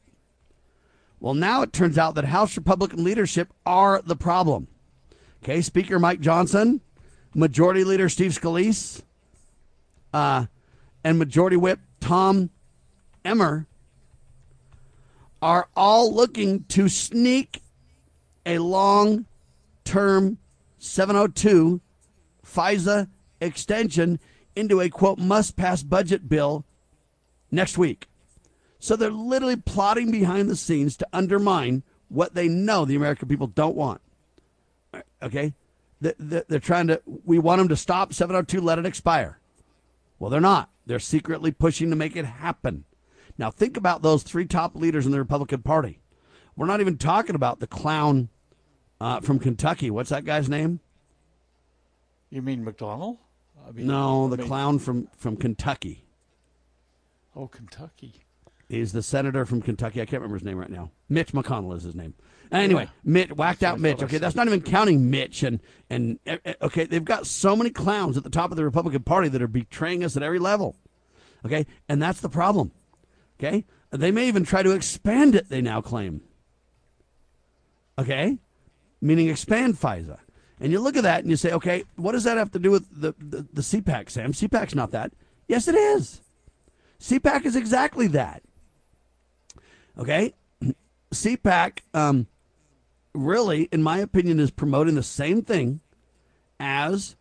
Well, 1.19 1.35
now 1.35 1.63
it 1.63 1.73
turns 1.73 1.99
out 1.99 2.15
that 2.17 2.27
House 2.27 2.57
Republican 2.57 3.05
leadership 3.05 3.53
are 3.65 4.03
the 4.03 4.17
problem. 4.17 4.69
Okay, 5.43 5.61
Speaker 5.61 5.99
Mike 5.99 6.21
Johnson, 6.21 6.81
Majority 7.35 7.85
Leader 7.85 8.09
Steve 8.09 8.33
Scalise, 8.33 9.03
uh, 10.13 10.47
and 11.05 11.19
Majority 11.19 11.57
Whip 11.57 11.81
Tom 12.01 12.51
Emmer 13.25 13.67
are 15.41 15.69
all 15.75 16.15
looking 16.15 16.65
to 16.65 16.89
sneak 16.89 17.62
a 18.45 18.59
long 18.59 19.27
term 19.85 20.39
702 20.79 21.81
FISA 22.45 23.09
extension 23.41 24.19
into 24.55 24.81
a 24.81 24.89
quote 24.89 25.19
must 25.19 25.57
pass 25.57 25.83
budget 25.83 26.29
bill 26.29 26.65
next 27.51 27.79
week. 27.79 28.09
So 28.79 28.97
they're 28.97 29.11
literally 29.11 29.57
plotting 29.57 30.11
behind 30.11 30.49
the 30.51 30.57
scenes 30.57 30.97
to 30.99 31.09
undermine 31.13 31.83
what 32.09 32.35
they 32.35 32.49
know 32.49 32.85
the 32.85 32.97
American 32.97 33.29
people 33.29 33.47
don't 33.47 33.77
want. 33.77 34.01
Okay? 35.23 35.55
they're 36.03 36.59
trying 36.59 36.89
to. 36.89 37.01
We 37.25 37.39
want 37.39 37.61
them 37.61 37.69
to 37.69 37.77
stop 37.77 38.13
702. 38.13 38.61
Let 38.61 38.79
it 38.79 38.87
expire. 38.87 39.39
Well, 40.19 40.31
they're 40.31 40.41
not. 40.41 40.71
They're 40.85 40.99
secretly 40.99 41.53
pushing 41.53 41.91
to 41.91 41.97
make 41.97 42.17
it 42.17 42.25
happen. 42.25 42.85
Now, 43.39 43.51
think 43.51 43.77
about 43.77 44.03
those 44.03 44.23
three 44.23 44.45
top 44.45 44.75
leaders 44.75 45.07
in 45.07 45.13
the 45.13 45.19
Republican 45.19 45.63
Party. 45.63 46.02
We're 46.57 46.67
not 46.67 46.81
even 46.81 46.99
talking 46.99 47.35
about 47.35 47.61
the 47.61 47.67
clown 47.67 48.29
uh, 49.01 49.21
from 49.21 49.39
Kentucky. 49.39 49.91
What's 49.91 50.11
that 50.11 50.25
guy's 50.25 50.49
name? 50.49 50.81
You 52.31 52.43
mean 52.43 52.65
McDonald? 52.65 53.19
I 53.67 53.73
mean, 53.73 53.87
no, 53.87 54.29
the 54.29 54.37
I 54.37 54.39
mean, 54.39 54.47
clown 54.47 54.79
from, 54.79 55.09
from 55.17 55.37
Kentucky. 55.37 56.05
Oh, 57.37 57.47
Kentucky. 57.47 58.23
He's 58.69 58.93
the 58.93 59.03
senator 59.03 59.45
from 59.45 59.61
Kentucky. 59.61 60.01
I 60.01 60.07
can't 60.07 60.23
remember 60.23 60.37
his 60.37 60.45
name 60.45 60.57
right 60.57 60.71
now. 60.71 60.91
Mitch 61.09 61.33
McConnell 61.33 61.77
is 61.77 61.83
his 61.83 61.95
name. 61.95 62.15
Anyway, 62.51 62.85
yeah. 62.85 62.91
Mitch 63.05 63.33
whacked 63.33 63.63
out 63.63 63.81
Mitch. 63.81 64.03
Okay, 64.03 64.19
that's 64.19 64.35
not 64.35 64.47
even 64.47 64.61
counting 64.61 65.11
Mitch 65.11 65.43
and 65.43 65.61
and 65.89 66.19
eh, 66.27 66.37
eh, 66.45 66.55
okay, 66.61 66.85
they've 66.85 67.05
got 67.05 67.27
so 67.27 67.57
many 67.57 67.71
clowns 67.71 68.17
at 68.17 68.25
the 68.25 68.31
top 68.31 68.51
of 68.51 68.57
the 68.57 68.65
Republican 68.65 69.03
Party 69.03 69.29
that 69.29 69.41
are 69.41 69.49
betraying 69.49 70.05
us 70.05 70.17
at 70.17 70.23
every 70.23 70.39
level. 70.39 70.77
Okay, 71.45 71.67
and 71.89 72.01
that's 72.01 72.21
the 72.21 72.29
problem. 72.29 72.73
Okay, 73.39 73.65
they 73.91 74.11
may 74.11 74.29
even 74.29 74.45
try 74.45 74.63
to 74.63 74.71
expand 74.71 75.35
it. 75.35 75.49
They 75.49 75.63
now 75.63 75.81
claim. 75.81 76.23
Okay, 77.99 78.39
meaning 79.01 79.29
expand 79.29 79.75
FISA. 79.75 80.19
And 80.61 80.71
you 80.71 80.79
look 80.79 80.97
at 80.97 81.03
that 81.03 81.23
and 81.23 81.31
you 81.31 81.37
say, 81.37 81.51
okay, 81.53 81.83
what 81.97 82.13
does 82.13 82.25
that 82.25 82.39
have 82.39 82.53
to 82.53 82.59
do 82.61 82.71
with 82.71 82.87
the, 82.93 83.15
the, 83.19 83.47
the 83.53 83.63
CPAC, 83.63 84.09
Sam? 84.09 84.33
CPAC's 84.33 84.77
not 84.77 84.93
that. 84.93 85.13
Yes, 85.49 85.67
it 85.67 85.75
is. 85.75 86.21
CPAC 87.01 87.45
is 87.45 87.57
exactly 87.57 88.07
that. 88.09 88.43
Okay? 89.99 90.35
CPAC, 91.11 91.81
um, 91.93 92.29
really, 93.13 93.69
in 93.73 93.83
my 93.83 93.99
opinion, 93.99 94.39
is 94.39 94.53
promoting 94.53 94.95
the 94.95 95.03
same 95.03 95.43
thing 95.43 95.81
as 96.61 97.17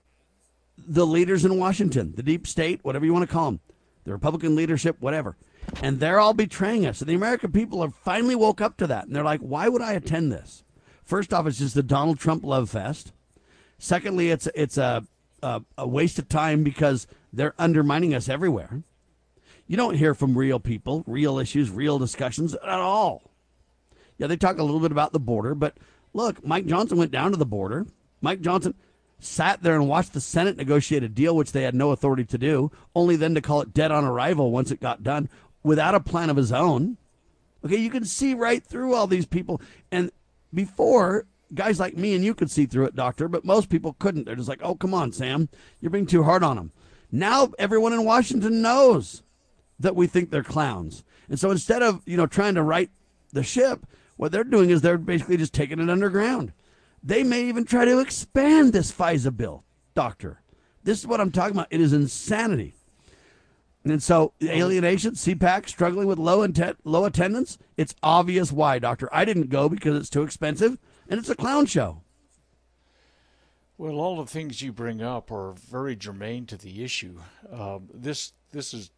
the 0.78 1.06
leaders 1.06 1.44
in 1.44 1.58
Washington, 1.58 2.14
the 2.16 2.24
deep 2.24 2.46
state, 2.46 2.80
whatever 2.84 3.06
you 3.06 3.14
want 3.14 3.28
to 3.28 3.34
call 3.34 3.46
them, 3.46 3.60
the 4.04 4.12
Republican 4.12 4.56
leadership, 4.56 4.98
whatever. 5.00 5.36
And 5.82 6.00
they're 6.00 6.20
all 6.20 6.34
betraying 6.34 6.86
us. 6.86 7.02
And 7.02 7.10
the 7.10 7.16
American 7.16 7.52
people 7.52 7.82
have 7.82 7.96
finally 7.96 8.36
woke 8.36 8.62
up 8.62 8.78
to 8.78 8.88
that. 8.88 9.06
And 9.06 9.16
they're 9.16 9.24
like, 9.24 9.42
why 9.42 9.68
would 9.68 9.82
I 9.82 9.94
attend 9.94 10.32
this? 10.32 10.64
First 11.04 11.34
off, 11.34 11.48
it's 11.48 11.60
just 11.60 11.76
the 11.76 11.84
Donald 11.84 12.20
Trump 12.20 12.44
love 12.44 12.70
fest. 12.70 13.12
Secondly, 13.78 14.30
it's 14.30 14.48
it's 14.54 14.78
a, 14.78 15.04
a, 15.42 15.62
a 15.78 15.88
waste 15.88 16.20
of 16.20 16.30
time 16.30 16.64
because 16.64 17.08
they're 17.34 17.56
undermining 17.58 18.14
us 18.14 18.30
everywhere. 18.30 18.84
You 19.68 19.78
don't 19.78 19.96
hear 19.96 20.14
from 20.14 20.38
real 20.38 20.60
people, 20.60 21.04
real 21.08 21.40
issues, 21.40 21.70
real 21.70 21.98
discussions 21.98 22.54
at 22.54 22.70
all. 22.70 23.24
Yeah, 24.18 24.28
they 24.28 24.38
talk 24.38 24.60
a 24.60 24.64
little 24.64 24.80
bit 24.80 24.92
about 24.92 25.14
the 25.14 25.20
border, 25.20 25.56
but 25.56 25.78
look, 26.14 26.46
Mike 26.46 26.66
Johnson 26.66 26.98
went 26.98 27.12
down 27.12 27.32
to 27.32 27.38
the 27.38 27.46
border. 27.46 27.88
Mike 28.22 28.42
Johnson 28.42 28.76
sat 29.20 29.64
there 29.64 29.76
and 29.76 29.88
watched 29.88 30.14
the 30.14 30.22
Senate 30.22 30.58
negotiate 30.58 31.04
a 31.04 31.10
deal 31.10 31.36
which 31.36 31.52
they 31.52 31.64
had 31.64 31.76
no 31.76 31.92
authority 31.92 32.26
to 32.26 32.38
do, 32.38 32.72
only 32.96 33.16
then 33.16 33.34
to 33.36 33.42
call 33.42 33.62
it 33.62 33.74
dead 33.74 33.92
on 33.92 34.04
arrival 34.04 34.52
once 34.52 34.72
it 34.72 34.80
got 34.80 35.04
done 35.04 35.30
without 35.64 35.96
a 35.96 36.00
plan 36.00 36.30
of 36.30 36.38
his 36.38 36.52
own. 36.52 36.98
Okay, 37.64 37.78
you 37.78 37.90
can 37.90 38.06
see 38.06 38.34
right 38.34 38.64
through 38.64 38.94
all 38.94 39.08
these 39.08 39.26
people. 39.26 39.62
And 39.92 40.12
before, 40.54 41.26
guys 41.54 41.80
like 41.80 41.96
me 41.98 42.16
and 42.16 42.24
you 42.24 42.34
could 42.34 42.50
see 42.50 42.66
through 42.66 42.86
it, 42.86 42.96
doctor, 42.96 43.28
but 43.28 43.46
most 43.46 43.70
people 43.70 43.96
couldn't. 44.00 44.26
They're 44.26 44.36
just 44.36 44.50
like, 44.50 44.62
oh, 44.64 44.76
come 44.76 44.94
on, 44.94 45.12
Sam, 45.12 45.50
you're 45.80 45.92
being 45.92 46.08
too 46.08 46.24
hard 46.24 46.44
on 46.44 46.56
them. 46.56 46.72
Now 47.12 47.52
everyone 47.60 47.94
in 47.94 48.06
Washington 48.06 48.62
knows 48.62 49.22
that 49.80 49.96
we 49.96 50.08
think 50.08 50.30
they're 50.30 50.44
clowns. 50.44 51.04
And 51.30 51.40
so 51.40 51.52
instead 51.52 51.84
of, 51.84 52.02
you 52.06 52.18
know, 52.18 52.28
trying 52.28 52.56
to 52.56 52.64
right 52.64 52.90
the 53.34 53.44
ship, 53.44 53.86
what 54.18 54.32
they're 54.32 54.44
doing 54.44 54.70
is 54.70 54.82
they're 54.82 54.98
basically 54.98 55.38
just 55.38 55.54
taking 55.54 55.80
it 55.80 55.90
underground. 55.90 56.54
They 57.04 57.24
may 57.24 57.46
even 57.46 57.66
try 57.66 57.86
to 57.86 58.00
expand 58.00 58.74
this 58.74 58.92
FISA 58.92 59.36
bill, 59.36 59.64
doctor. 59.96 60.42
This 60.84 61.00
is 61.00 61.08
what 61.08 61.20
I'm 61.20 61.32
talking 61.32 61.56
about. 61.56 61.68
It 61.70 61.82
is 61.82 61.94
insanity. 61.94 62.76
And 63.84 64.02
so 64.02 64.34
alienation, 64.44 65.14
CPAC 65.14 65.68
struggling 65.68 66.08
with 66.08 66.20
low 66.20 66.44
intent, 66.44 66.78
low 66.84 67.06
attendance. 67.06 67.58
It's 67.78 67.96
obvious 68.04 68.52
why, 68.52 68.78
doctor. 68.78 69.10
I 69.12 69.26
didn't 69.26 69.50
go 69.50 69.70
because 69.70 69.96
it's 69.96 70.10
too 70.10 70.22
expensive 70.22 70.78
and 71.10 71.20
it's 71.20 71.30
a 71.30 71.36
clown 71.36 71.66
show. 71.66 72.04
Well, 73.78 73.96
all 73.96 74.18
the 74.18 74.30
things 74.30 74.62
you 74.62 74.72
bring 74.72 75.02
up 75.02 75.32
are 75.32 75.54
very 75.54 75.96
germane 75.96 76.46
to 76.48 76.58
the 76.58 76.84
issue. 76.84 77.20
Um, 77.52 77.90
this 77.92 78.34
this 78.52 78.74
is 78.74 78.92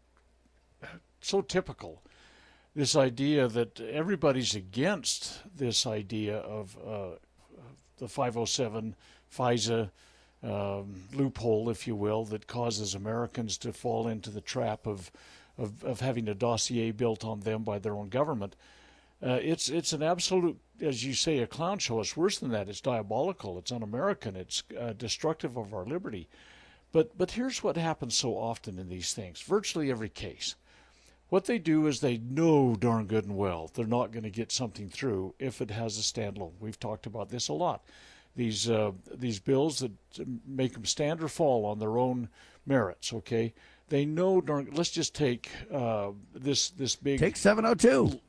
so 1.22 1.42
typical 1.42 2.04
this 2.76 2.96
idea 2.96 3.48
that 3.48 3.80
everybody's 3.80 4.56
against 4.56 5.40
this 5.56 5.86
idea 5.86 6.38
of 6.38 6.78
uh, 6.78 7.16
the 7.98 8.08
507 8.08 8.96
FISA 9.32 9.92
um, 10.44 10.94
loophole, 11.14 11.70
if 11.70 11.88
you 11.88 11.96
will, 11.96 12.26
that 12.26 12.48
causes 12.48 12.96
Americans 12.96 13.58
to 13.60 13.72
fall 13.72 14.08
into 14.08 14.30
the 14.30 14.42
trap 14.42 14.86
of, 14.86 15.12
of, 15.58 15.84
of 15.84 16.02
having 16.02 16.28
a 16.28 16.34
dossier 16.34 16.92
built 16.92 17.24
on 17.24 17.42
them 17.42 17.64
by 17.64 17.80
their 17.80 17.96
own 17.96 18.10
government. 18.10 18.56
Uh, 19.26 19.40
it's 19.42 19.70
it's 19.70 19.94
an 19.94 20.04
absolute, 20.04 20.60
as 20.82 21.06
you 21.06 21.14
say, 21.14 21.40
a 21.40 21.48
clown 21.48 21.80
show. 21.80 22.02
It's 22.02 22.18
worse 22.18 22.40
than 22.40 22.52
that. 22.52 22.68
It's 22.68 22.82
diabolical. 22.82 23.58
It's 23.58 23.72
un-American. 23.72 24.36
It's 24.36 24.64
uh, 24.78 24.92
destructive 24.94 25.56
of 25.56 25.74
our 25.74 25.86
liberty. 25.86 26.28
But 26.92 27.18
but 27.18 27.32
here's 27.32 27.64
what 27.64 27.78
happens 27.78 28.16
so 28.16 28.38
often 28.38 28.78
in 28.78 28.90
these 28.90 29.14
things. 29.14 29.42
Virtually 29.42 29.90
every 29.90 30.10
case, 30.10 30.56
what 31.30 31.46
they 31.46 31.58
do 31.58 31.88
is 31.88 32.02
they 32.02 32.18
know 32.18 32.76
darn 32.76 33.08
good 33.08 33.24
and 33.24 33.38
well 33.38 33.72
they're 33.74 33.86
not 33.86 34.12
going 34.12 34.24
to 34.24 34.30
get 34.30 34.52
something 34.52 34.90
through 34.90 35.36
if 35.40 35.62
it 35.62 35.72
has 35.72 35.98
a 35.98 36.02
standalone. 36.02 36.52
We've 36.60 36.80
talked 36.80 37.06
about 37.06 37.30
this 37.30 37.48
a 37.48 37.54
lot. 37.54 37.86
These 38.36 38.70
uh, 38.70 38.92
these 39.14 39.40
bills 39.40 39.80
that 39.80 39.92
make 40.48 40.74
them 40.74 40.86
stand 40.86 41.22
or 41.22 41.28
fall 41.28 41.66
on 41.66 41.80
their 41.80 41.98
own 41.98 42.30
merits. 42.66 43.14
Okay, 43.14 43.54
they 43.90 44.06
know. 44.06 44.42
Let's 44.72 44.92
just 44.92 45.14
take 45.14 45.50
uh, 45.72 46.12
this 46.34 46.70
this 46.70 46.96
big 46.96 47.20
take 47.20 47.38
702. 47.38 48.20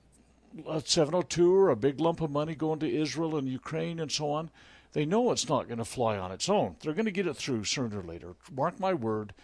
702 0.85 1.53
or 1.53 1.71
a 1.71 1.77
big 1.77 1.99
lump 1.99 2.21
of 2.21 2.31
money 2.31 2.55
going 2.55 2.79
to 2.79 2.89
Israel 2.89 3.37
and 3.37 3.49
Ukraine 3.49 3.99
and 3.99 4.13
so 4.13 4.31
on. 4.31 4.51
They 4.93 5.05
know 5.05 5.33
it's 5.33 5.49
not 5.49 5.67
going 5.67 5.79
to 5.79 5.85
fly 5.85 6.17
on 6.17 6.31
its 6.31 6.49
own. 6.49 6.77
They're 6.81 6.93
going 6.93 7.07
to 7.07 7.11
get 7.11 7.27
it 7.27 7.35
through 7.35 7.65
sooner 7.65 7.99
or 7.99 8.05
later. 8.05 8.37
Mark 8.53 8.79
my 8.79 8.95
word 8.95 9.35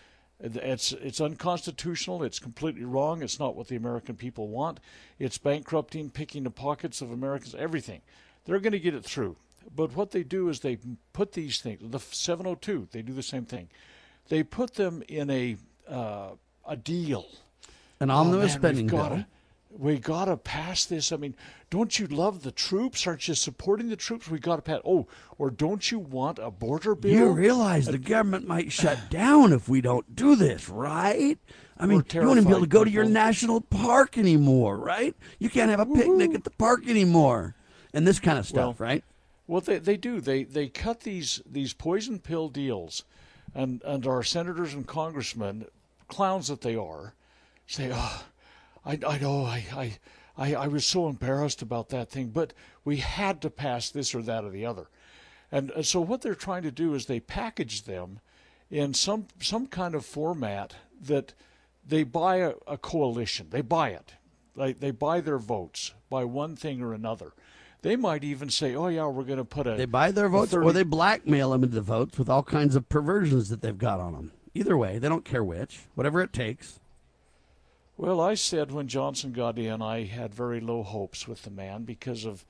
it's 0.43 0.93
it's 0.93 1.21
unconstitutional. 1.21 2.23
It's 2.23 2.39
completely 2.39 2.85
wrong. 2.85 3.23
It's 3.23 3.39
not 3.39 3.57
what 3.57 3.69
the 3.69 3.77
American 3.77 4.17
people 4.17 4.49
want. 4.49 4.81
It's 5.19 5.39
bankrupting, 5.39 6.11
picking 6.11 6.45
the 6.45 6.51
pockets 6.51 7.03
of 7.03 7.11
Americans. 7.11 7.55
Everything. 7.55 8.01
They're 8.45 8.61
going 8.61 8.73
to 8.73 8.81
get 8.81 8.95
it 8.95 9.05
through. 9.05 9.37
But 9.75 9.95
what 9.95 10.11
they 10.11 10.23
do 10.23 10.49
is 10.49 10.61
they 10.61 10.79
put 11.13 11.33
these 11.33 11.61
things. 11.61 11.81
The 11.83 12.01
702. 12.01 12.89
They 12.91 13.03
do 13.03 13.13
the 13.13 13.23
same 13.23 13.45
thing. 13.45 13.69
They 14.29 14.43
put 14.43 14.75
them 14.75 15.03
in 15.09 15.31
a 15.31 15.57
uh, 15.89 16.31
a 16.67 16.77
deal. 16.77 17.27
An 18.01 18.11
omnibus 18.11 18.53
oh, 18.53 18.55
man, 18.55 18.59
spending 18.59 18.87
bill 18.87 19.25
we 19.77 19.99
got 19.99 20.25
to 20.27 20.37
pass 20.37 20.85
this. 20.85 21.13
I 21.13 21.17
mean, 21.17 21.35
don't 21.71 21.99
you 21.99 22.07
love 22.07 22.43
the 22.43 22.51
troops? 22.51 23.07
Aren't 23.07 23.29
you 23.29 23.35
supporting 23.35 23.89
the 23.89 23.97
troops? 23.97 24.29
We 24.29 24.39
got 24.39 24.57
to 24.57 24.63
pass. 24.63 24.81
Oh, 24.85 25.07
or 25.39 25.51
don't 25.51 25.91
you 25.91 25.99
want 25.99 26.39
a 26.39 26.51
border 26.51 26.95
bill? 26.95 27.13
You 27.13 27.31
realize 27.31 27.87
the 27.87 27.99
government 27.99 28.47
might 28.47 28.73
shut 28.73 28.99
down 29.11 29.53
if 29.53 29.69
we 29.69 29.81
don't 29.81 30.15
do 30.15 30.35
this, 30.35 30.69
right? 30.69 31.39
I 31.79 31.87
mean, 31.87 32.05
you 32.13 32.21
won't 32.21 32.39
even 32.39 32.45
be 32.45 32.51
able 32.51 32.61
to 32.61 32.67
go 32.67 32.85
to 32.85 32.91
your 32.91 33.07
national 33.07 33.63
park 33.63 34.19
anymore, 34.19 34.77
right? 34.77 35.17
You 35.39 35.49
can't 35.49 35.71
have 35.71 35.81
a 35.81 35.87
picnic 35.87 36.35
at 36.35 36.45
the 36.45 36.51
park 36.51 36.87
anymore, 36.87 37.55
and 37.95 38.07
this 38.07 38.21
kind 38.21 38.39
of 38.39 38.47
stuff, 38.47 38.79
well, 38.79 38.87
right? 38.87 39.05
Well, 39.51 39.61
they 39.61 39.79
they 39.79 39.97
do. 39.97 40.21
They 40.21 40.45
they 40.45 40.69
cut 40.69 41.01
these 41.01 41.43
these 41.45 41.73
poison 41.73 42.21
pill 42.21 42.49
deals, 42.49 43.03
and 43.53 43.83
and 43.83 44.07
our 44.07 44.23
senators 44.23 44.75
and 44.75 44.87
congressmen, 44.87 45.67
clowns 46.07 46.47
that 46.47 46.61
they 46.61 46.77
are, 46.77 47.15
say, 47.67 47.91
oh 47.93 48.25
I, 48.87 49.01
I 49.05 49.19
know 49.19 49.45
I, 49.45 49.65
I, 49.75 49.99
I, 50.39 50.55
I 50.55 50.69
was 50.69 50.85
so 50.85 51.09
embarrassed 51.09 51.63
about 51.63 51.89
that 51.89 52.11
thing, 52.11 52.29
but 52.29 52.53
we 52.85 52.99
had 52.99 53.43
to 53.43 53.51
pass 53.51 53.91
this 53.91 54.15
or 54.15 54.23
that 54.23 54.45
or 54.45 54.51
the 54.51 54.65
other. 54.65 54.87
And 55.51 55.73
so 55.85 56.01
what 56.01 56.23
they're 56.23 56.37
trying 56.37 56.63
to 56.63 56.71
do 56.71 56.95
is 56.95 57.07
they 57.07 57.19
package 57.19 57.83
them 57.83 58.21
in 58.71 58.95
some 58.95 59.27
some 59.41 59.67
kind 59.67 59.97
of 59.97 60.07
format 60.07 60.77
that 61.03 61.35
they 61.85 62.05
buy 62.05 62.37
a, 62.37 62.53
a 62.69 62.79
coalition. 62.79 63.49
They 63.51 63.63
buy 63.63 63.89
it. 63.89 64.13
They, 64.55 64.75
they 64.75 64.93
buy 64.93 65.21
their 65.21 65.39
votes 65.39 65.93
by 66.09 66.23
one 66.23 66.55
thing 66.55 66.81
or 66.81 66.95
another. 66.95 67.33
They 67.83 67.97
might 67.97 68.25
even 68.25 68.51
say, 68.51 68.75
"Oh 68.75 68.89
yeah, 68.89 69.07
we're 69.07 69.25
going 69.25 69.39
to 69.39 69.45
put 69.45 69.67
a." 69.67 69.75
They 69.75 69.87
buy 69.87 70.11
their 70.11 70.29
votes, 70.29 70.53
30... 70.53 70.67
or 70.67 70.73
they 70.73 70.83
blackmail 70.83 71.51
them 71.51 71.63
into 71.63 71.75
the 71.75 71.81
votes 71.81 72.19
with 72.19 72.29
all 72.29 72.43
kinds 72.43 72.77
of 72.77 72.89
perversions 72.89 73.49
that 73.49 73.63
they've 73.63 73.77
got 73.77 74.01
on 74.01 74.13
them. 74.13 74.33
Either 74.55 74.77
way, 74.77 74.99
they 74.99 75.09
don't 75.09 75.25
care 75.25 75.45
which, 75.45 75.81
whatever 75.95 76.21
it 76.21 76.33
takes. 76.33 76.81
Well, 77.97 78.21
I 78.21 78.35
said 78.35 78.73
when 78.73 78.89
Johnson 78.89 79.33
got 79.33 79.59
in, 79.59 79.83
I 79.83 80.05
had 80.05 80.35
very 80.35 80.61
low 80.61 80.83
hopes 80.83 81.29
with 81.29 81.43
the 81.43 81.51
man 81.51 81.85
because 81.85 82.25
of 82.25 82.45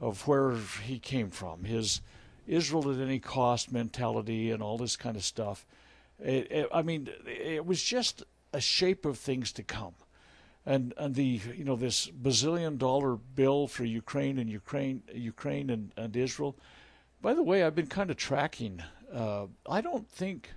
of 0.00 0.26
where 0.26 0.56
he 0.84 0.98
came 0.98 1.30
from, 1.30 1.64
his 1.64 2.00
Israel 2.46 2.90
at 2.90 3.00
any 3.00 3.20
cost 3.20 3.70
mentality, 3.70 4.50
and 4.50 4.62
all 4.62 4.78
this 4.78 4.96
kind 4.96 5.16
of 5.16 5.24
stuff. 5.24 5.64
It, 6.18 6.50
it, 6.50 6.68
I 6.74 6.82
mean, 6.82 7.08
it 7.26 7.64
was 7.64 7.82
just 7.82 8.24
a 8.52 8.60
shape 8.60 9.04
of 9.04 9.18
things 9.18 9.52
to 9.52 9.62
come, 9.62 9.94
and 10.64 10.94
and 10.96 11.14
the 11.14 11.40
you 11.56 11.64
know 11.64 11.76
this 11.76 12.08
bazillion 12.08 12.78
dollar 12.78 13.16
bill 13.16 13.66
for 13.66 13.84
Ukraine 13.84 14.38
and 14.38 14.48
Ukraine 14.48 15.02
Ukraine 15.12 15.70
and, 15.70 15.92
and 15.96 16.16
Israel. 16.16 16.56
By 17.20 17.34
the 17.34 17.42
way, 17.42 17.62
I've 17.62 17.74
been 17.74 17.86
kind 17.86 18.10
of 18.10 18.16
tracking 18.16 18.82
Uh, 19.12 19.46
I 19.68 19.82
don't 19.82 20.08
think 20.08 20.50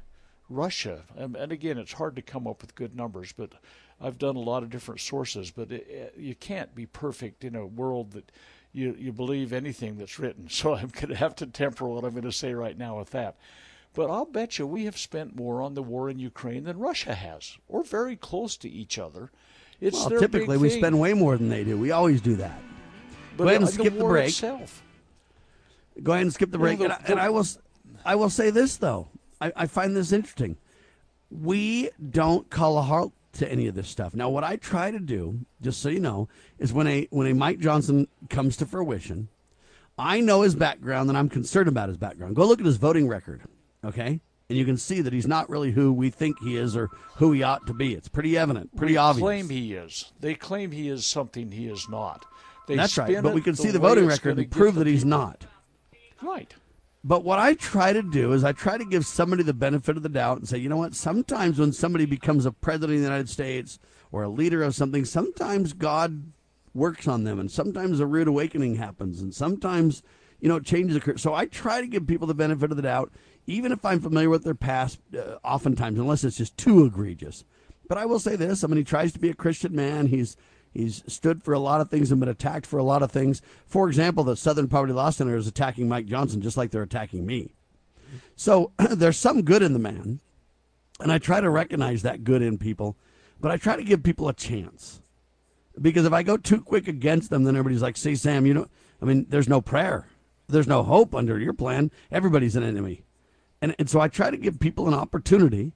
Russia, 0.50 1.04
and, 1.18 1.36
and, 1.36 1.52
again, 1.52 1.78
it's 1.78 1.94
hard 1.94 2.16
to 2.16 2.22
come 2.22 2.48
up 2.48 2.62
with 2.62 2.76
good 2.76 2.96
numbers, 2.96 3.34
but 3.34 3.54
I've 4.00 4.18
done 4.18 4.36
a 4.36 4.40
lot 4.40 4.64
of 4.64 4.70
different 4.70 5.02
sources, 5.02 5.52
but 5.52 5.72
it, 5.72 5.88
it, 5.90 6.14
you 6.18 6.36
can't 6.36 6.74
be 6.76 6.86
perfect 6.86 7.44
in 7.44 7.56
a 7.56 7.66
world 7.66 8.12
that 8.12 8.32
you, 8.72 8.96
you 8.98 9.12
believe 9.12 9.52
anything 9.52 9.98
that's 9.98 10.20
written. 10.20 10.48
So 10.50 10.76
I'm 10.76 10.88
going 10.88 11.10
to 11.10 11.16
have 11.16 11.36
to 11.38 11.48
temper 11.48 11.88
what 11.88 12.04
I'm 12.04 12.12
going 12.12 12.24
to 12.24 12.32
say 12.32 12.54
right 12.54 12.78
now 12.78 12.98
with 12.98 13.10
that. 13.12 13.36
But 13.94 14.10
I'll 14.10 14.26
bet 14.26 14.60
you 14.60 14.68
we 14.68 14.86
have 14.86 14.98
spent 14.98 15.36
more 15.36 15.62
on 15.62 15.74
the 15.74 15.84
war 15.84 16.10
in 16.10 16.20
Ukraine 16.20 16.66
than 16.66 16.80
Russia 16.80 17.16
has. 17.16 17.58
We're 17.68 17.84
very 17.84 18.16
close 18.16 18.58
to 18.58 18.70
each 18.70 19.00
other. 19.00 19.32
It's 19.86 19.98
well, 20.10 20.20
typically 20.20 20.58
we 20.58 20.70
spend 20.70 21.00
way 21.00 21.14
more 21.14 21.38
than 21.38 21.50
they 21.50 21.64
do. 21.64 21.78
We 21.78 21.92
always 21.92 22.20
do 22.20 22.36
that. 22.38 22.60
But 23.38 23.44
Go 23.44 23.50
ahead 23.50 23.62
and 23.62 23.70
skip 23.70 23.94
the, 23.94 24.00
the 24.00 24.06
break. 24.06 24.30
Itself. 24.30 24.84
Go 26.02 26.14
ahead 26.14 26.24
and 26.24 26.34
skip 26.34 26.52
the 26.52 26.58
break. 26.58 26.80
the, 26.80 26.86
and, 26.86 26.94
I, 26.94 27.02
and, 27.08 27.20
I, 27.20 27.30
will, 27.30 27.46
I 28.04 28.16
will 28.16 28.30
say 28.30 28.50
this 28.50 28.78
though. 28.78 29.10
I, 29.40 29.52
I 29.56 29.66
find 29.68 29.96
this 29.96 30.12
interesting. 30.12 30.58
We 31.30 31.90
don't 32.10 32.50
call 32.50 32.80
a 32.80 32.82
halt 32.82 33.14
to 33.34 33.52
any 33.52 33.68
of 33.68 33.76
this 33.76 33.88
stuff. 33.88 34.16
Now, 34.16 34.30
what 34.30 34.44
I 34.44 34.56
try 34.56 34.90
to 34.90 35.00
do, 35.00 35.42
just 35.62 35.82
so 35.82 35.90
you 35.90 36.00
know, 36.00 36.30
is 36.58 36.74
when 36.74 36.88
a 36.88 37.08
when 37.12 37.28
a 37.28 37.36
Mike 37.36 37.60
Johnson 37.60 38.08
comes 38.30 38.58
to 38.58 38.66
fruition, 38.66 39.28
I 40.00 40.20
know 40.20 40.42
his 40.42 40.56
background 40.56 41.10
and 41.10 41.18
I'm 41.18 41.30
concerned 41.30 41.68
about 41.68 41.90
his 41.90 41.98
background. 41.98 42.36
Go 42.36 42.46
look 42.46 42.60
at 42.60 42.66
his 42.66 42.78
voting 42.78 43.08
record 43.08 43.42
okay? 43.86 44.20
And 44.50 44.58
you 44.58 44.66
can 44.66 44.78
see 44.78 45.02
that 45.02 45.12
he's 45.12 45.28
not 45.28 45.50
really 45.50 45.72
who 45.72 45.92
we 45.92 46.12
think 46.12 46.38
he 46.40 46.56
is 46.56 46.76
or 46.76 46.90
who 47.16 47.32
he 47.32 47.42
ought 47.42 47.66
to 47.66 47.74
be. 47.74 47.96
It's 47.96 48.08
pretty 48.08 48.38
evident, 48.38 48.76
pretty 48.76 48.94
we 48.94 48.98
obvious. 48.98 49.24
claim 49.24 49.50
he 49.50 49.74
is. 49.74 50.12
They 50.20 50.36
claim 50.36 50.72
he 50.72 50.88
is 50.88 51.06
something 51.06 51.52
he 51.52 51.68
is 51.68 51.90
not. 51.90 52.26
They 52.68 52.76
That's 52.76 52.98
right. 52.98 53.22
But 53.24 53.34
we 53.34 53.42
can 53.42 53.56
see 53.56 53.72
the 53.72 53.80
voting 53.80 54.06
record 54.06 54.38
and 54.38 54.52
prove 54.52 54.76
that 54.76 54.88
he's 54.88 55.04
people. 55.04 55.18
not. 55.18 55.46
Right. 56.22 56.54
But 57.04 57.24
what 57.24 57.38
I 57.38 57.54
try 57.54 57.94
to 57.94 58.02
do 58.02 58.34
is 58.34 58.44
I 58.44 58.52
try 58.52 58.80
to 58.80 58.86
give 58.86 59.06
somebody 59.06 59.44
the 59.44 59.54
benefit 59.54 59.96
of 59.96 60.02
the 60.02 60.10
doubt 60.10 60.40
and 60.40 60.48
say, 60.48 60.58
you 60.58 60.70
know 60.70 60.78
what? 60.78 60.96
Sometimes 60.96 61.60
when 61.60 61.72
somebody 61.72 62.06
becomes 62.06 62.48
a 62.48 62.52
president 62.52 62.96
of 62.96 63.02
the 63.02 63.08
United 63.08 63.30
States 63.30 63.78
or 64.12 64.24
a 64.24 64.30
leader 64.30 64.64
of 64.64 64.74
something, 64.74 65.06
sometimes 65.06 65.74
God 65.74 66.32
works 66.74 67.08
on 67.08 67.24
them 67.24 67.40
and 67.40 67.52
sometimes 67.52 68.00
a 68.00 68.08
rude 68.08 68.28
awakening 68.28 68.76
happens 68.76 69.22
and 69.22 69.36
sometimes, 69.36 70.02
you 70.40 70.50
know, 70.50 70.60
changes 70.60 70.96
occur. 70.96 71.16
So 71.18 71.34
I 71.36 71.46
try 71.46 71.80
to 71.80 71.88
give 71.88 72.08
people 72.08 72.26
the 72.26 72.34
benefit 72.34 72.72
of 72.72 72.78
the 72.78 72.84
doubt 72.84 73.12
even 73.48 73.72
if 73.72 73.86
I'm 73.86 74.00
familiar 74.00 74.30
with 74.30 74.44
their 74.44 74.56
past, 74.56 75.00
uh, 75.16 75.38
oftentimes, 75.44 76.00
unless 76.00 76.24
it's 76.24 76.38
just 76.38 76.58
too 76.58 76.86
egregious. 76.86 77.44
But 77.88 77.98
I 77.98 78.06
will 78.06 78.20
say 78.20 78.36
this: 78.36 78.64
I 78.64 78.68
mean, 78.68 78.78
he 78.78 78.84
tries 78.84 79.14
to 79.14 79.20
be 79.20 79.30
a 79.30 79.36
Christian 79.36 79.76
man. 79.76 80.08
He's 80.08 80.36
he's 80.74 81.04
stood 81.08 81.44
for 81.44 81.54
a 81.54 81.60
lot 81.60 81.82
of 81.82 81.90
things 81.90 82.12
and 82.12 82.20
been 82.20 82.30
attacked 82.30 82.66
for 82.66 82.78
a 82.78 82.84
lot 82.84 83.04
of 83.04 83.12
things. 83.12 83.42
For 83.66 83.88
example, 83.88 84.24
the 84.24 84.36
Southern 84.36 84.68
Poverty 84.68 84.94
Law 84.94 85.10
Center 85.10 85.36
is 85.36 85.48
attacking 85.48 85.88
Mike 85.88 86.08
Johnson 86.08 86.42
just 86.42 86.58
like 86.58 86.72
they're 86.72 86.82
attacking 86.82 87.26
me. 87.26 87.52
So 88.36 88.72
there's 88.90 89.18
some 89.18 89.44
good 89.44 89.62
in 89.62 89.74
the 89.74 89.80
man, 89.80 90.20
and 91.00 91.12
I 91.12 91.18
try 91.18 91.42
to 91.42 91.50
recognize 91.50 92.02
that 92.02 92.24
good 92.24 92.42
in 92.42 92.58
people, 92.58 92.98
but 93.40 93.52
I 93.52 93.58
try 93.58 93.76
to 93.76 93.84
give 93.84 94.04
people 94.04 94.28
a 94.28 94.34
chance. 94.34 95.02
Because 95.80 96.06
if 96.06 96.14
I 96.14 96.24
go 96.24 96.38
too 96.38 96.62
quick 96.62 96.88
against 96.88 97.30
them, 97.30 97.44
then 97.44 97.56
everybody's 97.56 97.82
like, 97.82 97.98
"See, 97.98 98.16
Sam, 98.16 98.46
you 98.46 98.54
know, 98.54 98.68
I 99.02 99.06
mean, 99.06 99.28
there's 99.30 99.50
no 99.50 99.62
prayer, 99.62 100.08
there's 100.48 100.68
no 100.68 100.84
hope 100.84 101.14
under 101.14 101.38
your 101.38 101.54
plan. 101.54 101.92
Everybody's 102.12 102.56
an 102.56 102.64
enemy." 102.64 103.05
And, 103.66 103.76
and 103.80 103.90
so 103.90 104.00
I 104.00 104.10
try 104.10 104.30
to 104.30 104.38
give 104.38 104.60
people 104.60 104.88
an 104.88 104.94
opportunity 104.94 105.72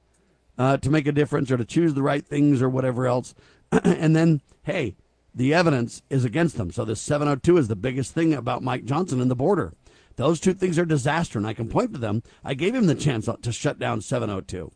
uh, 0.60 0.78
to 0.78 0.92
make 0.92 1.08
a 1.08 1.12
difference 1.12 1.50
or 1.50 1.58
to 1.58 1.66
choose 1.66 1.96
the 1.96 2.04
right 2.04 2.24
things 2.24 2.62
or 2.62 2.70
whatever 2.70 3.08
else. 3.08 3.34
and 3.72 4.16
then, 4.16 4.42
hey, 4.62 4.96
the 5.34 5.56
evidence 5.56 6.04
is 6.08 6.24
against 6.24 6.56
them. 6.58 6.70
So 6.70 6.86
this 6.86 7.02
702 7.02 7.58
is 7.58 7.68
the 7.68 7.76
biggest 7.76 8.14
thing 8.14 8.32
about 8.32 8.62
Mike 8.62 8.86
Johnson 8.86 9.20
and 9.20 9.32
the 9.32 9.36
border. 9.36 9.74
Those 10.18 10.40
two 10.40 10.54
things 10.54 10.78
are 10.78 10.86
disaster, 10.86 11.40
and 11.40 11.48
I 11.48 11.56
can 11.56 11.68
point 11.68 11.92
to 11.94 12.00
them. 12.00 12.22
I 12.44 12.54
gave 12.54 12.76
him 12.76 12.86
the 12.86 12.94
chance 12.94 13.28
to 13.42 13.52
shut 13.52 13.80
down 13.80 14.02
702. 14.02 14.72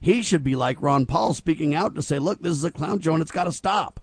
He 0.00 0.24
should 0.24 0.42
be 0.42 0.56
like 0.56 0.82
Ron 0.82 1.06
Paul 1.06 1.34
speaking 1.34 1.72
out 1.72 1.94
to 1.94 2.02
say, 2.02 2.18
look, 2.18 2.42
this 2.42 2.56
is 2.56 2.64
a 2.64 2.72
clown 2.72 3.00
show 3.00 3.12
and 3.12 3.22
it's 3.22 3.30
got 3.30 3.44
to 3.44 3.52
stop. 3.52 4.00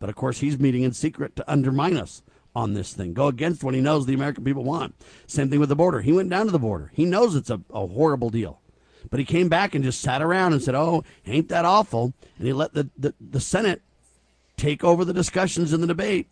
But 0.00 0.08
of 0.08 0.16
course, 0.16 0.40
he's 0.40 0.58
meeting 0.58 0.82
in 0.82 0.94
secret 0.94 1.36
to 1.36 1.48
undermine 1.48 1.96
us 1.96 2.22
on 2.54 2.74
this 2.74 2.92
thing, 2.92 3.14
go 3.14 3.28
against 3.28 3.62
what 3.62 3.74
he 3.74 3.80
knows 3.80 4.06
the 4.06 4.14
American 4.14 4.44
people 4.44 4.64
want. 4.64 4.94
Same 5.26 5.50
thing 5.50 5.60
with 5.60 5.68
the 5.68 5.76
border. 5.76 6.00
He 6.00 6.12
went 6.12 6.30
down 6.30 6.46
to 6.46 6.52
the 6.52 6.58
border. 6.58 6.90
He 6.94 7.04
knows 7.04 7.36
it's 7.36 7.50
a, 7.50 7.60
a 7.72 7.86
horrible 7.86 8.30
deal. 8.30 8.60
But 9.08 9.20
he 9.20 9.24
came 9.24 9.48
back 9.48 9.74
and 9.74 9.84
just 9.84 10.00
sat 10.00 10.20
around 10.20 10.52
and 10.52 10.62
said, 10.62 10.74
oh, 10.74 11.04
ain't 11.26 11.48
that 11.48 11.64
awful? 11.64 12.12
And 12.36 12.46
he 12.46 12.52
let 12.52 12.74
the, 12.74 12.90
the, 12.98 13.14
the 13.20 13.40
Senate 13.40 13.82
take 14.56 14.84
over 14.84 15.04
the 15.04 15.14
discussions 15.14 15.72
and 15.72 15.82
the 15.82 15.86
debate. 15.86 16.28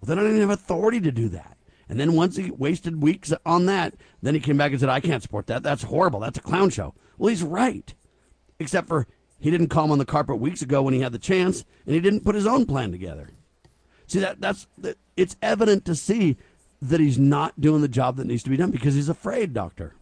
Well, 0.00 0.06
they 0.06 0.14
don't 0.14 0.28
even 0.28 0.40
have 0.40 0.50
authority 0.50 1.00
to 1.00 1.10
do 1.10 1.28
that. 1.30 1.56
And 1.88 1.98
then 1.98 2.12
once 2.12 2.36
he 2.36 2.50
wasted 2.50 3.02
weeks 3.02 3.32
on 3.46 3.66
that, 3.66 3.94
then 4.22 4.34
he 4.34 4.40
came 4.40 4.58
back 4.58 4.70
and 4.72 4.80
said, 4.80 4.90
I 4.90 5.00
can't 5.00 5.22
support 5.22 5.46
that. 5.46 5.62
That's 5.62 5.84
horrible. 5.84 6.20
That's 6.20 6.38
a 6.38 6.42
clown 6.42 6.70
show. 6.70 6.94
Well, 7.16 7.30
he's 7.30 7.42
right. 7.42 7.94
Except 8.60 8.86
for 8.86 9.06
he 9.40 9.50
didn't 9.50 9.68
call 9.68 9.86
him 9.86 9.92
on 9.92 9.98
the 9.98 10.04
carpet 10.04 10.38
weeks 10.38 10.62
ago 10.62 10.82
when 10.82 10.94
he 10.94 11.00
had 11.00 11.12
the 11.12 11.18
chance, 11.18 11.64
and 11.86 11.94
he 11.94 12.00
didn't 12.00 12.24
put 12.24 12.34
his 12.34 12.46
own 12.46 12.66
plan 12.66 12.92
together. 12.92 13.30
See 14.08 14.20
that 14.20 14.40
that's 14.40 14.66
that, 14.78 14.98
it's 15.16 15.36
evident 15.42 15.84
to 15.84 15.94
see 15.94 16.36
that 16.82 17.00
he's 17.00 17.18
not 17.18 17.60
doing 17.60 17.82
the 17.82 17.88
job 17.88 18.16
that 18.16 18.26
needs 18.26 18.42
to 18.42 18.50
be 18.50 18.56
done 18.56 18.70
because 18.70 18.94
he's 18.94 19.08
afraid, 19.08 19.52
doctor. 19.52 19.94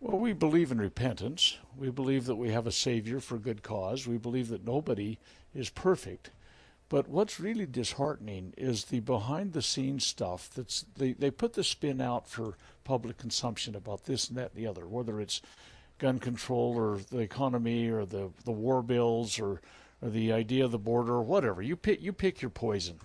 Well, 0.00 0.18
we 0.18 0.32
believe 0.32 0.70
in 0.70 0.80
repentance. 0.80 1.58
We 1.76 1.90
believe 1.90 2.26
that 2.26 2.36
we 2.36 2.50
have 2.50 2.66
a 2.66 2.72
savior 2.72 3.20
for 3.20 3.36
good 3.36 3.62
cause. 3.62 4.06
We 4.06 4.16
believe 4.16 4.48
that 4.48 4.64
nobody 4.64 5.18
is 5.54 5.70
perfect. 5.70 6.30
But 6.88 7.08
what's 7.08 7.40
really 7.40 7.66
disheartening 7.66 8.54
is 8.56 8.86
the 8.86 9.00
behind 9.00 9.52
the 9.52 9.60
scenes 9.60 10.06
stuff 10.06 10.48
that's 10.54 10.86
they, 10.96 11.12
they 11.12 11.30
put 11.30 11.52
the 11.52 11.64
spin 11.64 12.00
out 12.00 12.28
for 12.28 12.56
public 12.84 13.18
consumption 13.18 13.74
about 13.74 14.04
this 14.04 14.28
and 14.28 14.38
that 14.38 14.52
and 14.54 14.64
the 14.64 14.70
other, 14.70 14.86
whether 14.86 15.20
it's 15.20 15.42
gun 15.98 16.18
control 16.18 16.74
or 16.76 17.00
the 17.10 17.18
economy 17.18 17.88
or 17.88 18.06
the, 18.06 18.30
the 18.44 18.52
war 18.52 18.82
bills 18.82 19.38
or 19.38 19.60
or 20.02 20.10
the 20.10 20.32
idea 20.32 20.64
of 20.64 20.70
the 20.70 20.78
border 20.78 21.14
or 21.14 21.22
whatever. 21.22 21.62
You 21.62 21.76
pick 21.76 22.00
you 22.02 22.12
pick 22.12 22.42
your 22.42 22.50
poison. 22.50 23.00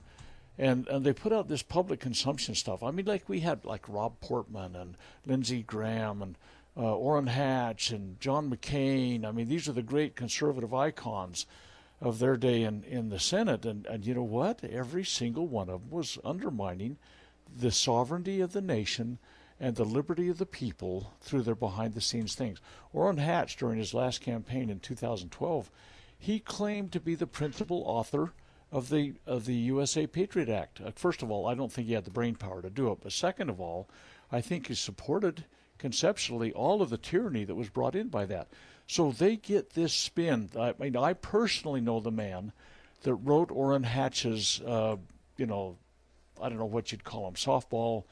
And 0.57 0.87
and 0.87 1.03
they 1.03 1.13
put 1.13 1.33
out 1.33 1.47
this 1.47 1.63
public 1.63 1.99
consumption 1.99 2.53
stuff. 2.55 2.83
I 2.83 2.91
mean, 2.91 3.05
like 3.05 3.27
we 3.27 3.39
had 3.39 3.65
like 3.65 3.89
Rob 3.89 4.19
Portman 4.19 4.75
and 4.75 4.95
Lindsey 5.25 5.63
Graham 5.63 6.21
and 6.21 6.37
uh, 6.75 6.95
Orrin 6.95 7.27
Hatch 7.27 7.91
and 7.91 8.19
John 8.19 8.49
McCain. 8.49 9.25
I 9.25 9.31
mean, 9.31 9.47
these 9.47 9.67
are 9.67 9.73
the 9.73 9.83
great 9.83 10.15
conservative 10.15 10.73
icons 10.73 11.45
of 12.01 12.19
their 12.19 12.35
day 12.35 12.63
in, 12.63 12.83
in 12.83 13.09
the 13.09 13.19
Senate. 13.19 13.65
And, 13.65 13.85
and 13.85 14.05
you 14.05 14.13
know 14.13 14.23
what? 14.23 14.63
Every 14.63 15.05
single 15.05 15.47
one 15.47 15.69
of 15.69 15.81
them 15.81 15.91
was 15.91 16.17
undermining 16.23 16.97
the 17.55 17.71
sovereignty 17.71 18.41
of 18.41 18.53
the 18.53 18.61
nation 18.61 19.19
and 19.59 19.75
the 19.75 19.85
liberty 19.85 20.27
of 20.27 20.39
the 20.39 20.45
people 20.45 21.13
through 21.21 21.43
their 21.43 21.55
behind 21.55 21.93
the 21.93 22.01
scenes 22.01 22.35
things. 22.35 22.59
Orrin 22.91 23.17
Hatch, 23.17 23.55
during 23.55 23.77
his 23.77 23.93
last 23.93 24.21
campaign 24.21 24.69
in 24.69 24.79
2012, 24.79 25.71
he 26.23 26.39
claimed 26.39 26.93
to 26.93 27.01
be 27.01 27.15
the 27.15 27.27
principal 27.27 27.83
author 27.85 28.31
of 28.71 28.87
the 28.89 29.13
of 29.27 29.45
the 29.45 29.55
USA 29.55 30.07
Patriot 30.07 30.47
Act. 30.47 30.79
Uh, 30.79 30.91
first 30.95 31.21
of 31.21 31.29
all, 31.29 31.45
I 31.45 31.53
don't 31.53 31.69
think 31.69 31.87
he 31.87 31.93
had 31.95 32.05
the 32.05 32.11
brain 32.11 32.35
power 32.35 32.61
to 32.61 32.69
do 32.69 32.93
it, 32.93 32.99
but 33.03 33.11
second 33.11 33.49
of 33.49 33.59
all, 33.59 33.89
I 34.31 34.39
think 34.39 34.67
he 34.67 34.73
supported 34.73 35.43
conceptually 35.77 36.53
all 36.53 36.81
of 36.81 36.89
the 36.89 36.97
tyranny 36.97 37.43
that 37.43 37.55
was 37.55 37.67
brought 37.67 37.93
in 37.93 38.07
by 38.07 38.25
that. 38.27 38.47
So 38.87 39.11
they 39.11 39.35
get 39.35 39.71
this 39.71 39.93
spin. 39.93 40.49
I 40.57 40.73
mean, 40.79 40.95
I 40.95 41.11
personally 41.11 41.81
know 41.81 41.99
the 41.99 42.09
man 42.09 42.53
that 43.01 43.15
wrote 43.15 43.51
Orrin 43.51 43.83
Hatch's, 43.83 44.61
uh, 44.61 44.95
you 45.35 45.45
know, 45.45 45.75
I 46.41 46.47
don't 46.47 46.57
know 46.57 46.65
what 46.65 46.93
you'd 46.93 47.03
call 47.03 47.25
them, 47.25 47.33
softball 47.33 48.05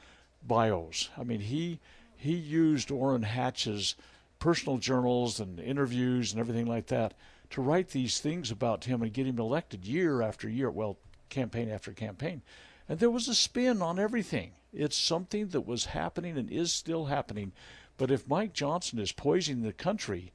bios. 0.46 1.08
I 1.16 1.24
mean, 1.24 1.40
he 1.40 1.80
he 2.14 2.34
used 2.34 2.90
Orrin 2.90 3.22
Hatch's 3.22 3.96
personal 4.38 4.76
journals 4.76 5.40
and 5.40 5.58
interviews 5.58 6.32
and 6.32 6.40
everything 6.40 6.66
like 6.66 6.88
that 6.88 7.14
to 7.52 7.60
write 7.60 7.88
these 7.88 8.18
things 8.18 8.50
about 8.50 8.84
him 8.84 9.02
and 9.02 9.12
get 9.12 9.26
him 9.26 9.38
elected 9.38 9.84
year 9.84 10.22
after 10.22 10.48
year, 10.48 10.70
well, 10.70 10.98
campaign 11.28 11.68
after 11.70 11.92
campaign. 11.92 12.42
And 12.88 12.98
there 12.98 13.10
was 13.10 13.28
a 13.28 13.34
spin 13.34 13.80
on 13.80 13.98
everything. 13.98 14.52
It's 14.72 14.96
something 14.96 15.48
that 15.48 15.66
was 15.66 15.86
happening 15.86 16.36
and 16.36 16.50
is 16.50 16.72
still 16.72 17.06
happening. 17.06 17.52
But 17.96 18.10
if 18.10 18.28
Mike 18.28 18.52
Johnson 18.52 18.98
is 18.98 19.12
poisoning 19.12 19.62
the 19.62 19.72
country 19.72 20.32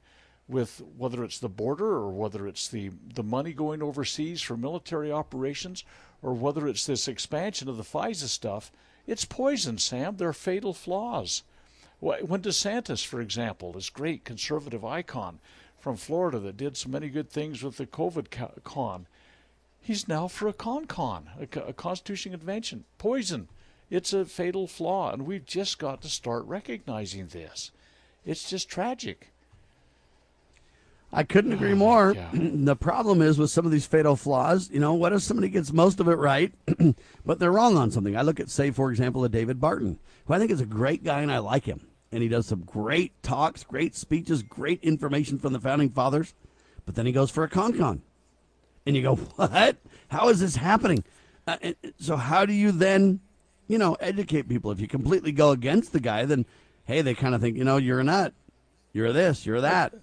with 0.48 0.80
whether 0.96 1.24
it's 1.24 1.38
the 1.38 1.48
border 1.48 1.86
or 1.86 2.10
whether 2.10 2.46
it's 2.46 2.68
the, 2.68 2.90
the 3.14 3.22
money 3.22 3.52
going 3.52 3.82
overseas 3.82 4.40
for 4.40 4.56
military 4.56 5.12
operations 5.12 5.84
or 6.22 6.32
whether 6.32 6.66
it's 6.66 6.86
this 6.86 7.06
expansion 7.06 7.68
of 7.68 7.76
the 7.76 7.82
FISA 7.82 8.28
stuff, 8.28 8.72
it's 9.06 9.24
poison, 9.24 9.78
Sam. 9.78 10.16
They're 10.16 10.32
fatal 10.32 10.72
flaws. 10.72 11.42
When 12.00 12.42
DeSantis, 12.42 13.04
for 13.04 13.20
example, 13.20 13.72
this 13.72 13.90
great 13.90 14.24
conservative 14.24 14.84
icon, 14.84 15.40
from 15.80 15.96
Florida 15.96 16.38
that 16.40 16.56
did 16.56 16.76
so 16.76 16.88
many 16.88 17.08
good 17.08 17.30
things 17.30 17.62
with 17.62 17.76
the 17.76 17.86
COVID 17.86 18.26
con. 18.64 19.06
He's 19.80 20.08
now 20.08 20.28
for 20.28 20.48
a 20.48 20.52
con 20.52 20.86
con, 20.86 21.30
a, 21.40 21.60
a 21.60 21.72
Constitution 21.72 22.32
convention. 22.32 22.84
Poison. 22.98 23.48
It's 23.90 24.12
a 24.12 24.26
fatal 24.26 24.66
flaw, 24.66 25.12
and 25.12 25.24
we've 25.24 25.46
just 25.46 25.78
got 25.78 26.02
to 26.02 26.08
start 26.08 26.44
recognizing 26.44 27.28
this. 27.28 27.70
It's 28.26 28.50
just 28.50 28.68
tragic. 28.68 29.28
I 31.10 31.22
couldn't 31.22 31.54
agree 31.54 31.72
ah, 31.72 31.76
more. 31.76 32.14
the 32.32 32.76
problem 32.76 33.22
is 33.22 33.38
with 33.38 33.50
some 33.50 33.64
of 33.64 33.72
these 33.72 33.86
fatal 33.86 34.14
flaws, 34.14 34.68
you 34.70 34.78
know, 34.78 34.92
what 34.92 35.14
if 35.14 35.22
somebody 35.22 35.48
gets 35.48 35.72
most 35.72 36.00
of 36.00 36.08
it 36.08 36.16
right, 36.16 36.52
but 37.24 37.38
they're 37.38 37.52
wrong 37.52 37.78
on 37.78 37.90
something? 37.90 38.16
I 38.16 38.22
look 38.22 38.40
at, 38.40 38.50
say, 38.50 38.70
for 38.70 38.90
example, 38.90 39.24
a 39.24 39.28
David 39.28 39.58
Barton, 39.58 39.98
who 40.26 40.34
I 40.34 40.38
think 40.38 40.50
is 40.50 40.60
a 40.60 40.66
great 40.66 41.02
guy 41.02 41.22
and 41.22 41.32
I 41.32 41.38
like 41.38 41.64
him. 41.64 41.87
And 42.10 42.22
he 42.22 42.28
does 42.28 42.46
some 42.46 42.60
great 42.60 43.22
talks, 43.22 43.64
great 43.64 43.94
speeches, 43.94 44.42
great 44.42 44.82
information 44.82 45.38
from 45.38 45.52
the 45.52 45.60
founding 45.60 45.90
fathers. 45.90 46.34
But 46.86 46.94
then 46.94 47.06
he 47.06 47.12
goes 47.12 47.30
for 47.30 47.44
a 47.44 47.48
con 47.48 47.76
con, 47.76 48.02
and 48.86 48.96
you 48.96 49.02
go, 49.02 49.16
"What? 49.36 49.76
How 50.08 50.28
is 50.28 50.40
this 50.40 50.56
happening?" 50.56 51.04
Uh, 51.46 51.56
so 51.98 52.16
how 52.16 52.44
do 52.44 52.52
you 52.52 52.72
then, 52.72 53.20
you 53.66 53.78
know, 53.78 53.94
educate 54.00 54.48
people? 54.48 54.70
If 54.70 54.80
you 54.80 54.88
completely 54.88 55.32
go 55.32 55.50
against 55.50 55.92
the 55.92 56.00
guy, 56.00 56.24
then 56.24 56.46
hey, 56.84 57.02
they 57.02 57.14
kind 57.14 57.34
of 57.34 57.40
think, 57.40 57.56
you 57.56 57.64
know, 57.64 57.76
you're 57.76 58.00
a 58.00 58.04
nut, 58.04 58.32
you're 58.92 59.12
this, 59.12 59.44
you're 59.44 59.60
that, 59.60 59.94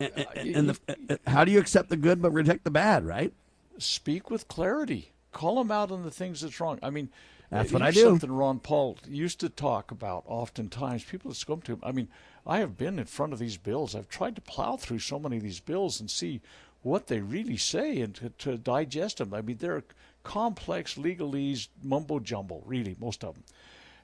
and, 0.00 0.26
and, 0.34 0.56
and 0.56 0.70
the, 0.70 0.96
uh, 1.08 1.30
how 1.30 1.44
do 1.44 1.52
you 1.52 1.60
accept 1.60 1.88
the 1.88 1.96
good 1.96 2.20
but 2.20 2.32
reject 2.32 2.64
the 2.64 2.70
bad? 2.70 3.04
Right? 3.04 3.32
Speak 3.78 4.30
with 4.30 4.48
clarity. 4.48 5.12
Call 5.32 5.56
them 5.56 5.70
out 5.70 5.92
on 5.92 6.02
the 6.02 6.10
things 6.10 6.40
that's 6.40 6.58
wrong. 6.58 6.80
I 6.82 6.90
mean, 6.90 7.08
that's 7.50 7.72
what 7.72 7.82
I 7.82 7.90
do. 7.90 8.02
Something 8.02 8.32
Ron 8.32 8.60
Paul 8.60 8.96
used 9.08 9.40
to 9.40 9.48
talk 9.48 9.90
about 9.90 10.24
oftentimes. 10.26 11.04
People 11.04 11.30
that 11.30 11.46
come 11.46 11.60
to 11.62 11.72
him. 11.72 11.80
I 11.82 11.92
mean, 11.92 12.08
I 12.46 12.58
have 12.58 12.76
been 12.76 12.98
in 12.98 13.06
front 13.06 13.32
of 13.32 13.38
these 13.38 13.56
bills. 13.56 13.94
I've 13.94 14.08
tried 14.08 14.36
to 14.36 14.40
plow 14.40 14.76
through 14.76 15.00
so 15.00 15.18
many 15.18 15.36
of 15.36 15.42
these 15.42 15.60
bills 15.60 16.00
and 16.00 16.10
see 16.10 16.40
what 16.82 17.08
they 17.08 17.20
really 17.20 17.56
say 17.56 18.00
and 18.00 18.14
to, 18.14 18.30
to 18.30 18.56
digest 18.56 19.18
them. 19.18 19.34
I 19.34 19.42
mean, 19.42 19.58
they're 19.58 19.84
complex 20.22 20.94
legalese 20.94 21.68
mumbo 21.82 22.20
jumbo, 22.20 22.62
really, 22.64 22.96
most 23.00 23.24
of 23.24 23.34
them. 23.34 23.44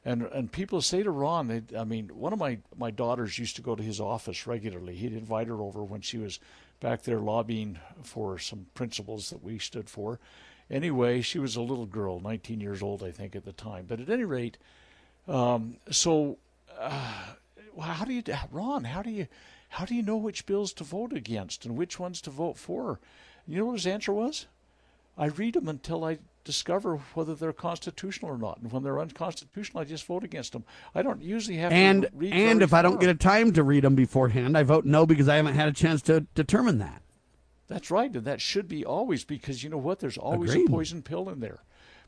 And 0.05 0.23
and 0.23 0.53
people 0.53 0.81
say 0.83 1.03
to 1.03 1.11
Ron, 1.11 1.49
they, 1.49 1.63
I 1.77 1.85
mean, 1.85 2.09
one 2.09 2.33
of 2.33 2.39
my 2.39 2.59
my 2.77 2.91
daughters 2.91 3.39
used 3.39 3.57
to 3.57 3.63
go 3.63 3.75
to 3.75 3.83
his 3.83 4.01
office 4.01 4.47
regularly. 4.47 4.95
He'd 4.95 5.13
invite 5.13 5.49
her 5.49 5.61
over 5.61 5.83
when 5.83 6.01
she 6.01 6.19
was 6.19 6.39
back 6.79 7.03
there 7.03 7.19
lobbying 7.19 7.79
for 8.03 8.39
some 8.39 8.67
principles 8.75 9.31
that 9.31 9.43
we 9.43 9.59
stood 9.59 9.91
for. 9.91 10.21
Anyway, 10.71 11.21
she 11.21 11.39
was 11.39 11.57
a 11.57 11.61
little 11.61 11.87
girl, 11.87 12.21
19 12.21 12.61
years 12.61 12.83
old, 12.83 13.03
I 13.03 13.11
think, 13.11 13.37
at 13.37 13.45
the 13.45 13.53
time. 13.53 13.85
But 13.87 14.01
at 14.01 14.11
any 14.11 14.25
rate, 14.25 14.59
um, 15.29 15.77
so 15.91 16.39
uh, 16.79 17.13
how 17.81 18.05
do 18.05 18.13
you, 18.13 18.23
Ron? 18.51 18.85
How 18.85 19.03
do 19.03 19.11
you, 19.11 19.29
how 19.71 19.85
do 19.85 19.95
you 19.95 20.03
know 20.03 20.17
which 20.17 20.47
bills 20.47 20.73
to 20.75 20.85
vote 20.85 21.13
against 21.13 21.65
and 21.65 21.77
which 21.77 21.99
ones 21.99 22.21
to 22.23 22.31
vote 22.31 22.57
for? 22.57 22.99
You 23.47 23.59
know 23.59 23.67
what 23.67 23.75
his 23.75 23.87
answer 23.87 24.13
was? 24.13 24.47
I 25.17 25.27
read 25.27 25.55
them 25.55 25.69
until 25.69 26.05
I 26.05 26.19
discover 26.45 26.97
whether 27.15 27.35
they're 27.35 27.53
constitutional 27.53 28.31
or 28.31 28.39
not. 28.39 28.59
And 28.59 28.71
when 28.73 28.83
they're 28.83 29.01
unconstitutional, 29.01 29.83
I 29.83 29.85
just 29.85 30.07
vote 30.07 30.25
against 30.25 30.53
them. 30.53 30.65
I 30.95 31.03
don't 31.03 31.23
usually 31.23 31.57
have 31.59 31.73
and, 31.73 32.03
to 32.03 32.11
read. 32.15 32.33
And 32.33 32.63
if. 32.63 32.75
I 32.75 32.83
don't 32.83 33.01
get 33.01 33.09
a 33.09 33.15
time 33.15 33.53
to 33.53 33.63
read 33.63 33.85
them 33.85 33.95
beforehand, 33.95 34.59
I 34.59 34.63
vote 34.63 34.85
no 34.85 35.07
because 35.07 35.29
I 35.29 35.37
haven't 35.37 35.55
had 35.55 35.69
a 35.69 35.73
chance 35.73 36.03
to 36.03 36.21
determine 36.35 36.79
that. 36.79 37.03
That's 37.69 37.91
right, 37.91 38.15
and 38.15 38.25
that 38.25 38.41
should 38.41 38.69
be 38.69 38.85
always 38.85 39.25
because 39.25 39.65
you 39.65 39.71
know 39.71 39.79
what? 39.79 39.99
There's 39.99 40.19
always 40.19 40.51
Agreed. 40.51 40.69
a 40.69 40.71
poison 40.71 41.03
pill 41.03 41.29
in 41.29 41.41
there. 41.41 41.61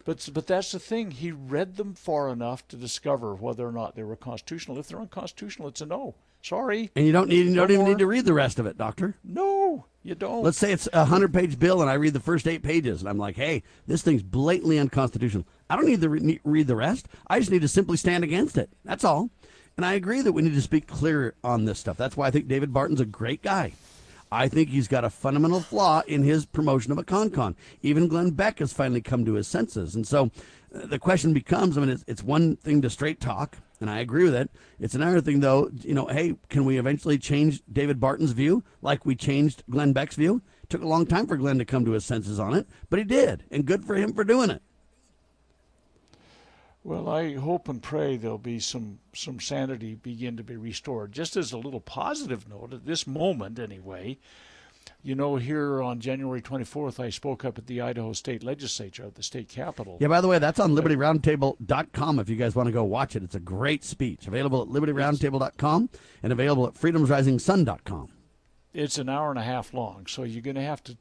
But 0.04 0.28
but 0.32 0.46
that's 0.46 0.72
the 0.72 0.78
thing. 0.78 1.10
He 1.10 1.32
read 1.32 1.76
them 1.76 1.94
far 1.94 2.28
enough 2.30 2.66
to 2.68 2.76
discover 2.76 3.34
whether 3.34 3.66
or 3.66 3.72
not 3.72 3.94
they 3.96 4.04
were 4.04 4.16
constitutional. 4.16 4.78
If 4.78 4.88
they're 4.88 5.00
unconstitutional, 5.00 5.68
it's 5.68 5.80
a 5.80 5.86
no. 5.86 6.14
Sorry. 6.40 6.90
And 6.94 7.04
you 7.04 7.10
don't 7.12 7.28
need 7.28 7.46
you 7.46 7.50
No 7.50 7.62
don't 7.62 7.72
even 7.72 7.80
more. 7.80 7.88
need 7.90 7.98
to 7.98 8.06
read 8.06 8.24
the 8.24 8.32
rest 8.32 8.60
of 8.60 8.66
it, 8.66 8.78
doctor. 8.78 9.16
No, 9.24 9.86
you 10.04 10.14
don't. 10.14 10.44
Let's 10.44 10.56
say 10.56 10.72
it's 10.72 10.88
a 10.92 11.04
hundred 11.04 11.34
page 11.34 11.58
bill, 11.58 11.82
and 11.82 11.90
I 11.90 11.94
read 11.94 12.12
the 12.12 12.20
first 12.20 12.46
eight 12.46 12.62
pages, 12.62 13.00
and 13.00 13.08
I'm 13.08 13.18
like, 13.18 13.34
"Hey, 13.36 13.64
this 13.88 14.02
thing's 14.02 14.22
blatantly 14.22 14.78
unconstitutional." 14.78 15.46
I 15.68 15.74
don't 15.76 15.86
need 15.86 16.00
to 16.00 16.08
re- 16.08 16.40
read 16.44 16.68
the 16.68 16.76
rest. 16.76 17.08
I 17.26 17.40
just 17.40 17.50
need 17.50 17.62
to 17.62 17.68
simply 17.68 17.96
stand 17.96 18.22
against 18.22 18.56
it. 18.56 18.70
That's 18.84 19.02
all. 19.04 19.30
And 19.76 19.84
I 19.84 19.94
agree 19.94 20.22
that 20.22 20.32
we 20.32 20.42
need 20.42 20.54
to 20.54 20.62
speak 20.62 20.86
clear 20.86 21.34
on 21.44 21.64
this 21.64 21.78
stuff. 21.80 21.96
That's 21.96 22.16
why 22.16 22.28
I 22.28 22.30
think 22.30 22.48
David 22.48 22.72
Barton's 22.72 23.00
a 23.00 23.04
great 23.04 23.42
guy. 23.42 23.72
I 24.30 24.48
think 24.48 24.68
he's 24.68 24.88
got 24.88 25.04
a 25.04 25.10
fundamental 25.10 25.60
flaw 25.60 26.02
in 26.06 26.22
his 26.22 26.46
promotion 26.46 26.92
of 26.92 26.98
a 26.98 27.04
con-con. 27.04 27.56
Even 27.82 28.08
Glenn 28.08 28.30
Beck 28.30 28.58
has 28.58 28.72
finally 28.72 29.00
come 29.00 29.24
to 29.24 29.34
his 29.34 29.48
senses. 29.48 29.94
And 29.94 30.06
so 30.06 30.30
uh, 30.74 30.86
the 30.86 30.98
question 30.98 31.32
becomes, 31.32 31.76
I 31.76 31.80
mean, 31.80 31.90
it's, 31.90 32.04
it's 32.06 32.22
one 32.22 32.56
thing 32.56 32.82
to 32.82 32.90
straight 32.90 33.20
talk, 33.20 33.58
and 33.80 33.88
I 33.88 34.00
agree 34.00 34.24
with 34.24 34.34
it. 34.34 34.50
It's 34.78 34.94
another 34.94 35.20
thing, 35.20 35.40
though, 35.40 35.70
you 35.82 35.94
know, 35.94 36.06
hey, 36.06 36.36
can 36.48 36.64
we 36.64 36.78
eventually 36.78 37.18
change 37.18 37.62
David 37.72 38.00
Barton's 38.00 38.32
view 38.32 38.64
like 38.82 39.06
we 39.06 39.14
changed 39.14 39.62
Glenn 39.70 39.92
Beck's 39.92 40.16
view? 40.16 40.42
took 40.68 40.82
a 40.82 40.88
long 40.88 41.06
time 41.06 41.26
for 41.26 41.36
Glenn 41.36 41.58
to 41.58 41.64
come 41.64 41.84
to 41.84 41.92
his 41.92 42.04
senses 42.04 42.38
on 42.38 42.54
it, 42.54 42.66
but 42.90 42.98
he 42.98 43.04
did, 43.04 43.44
and 43.50 43.64
good 43.64 43.84
for 43.84 43.94
him 43.94 44.12
for 44.12 44.24
doing 44.24 44.50
it. 44.50 44.62
Well, 46.88 47.06
I 47.06 47.34
hope 47.34 47.68
and 47.68 47.82
pray 47.82 48.16
there'll 48.16 48.38
be 48.38 48.60
some 48.60 49.00
some 49.14 49.40
sanity 49.40 49.94
begin 49.94 50.38
to 50.38 50.42
be 50.42 50.56
restored. 50.56 51.12
Just 51.12 51.36
as 51.36 51.52
a 51.52 51.58
little 51.58 51.80
positive 51.80 52.48
note, 52.48 52.72
at 52.72 52.86
this 52.86 53.06
moment 53.06 53.58
anyway, 53.58 54.16
you 55.02 55.14
know, 55.14 55.36
here 55.36 55.82
on 55.82 56.00
January 56.00 56.40
24th, 56.40 56.98
I 56.98 57.10
spoke 57.10 57.44
up 57.44 57.58
at 57.58 57.66
the 57.66 57.82
Idaho 57.82 58.14
State 58.14 58.42
Legislature 58.42 59.04
at 59.04 59.16
the 59.16 59.22
state 59.22 59.50
capitol. 59.50 59.98
Yeah, 60.00 60.08
by 60.08 60.22
the 60.22 60.28
way, 60.28 60.38
that's 60.38 60.58
on 60.58 60.74
libertyroundtable.com 60.74 62.20
if 62.20 62.30
you 62.30 62.36
guys 62.36 62.54
want 62.56 62.68
to 62.68 62.72
go 62.72 62.84
watch 62.84 63.14
it. 63.14 63.22
It's 63.22 63.34
a 63.34 63.40
great 63.40 63.84
speech. 63.84 64.26
Available 64.26 64.62
at 64.62 64.68
libertyroundtable.com 64.68 65.90
and 66.22 66.32
available 66.32 66.66
at 66.68 66.72
freedomsrisingsun.com. 66.72 68.08
It's 68.72 68.96
an 68.96 69.10
hour 69.10 69.28
and 69.28 69.38
a 69.38 69.42
half 69.42 69.74
long, 69.74 70.06
so 70.06 70.22
you're 70.22 70.40
going 70.40 70.56
to 70.56 70.62
have 70.62 70.82
to, 70.84 70.96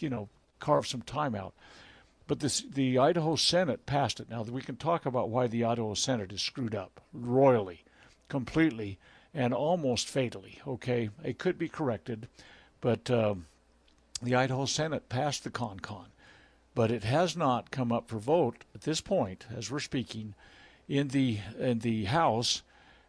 you 0.00 0.10
know, 0.10 0.28
carve 0.58 0.88
some 0.88 1.02
time 1.02 1.36
out. 1.36 1.54
But 2.32 2.40
this, 2.40 2.62
the 2.62 2.96
Idaho 2.96 3.36
Senate 3.36 3.84
passed 3.84 4.18
it. 4.18 4.30
Now, 4.30 4.42
we 4.42 4.62
can 4.62 4.76
talk 4.76 5.04
about 5.04 5.28
why 5.28 5.48
the 5.48 5.64
Idaho 5.64 5.92
Senate 5.92 6.32
is 6.32 6.40
screwed 6.40 6.74
up 6.74 7.02
royally, 7.12 7.84
completely, 8.30 8.98
and 9.34 9.52
almost 9.52 10.08
fatally. 10.08 10.58
Okay, 10.66 11.10
it 11.22 11.36
could 11.36 11.58
be 11.58 11.68
corrected, 11.68 12.28
but 12.80 13.10
um, 13.10 13.44
the 14.22 14.34
Idaho 14.34 14.64
Senate 14.64 15.10
passed 15.10 15.44
the 15.44 15.50
con-con, 15.50 16.06
but 16.74 16.90
it 16.90 17.04
has 17.04 17.36
not 17.36 17.70
come 17.70 17.92
up 17.92 18.08
for 18.08 18.16
vote 18.16 18.64
at 18.74 18.80
this 18.80 19.02
point, 19.02 19.44
as 19.54 19.70
we're 19.70 19.78
speaking, 19.78 20.32
in 20.88 21.08
the 21.08 21.38
in 21.58 21.80
the 21.80 22.04
House. 22.04 22.62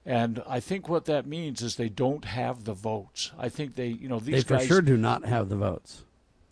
And 0.05 0.43
I 0.45 0.59
think 0.59 0.89
what 0.89 1.05
that 1.05 1.25
means 1.25 1.61
is 1.61 1.77
they 1.77 1.87
don't 1.87 2.25
have 2.25 2.65
the 2.65 2.73
votes. 2.73 3.31
I 3.39 3.47
think 3.47 3.75
they, 3.75 3.87
you 3.87 4.09
know, 4.09 4.19
these 4.19 4.43
They 4.43 4.55
for 4.55 4.57
guys 4.57 4.67
sure 4.67 4.81
do 4.81 4.97
not 4.97 5.23
have 5.23 5.47
the 5.47 5.55
votes. 5.55 6.03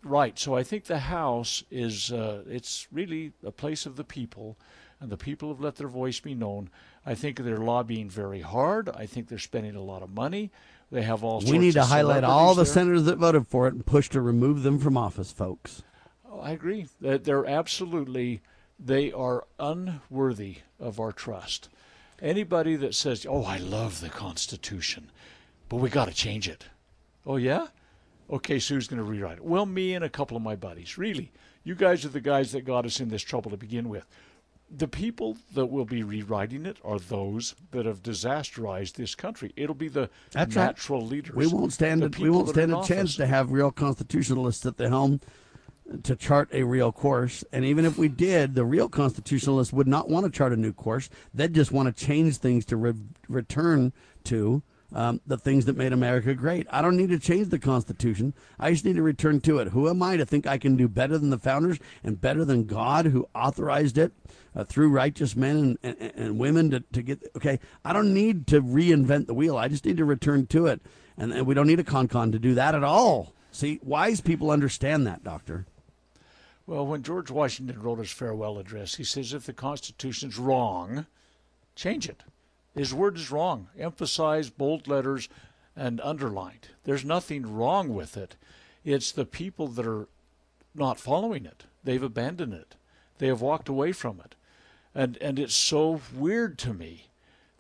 Right. 0.04 0.38
So 0.38 0.56
I 0.56 0.64
think 0.64 0.86
the 0.86 1.00
House 1.00 1.64
is 1.70 2.12
uh, 2.12 2.44
it's 2.48 2.88
really 2.92 3.34
a 3.46 3.52
place 3.52 3.86
of 3.86 3.96
the 3.96 4.04
people, 4.04 4.58
and 5.00 5.12
the 5.12 5.18
people 5.18 5.50
have 5.50 5.62
let 5.62 5.76
their 5.76 5.88
voice 5.88 6.20
be 6.20 6.34
known. 6.34 6.70
I 7.06 7.16
think 7.16 7.40
they're 7.40 7.58
lobbying 7.58 8.10
very 8.10 8.42
hard. 8.42 8.90
I 8.90 9.06
think 9.06 9.28
they're 9.28 9.38
spending 9.38 9.76
a 9.76 9.82
lot 9.82 10.02
of 10.02 10.10
money. 10.10 10.52
They 10.92 11.04
have 11.04 11.24
all. 11.24 11.42
We 11.42 11.58
need 11.58 11.74
to 11.74 11.84
highlight 11.84 12.24
all 12.24 12.56
the 12.56 12.64
there. 12.64 12.74
senators 12.74 13.04
that 13.04 13.18
voted 13.18 13.48
for 13.48 13.68
it 13.68 13.74
and 13.74 13.86
push 13.86 14.10
to 14.10 14.22
remove 14.22 14.64
them 14.64 14.80
from 14.80 14.98
office, 14.98 15.32
folks. 15.32 15.84
Oh, 16.30 16.40
I 16.40 16.52
agree. 16.52 16.88
That 17.00 17.24
they're 17.24 17.46
absolutely 17.46 18.42
they 18.84 19.12
are 19.12 19.46
unworthy 19.60 20.58
of 20.80 21.00
our 21.00 21.12
trust. 21.12 21.70
Anybody 22.22 22.76
that 22.76 22.96
says, 22.96 23.26
"Oh, 23.28 23.44
I 23.44 23.58
love 23.58 24.02
the 24.02 24.10
Constitution, 24.10 25.12
but 25.70 25.78
we 25.78 25.90
got 25.90 26.06
to 26.08 26.14
change 26.14 26.48
it," 26.48 26.66
oh 27.26 27.38
yeah, 27.38 27.68
okay, 28.32 28.60
so 28.60 28.76
who's 28.76 28.88
going 28.88 28.98
to 28.98 29.04
rewrite 29.04 29.38
it? 29.38 29.44
Well, 29.44 29.66
me 29.66 29.94
and 29.94 30.04
a 30.04 30.10
couple 30.10 30.38
of 30.38 30.44
my 30.44 30.56
buddies. 30.56 30.98
Really, 30.98 31.32
you 31.64 31.76
guys 31.76 32.06
are 32.06 32.10
the 32.10 32.22
guys 32.22 32.52
that 32.54 32.66
got 32.66 32.86
us 32.86 33.00
in 33.00 33.10
this 33.10 33.22
trouble 33.22 33.52
to 33.52 33.58
begin 33.58 33.90
with. 33.90 34.06
The 34.74 34.88
people 34.88 35.36
that 35.54 35.66
will 35.66 35.84
be 35.84 36.02
rewriting 36.02 36.66
it 36.66 36.78
are 36.84 36.98
those 36.98 37.56
that 37.72 37.86
have 37.86 38.02
disasterized 38.02 38.94
this 38.94 39.16
country. 39.16 39.52
It'll 39.58 39.76
be 39.76 39.90
the 39.90 40.10
That's 40.32 40.56
right. 40.56 40.68
natural 40.68 41.06
leaders. 41.06 41.36
We 41.36 41.48
won't 41.48 41.74
stand 41.74 42.04
a, 42.04 42.22
we 42.22 42.30
won't 42.30 42.48
stand 42.48 42.74
a 42.74 42.82
chance 42.82 43.18
to 43.18 43.28
have 43.28 43.52
real 43.52 43.72
constitutionalists 43.72 44.66
at 44.66 44.78
the 44.78 44.88
helm 44.88 45.20
to 46.04 46.16
chart 46.16 46.48
a 46.54 46.64
real 46.64 46.94
course. 46.94 47.44
And 47.52 47.66
even 47.66 47.84
if 47.84 47.98
we 47.98 48.08
did, 48.08 48.56
the 48.56 48.64
real 48.64 48.88
constitutionalists 48.88 49.74
would 49.74 49.88
not 49.88 50.10
want 50.10 50.26
to 50.26 50.32
chart 50.32 50.54
a 50.54 50.58
new 50.58 50.72
course. 50.72 51.10
They'd 51.34 51.54
just 51.54 51.74
want 51.74 51.94
to 51.96 52.06
change 52.06 52.38
things 52.38 52.64
to 52.68 52.78
re- 52.78 52.94
return 53.28 53.92
to 54.26 54.64
um, 54.94 55.22
the 55.26 55.38
things 55.38 55.66
that 55.66 55.78
made 55.78 55.94
America 55.94 56.34
great. 56.34 56.68
I 56.70 56.82
don't 56.82 56.98
need 56.98 57.10
to 57.10 57.20
change 57.20 57.50
the 57.50 57.60
Constitution. 57.60 58.34
I 58.60 58.72
just 58.72 58.86
need 58.86 58.96
to 58.96 59.02
return 59.02 59.42
to 59.42 59.60
it. 59.60 59.70
Who 59.70 59.90
am 59.90 60.04
I 60.04 60.18
to 60.18 60.26
think 60.26 60.46
I 60.46 60.58
can 60.58 60.76
do 60.76 60.88
better 60.88 61.18
than 61.18 61.30
the 61.30 61.38
founders 61.38 61.80
and 62.04 62.20
better 62.20 62.44
than 62.44 62.66
God 62.66 63.06
who 63.06 63.28
authorized 63.34 63.98
it 63.98 64.12
uh, 64.56 64.64
through 64.64 64.90
righteous 64.90 65.36
men 65.36 65.78
and, 65.82 65.98
and, 66.00 66.14
and 66.16 66.40
women 66.40 66.72
to, 66.72 66.80
to 66.80 67.02
get? 67.02 67.24
Okay, 67.36 67.60
I 67.86 67.94
don't 67.94 68.14
need 68.14 68.48
to 68.48 68.62
reinvent 68.62 69.28
the 69.28 69.34
wheel. 69.34 69.58
I 69.58 69.68
just 69.68 69.86
need 69.86 69.98
to 69.98 70.06
return 70.06 70.48
to 70.48 70.68
it. 70.68 70.82
And, 71.18 71.32
and 71.34 71.46
we 71.46 71.54
don't 71.54 71.68
need 71.68 71.80
a 71.80 71.84
con-con 71.84 72.32
to 72.32 72.40
do 72.40 72.56
that 72.56 72.76
at 72.76 72.84
all. 72.84 73.34
See, 73.52 73.80
wise 73.84 74.22
people 74.22 74.50
understand 74.50 75.06
that, 75.08 75.24
Doctor. 75.24 75.66
Well, 76.66 76.86
when 76.86 77.04
George 77.04 77.30
Washington 77.30 77.82
wrote 77.82 78.00
his 78.00 78.12
farewell 78.12 78.58
address, 78.58 78.96
he 78.96 79.04
says, 79.04 79.34
if 79.34 79.46
the 79.46 79.54
Constitution's 79.54 80.38
wrong, 80.38 81.06
change 81.76 82.08
it. 82.08 82.24
His 82.76 82.94
word 82.94 83.18
is 83.18 83.32
wrong. 83.32 83.68
Emphasize 83.78 84.50
bold 84.50 84.88
letters 84.88 85.28
and 85.76 86.00
underlined. 86.02 86.70
There's 86.84 87.06
nothing 87.06 87.54
wrong 87.54 87.94
with 87.94 88.18
it. 88.18 88.36
It's 88.84 89.12
the 89.12 89.26
people 89.26 89.68
that 89.68 89.86
are 89.86 90.08
not 90.74 91.00
following 91.00 91.46
it. 91.46 91.66
They've 91.84 92.02
abandoned 92.02 92.54
it. 92.54 92.76
They 93.18 93.28
have 93.28 93.42
walked 93.42 93.70
away 93.70 93.92
from 93.92 94.20
it. 94.24 94.36
And 94.94 95.18
and 95.18 95.40
it's 95.40 95.56
so 95.56 96.02
weird 96.14 96.58
to 96.60 96.74
me 96.74 97.08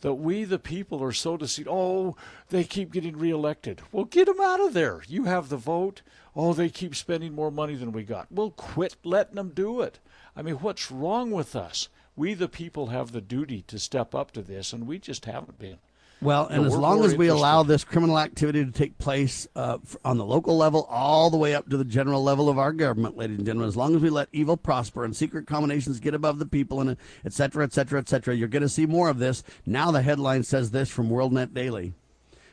that 0.01 0.16
we 0.16 0.43
the 0.43 0.59
people 0.59 1.01
are 1.03 1.12
so 1.12 1.38
deceived. 1.38 1.68
Oh, 1.70 2.16
they 2.49 2.64
keep 2.64 2.91
getting 2.91 3.18
reelected. 3.18 3.82
Well, 3.91 4.05
get 4.05 4.26
them 4.26 4.41
out 4.41 4.59
of 4.59 4.74
there. 4.74 5.01
You 5.07 5.26
have 5.26 5.49
the 5.49 5.57
vote. 5.57 6.01
Oh, 6.36 6.53
they 6.53 6.70
keep 6.70 6.95
spending 6.95 7.34
more 7.34 7.51
money 7.51 7.76
than 7.76 7.91
we 7.91 8.03
got. 8.03 8.32
Well, 8.32 8.51
quit 8.51 8.95
letting 9.03 9.36
them 9.36 9.51
do 9.53 9.82
it. 9.82 9.99
I 10.36 10.41
mean, 10.41 10.55
what's 10.55 10.91
wrong 10.91 11.32
with 11.32 11.55
us? 11.55 11.89
We 12.16 12.34
the 12.34 12.49
people 12.49 12.88
have 12.88 13.12
the 13.12 13.22
duty 13.22 13.64
to 13.68 13.80
step 13.80 14.14
up 14.14 14.32
to 14.32 14.41
this, 14.41 14.74
and 14.74 14.86
we 14.86 14.99
just 14.99 15.26
haven't 15.26 15.59
been. 15.59 15.78
Well, 16.22 16.45
and 16.45 16.68
as 16.68 16.76
long 16.76 17.03
as 17.03 17.16
we 17.16 17.30
allow 17.30 17.64
this 17.64 17.84
criminal 17.84 18.20
activity 18.20 18.64
to 18.64 18.72
take 18.72 18.99
place 18.99 19.47
uh, 19.55 19.80
on 20.05 20.20
the 20.20 20.26
local 20.26 20.55
level, 20.55 20.86
all 20.88 21.32
the 21.32 21.38
way 21.38 21.55
up 21.55 21.68
to 21.70 21.78
the 21.78 21.84
general 21.84 22.24
level 22.24 22.47
of 22.47 22.59
our 22.59 22.74
government, 22.74 23.18
ladies 23.18 23.38
and 23.38 23.45
gentlemen, 23.47 23.68
as 23.68 23.76
long 23.76 23.95
as 23.95 24.03
we 24.03 24.12
let 24.12 24.30
evil 24.32 24.55
prosper 24.55 25.03
and 25.03 25.16
secret 25.16 25.47
combinations 25.47 25.99
get 25.99 26.14
above 26.14 26.38
the 26.38 26.45
people, 26.45 26.80
and 26.80 26.95
et 27.26 27.34
cetera, 27.34 27.64
et 27.64 27.74
cetera, 27.74 27.99
et 27.99 28.07
cetera, 28.07 28.36
you're 28.36 28.47
going 28.47 28.62
to 28.62 28.70
see 28.70 28.86
more 28.86 29.09
of 29.09 29.18
this. 29.18 29.43
Now, 29.66 29.89
the 29.89 30.03
headline 30.03 30.43
says 30.43 30.70
this 30.70 30.91
from 30.91 31.09
WorldNet 31.09 31.55
Daily 31.55 31.93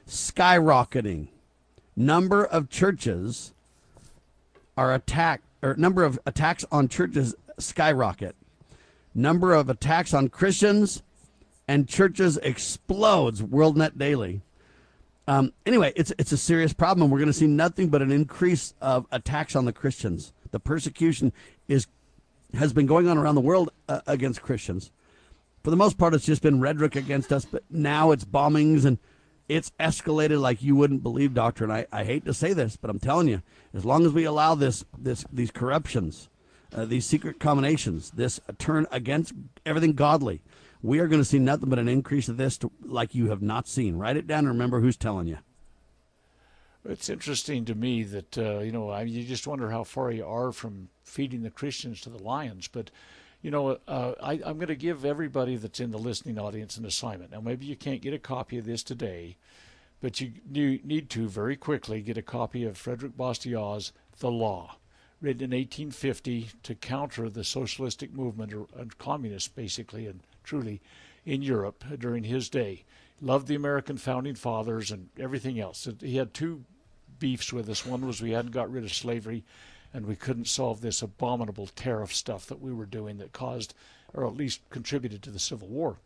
skyrocketing. 0.08 1.28
Number 1.94 2.46
of 2.46 2.70
churches 2.70 3.52
are 4.78 4.94
attacked, 4.94 5.44
or 5.60 5.74
number 5.76 6.04
of 6.04 6.18
attacks 6.24 6.64
on 6.72 6.88
churches 6.88 7.34
skyrocket. 7.58 8.34
Number 9.14 9.54
of 9.54 9.68
attacks 9.68 10.14
on 10.14 10.28
Christians 10.28 11.02
and 11.66 11.88
churches 11.88 12.36
explodes. 12.38 13.42
WorldNet 13.42 13.98
Daily. 13.98 14.42
Um, 15.26 15.52
anyway, 15.66 15.92
it's 15.94 16.12
it's 16.18 16.32
a 16.32 16.38
serious 16.38 16.72
problem. 16.72 17.10
We're 17.10 17.18
going 17.18 17.26
to 17.26 17.34
see 17.34 17.46
nothing 17.46 17.88
but 17.88 18.00
an 18.00 18.10
increase 18.10 18.72
of 18.80 19.06
attacks 19.12 19.54
on 19.54 19.66
the 19.66 19.72
Christians. 19.72 20.32
The 20.52 20.60
persecution 20.60 21.32
is 21.68 21.86
has 22.54 22.72
been 22.72 22.86
going 22.86 23.08
on 23.08 23.18
around 23.18 23.34
the 23.34 23.42
world 23.42 23.70
uh, 23.88 24.00
against 24.06 24.40
Christians. 24.40 24.90
For 25.62 25.70
the 25.70 25.76
most 25.76 25.98
part, 25.98 26.14
it's 26.14 26.24
just 26.24 26.40
been 26.40 26.60
rhetoric 26.60 26.96
against 26.96 27.30
us, 27.30 27.44
but 27.44 27.62
now 27.68 28.10
it's 28.10 28.24
bombings 28.24 28.86
and 28.86 28.98
it's 29.48 29.70
escalated 29.78 30.40
like 30.40 30.62
you 30.62 30.74
wouldn't 30.76 31.02
believe, 31.02 31.34
Doctor. 31.34 31.64
And 31.64 31.72
I, 31.72 31.86
I 31.92 32.04
hate 32.04 32.24
to 32.24 32.32
say 32.32 32.54
this, 32.54 32.76
but 32.76 32.88
I'm 32.88 32.98
telling 32.98 33.28
you, 33.28 33.42
as 33.74 33.84
long 33.84 34.06
as 34.06 34.12
we 34.12 34.24
allow 34.24 34.54
this 34.54 34.84
this 34.96 35.26
these 35.30 35.50
corruptions, 35.50 36.30
uh, 36.74 36.84
these 36.84 37.06
secret 37.06 37.40
combinations, 37.40 38.10
this 38.10 38.40
turn 38.58 38.86
against 38.90 39.32
everything 39.64 39.92
godly, 39.92 40.42
we 40.82 40.98
are 41.00 41.08
going 41.08 41.20
to 41.20 41.24
see 41.24 41.38
nothing 41.38 41.68
but 41.68 41.78
an 41.78 41.88
increase 41.88 42.28
of 42.28 42.36
this 42.36 42.58
to, 42.58 42.70
like 42.84 43.14
you 43.14 43.30
have 43.30 43.42
not 43.42 43.66
seen. 43.66 43.96
Write 43.96 44.16
it 44.16 44.26
down 44.26 44.40
and 44.40 44.48
remember 44.48 44.80
who's 44.80 44.96
telling 44.96 45.26
you. 45.26 45.38
It's 46.84 47.08
interesting 47.08 47.64
to 47.66 47.74
me 47.74 48.02
that 48.04 48.38
uh, 48.38 48.58
you 48.60 48.72
know 48.72 48.90
I, 48.90 49.02
you 49.02 49.24
just 49.24 49.46
wonder 49.46 49.70
how 49.70 49.84
far 49.84 50.10
you 50.10 50.24
are 50.24 50.52
from 50.52 50.88
feeding 51.02 51.42
the 51.42 51.50
Christians 51.50 52.00
to 52.02 52.10
the 52.10 52.22
lions. 52.22 52.68
But 52.68 52.90
you 53.42 53.50
know 53.50 53.78
uh, 53.86 54.12
I, 54.22 54.34
I'm 54.44 54.56
going 54.56 54.68
to 54.68 54.76
give 54.76 55.04
everybody 55.04 55.56
that's 55.56 55.80
in 55.80 55.90
the 55.90 55.98
listening 55.98 56.38
audience 56.38 56.76
an 56.76 56.86
assignment. 56.86 57.32
Now 57.32 57.40
maybe 57.40 57.66
you 57.66 57.76
can't 57.76 58.00
get 58.00 58.14
a 58.14 58.18
copy 58.18 58.58
of 58.58 58.64
this 58.64 58.82
today, 58.82 59.36
but 60.00 60.20
you 60.20 60.32
you 60.50 60.80
need 60.84 61.10
to 61.10 61.28
very 61.28 61.56
quickly 61.56 62.00
get 62.00 62.16
a 62.16 62.22
copy 62.22 62.64
of 62.64 62.78
Frederick 62.78 63.16
Bastiat's 63.16 63.92
The 64.20 64.30
Law, 64.30 64.76
written 65.20 65.42
in 65.42 65.50
1850 65.50 66.50
to 66.62 66.74
counter 66.74 67.28
the 67.28 67.44
socialistic 67.44 68.12
movement 68.12 68.52
or 68.52 68.66
and 68.76 68.96
communists 68.98 69.48
basically 69.48 70.06
and 70.06 70.20
truly 70.44 70.80
in 71.26 71.42
Europe 71.42 71.84
during 71.98 72.24
his 72.24 72.48
day. 72.48 72.84
Loved 73.20 73.48
the 73.48 73.54
American 73.54 73.98
founding 73.98 74.34
fathers 74.34 74.90
and 74.90 75.08
everything 75.18 75.58
else. 75.58 75.88
He 76.00 76.16
had 76.16 76.32
two 76.32 76.64
beefs 77.18 77.52
with 77.52 77.68
us. 77.68 77.84
One 77.84 78.06
was 78.06 78.22
we 78.22 78.30
hadn't 78.30 78.52
got 78.52 78.70
rid 78.70 78.84
of 78.84 78.94
slavery, 78.94 79.44
and 79.92 80.06
we 80.06 80.14
couldn't 80.16 80.46
solve 80.46 80.80
this 80.80 81.02
abominable 81.02 81.66
tariff 81.66 82.14
stuff 82.14 82.46
that 82.46 82.60
we 82.60 82.72
were 82.72 82.86
doing 82.86 83.18
that 83.18 83.32
caused, 83.32 83.74
or 84.14 84.26
at 84.26 84.36
least 84.36 84.60
contributed 84.70 85.22
to 85.22 85.30
the 85.30 85.38
Civil 85.38 85.68
War. 85.68 85.96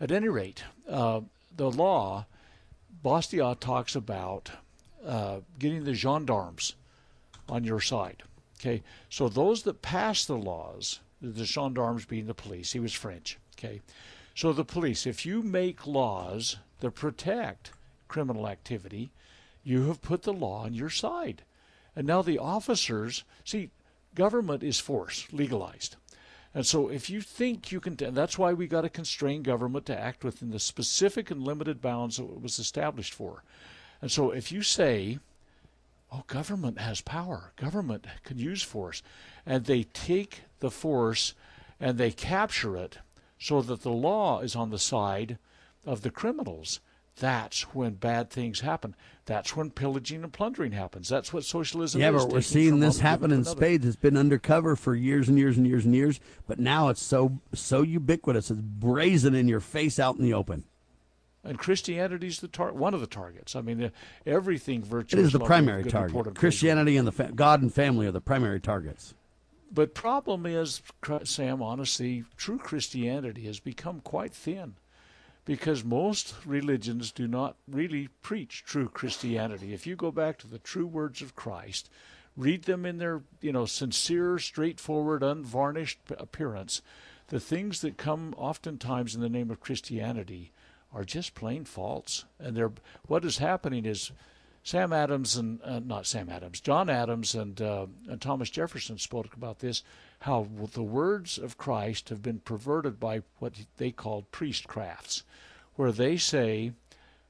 At 0.00 0.12
any 0.12 0.28
rate, 0.28 0.62
uh, 0.88 1.22
the 1.56 1.70
law, 1.70 2.26
Bastiat 3.02 3.60
talks 3.60 3.96
about 3.96 4.50
uh, 5.04 5.40
getting 5.58 5.84
the 5.84 5.94
gendarmes 5.94 6.74
on 7.48 7.64
your 7.64 7.80
side. 7.80 8.22
Okay, 8.60 8.82
so 9.08 9.28
those 9.28 9.62
that 9.62 9.80
pass 9.80 10.26
the 10.26 10.36
laws, 10.36 11.00
the 11.22 11.46
gendarmes 11.46 12.04
being 12.04 12.26
the 12.26 12.34
police, 12.34 12.72
he 12.72 12.80
was 12.80 12.92
French. 12.92 13.38
Okay, 13.58 13.80
so 14.34 14.52
the 14.52 14.64
police, 14.64 15.06
if 15.06 15.24
you 15.24 15.42
make 15.42 15.86
laws 15.86 16.56
that 16.80 16.90
protect 16.94 17.72
criminal 18.06 18.46
activity, 18.46 19.12
you 19.64 19.86
have 19.88 20.02
put 20.02 20.22
the 20.22 20.32
law 20.32 20.64
on 20.64 20.74
your 20.74 20.90
side. 20.90 21.42
And 21.96 22.06
now 22.06 22.22
the 22.22 22.38
officers, 22.38 23.24
see, 23.44 23.70
government 24.14 24.62
is 24.62 24.78
force, 24.78 25.26
legalized. 25.32 25.96
And 26.54 26.66
so 26.66 26.88
if 26.88 27.08
you 27.08 27.20
think 27.20 27.70
you 27.70 27.80
can, 27.80 27.96
and 28.04 28.16
that's 28.16 28.38
why 28.38 28.52
we 28.52 28.66
got 28.66 28.82
to 28.82 28.88
constrain 28.88 29.42
government 29.42 29.86
to 29.86 29.98
act 29.98 30.24
within 30.24 30.50
the 30.50 30.58
specific 30.58 31.30
and 31.30 31.42
limited 31.42 31.80
bounds 31.80 32.16
that 32.16 32.24
it 32.24 32.42
was 32.42 32.58
established 32.58 33.14
for. 33.14 33.42
And 34.02 34.10
so 34.10 34.30
if 34.32 34.50
you 34.50 34.62
say, 34.62 35.18
oh, 36.12 36.24
government 36.26 36.78
has 36.78 37.00
power, 37.00 37.52
government 37.56 38.06
can 38.24 38.38
use 38.38 38.62
force, 38.62 39.02
and 39.46 39.64
they 39.64 39.84
take 39.84 40.42
the 40.60 40.70
force 40.70 41.34
and 41.78 41.96
they 41.98 42.10
capture 42.10 42.76
it 42.76 42.98
so 43.38 43.62
that 43.62 43.82
the 43.82 43.90
law 43.90 44.40
is 44.40 44.54
on 44.54 44.70
the 44.70 44.78
side 44.78 45.38
of 45.86 46.02
the 46.02 46.10
criminals, 46.10 46.80
that's 47.16 47.62
when 47.74 47.94
bad 47.94 48.30
things 48.30 48.60
happen. 48.60 48.94
That's 49.26 49.56
when 49.56 49.70
pillaging 49.70 50.22
and 50.22 50.32
plundering 50.32 50.72
happens. 50.72 51.08
That's 51.08 51.32
what 51.32 51.44
socialism 51.44 52.00
Yeah, 52.00 52.14
is. 52.14 52.24
but 52.24 52.32
we're 52.32 52.40
seeing 52.40 52.80
this 52.80 53.00
happen 53.00 53.30
in 53.30 53.44
spades. 53.44 53.86
It's 53.86 53.96
been 53.96 54.16
undercover 54.16 54.76
for 54.76 54.94
years 54.94 55.28
and 55.28 55.38
years 55.38 55.56
and 55.56 55.66
years 55.66 55.84
and 55.84 55.94
years, 55.94 56.20
but 56.46 56.58
now 56.58 56.88
it's 56.88 57.02
so 57.02 57.40
so 57.54 57.82
ubiquitous. 57.82 58.50
It's 58.50 58.60
brazen 58.60 59.34
in 59.34 59.48
your 59.48 59.60
face, 59.60 59.98
out 59.98 60.16
in 60.16 60.22
the 60.22 60.34
open. 60.34 60.64
And 61.42 61.58
Christianity's 61.58 62.40
the 62.40 62.48
tar- 62.48 62.72
one 62.72 62.92
of 62.92 63.00
the 63.00 63.06
targets. 63.06 63.56
I 63.56 63.62
mean, 63.62 63.90
everything 64.26 64.80
It 64.80 64.86
virtuous. 64.86 65.26
is 65.26 65.32
the 65.32 65.40
primary 65.40 65.84
target. 65.84 66.34
Christianity 66.34 66.96
and 66.96 67.06
the 67.06 67.12
fa- 67.12 67.32
God 67.34 67.62
and 67.62 67.72
family 67.72 68.06
are 68.06 68.12
the 68.12 68.20
primary 68.20 68.60
targets. 68.60 69.14
But 69.72 69.94
problem 69.94 70.44
is, 70.46 70.82
Sam, 71.24 71.62
honestly, 71.62 72.24
true 72.36 72.58
Christianity 72.58 73.42
has 73.44 73.60
become 73.60 74.00
quite 74.00 74.34
thin 74.34 74.74
because 75.44 75.84
most 75.84 76.34
religions 76.44 77.10
do 77.12 77.26
not 77.26 77.56
really 77.66 78.08
preach 78.20 78.62
true 78.66 78.88
Christianity. 78.88 79.72
If 79.72 79.86
you 79.86 79.96
go 79.96 80.10
back 80.10 80.38
to 80.38 80.46
the 80.48 80.58
true 80.58 80.86
words 80.86 81.22
of 81.22 81.36
Christ, 81.36 81.88
read 82.36 82.64
them 82.64 82.84
in 82.84 82.98
their, 82.98 83.22
you 83.40 83.52
know, 83.52 83.64
sincere, 83.64 84.38
straightforward, 84.38 85.22
unvarnished 85.22 85.98
appearance, 86.18 86.82
the 87.28 87.40
things 87.40 87.80
that 87.80 87.96
come 87.96 88.34
oftentimes 88.36 89.14
in 89.14 89.20
the 89.20 89.28
name 89.28 89.50
of 89.50 89.60
Christianity 89.60 90.52
are 90.92 91.04
just 91.04 91.34
plain 91.34 91.64
false. 91.64 92.24
And 92.38 92.56
they're 92.56 92.72
what 93.06 93.24
is 93.24 93.38
happening 93.38 93.84
is 93.86 94.12
Sam 94.62 94.92
Adams 94.92 95.36
and 95.36 95.62
uh, 95.62 95.80
not 95.80 96.06
Sam 96.06 96.28
Adams, 96.28 96.60
John 96.60 96.90
Adams 96.90 97.34
and, 97.34 97.60
uh, 97.62 97.86
and 98.08 98.20
Thomas 98.20 98.50
Jefferson 98.50 98.98
spoke 98.98 99.34
about 99.34 99.60
this. 99.60 99.82
How 100.20 100.46
the 100.74 100.82
words 100.82 101.38
of 101.38 101.56
Christ 101.56 102.10
have 102.10 102.20
been 102.22 102.40
perverted 102.40 103.00
by 103.00 103.22
what 103.38 103.54
they 103.78 103.90
called 103.90 104.30
priestcrafts, 104.32 105.22
where 105.76 105.92
they 105.92 106.18
say, 106.18 106.72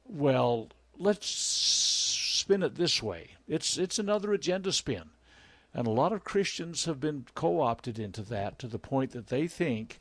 "Well, 0.05 0.71
let's 0.99 1.29
spin 1.29 2.65
it 2.65 2.75
this 2.75 3.01
way. 3.01 3.37
It's 3.47 3.79
it's 3.79 4.01
another 4.01 4.33
agenda 4.33 4.73
spin," 4.73 5.11
and 5.73 5.87
a 5.87 5.93
lot 5.93 6.13
of 6.13 6.25
Christians 6.25 6.87
have 6.87 6.99
been 6.99 7.27
co-opted 7.37 8.01
into 8.01 8.23
that 8.23 8.59
to 8.59 8.67
the 8.67 8.81
point 8.81 9.13
that 9.13 9.29
they 9.29 9.47
think 9.47 10.01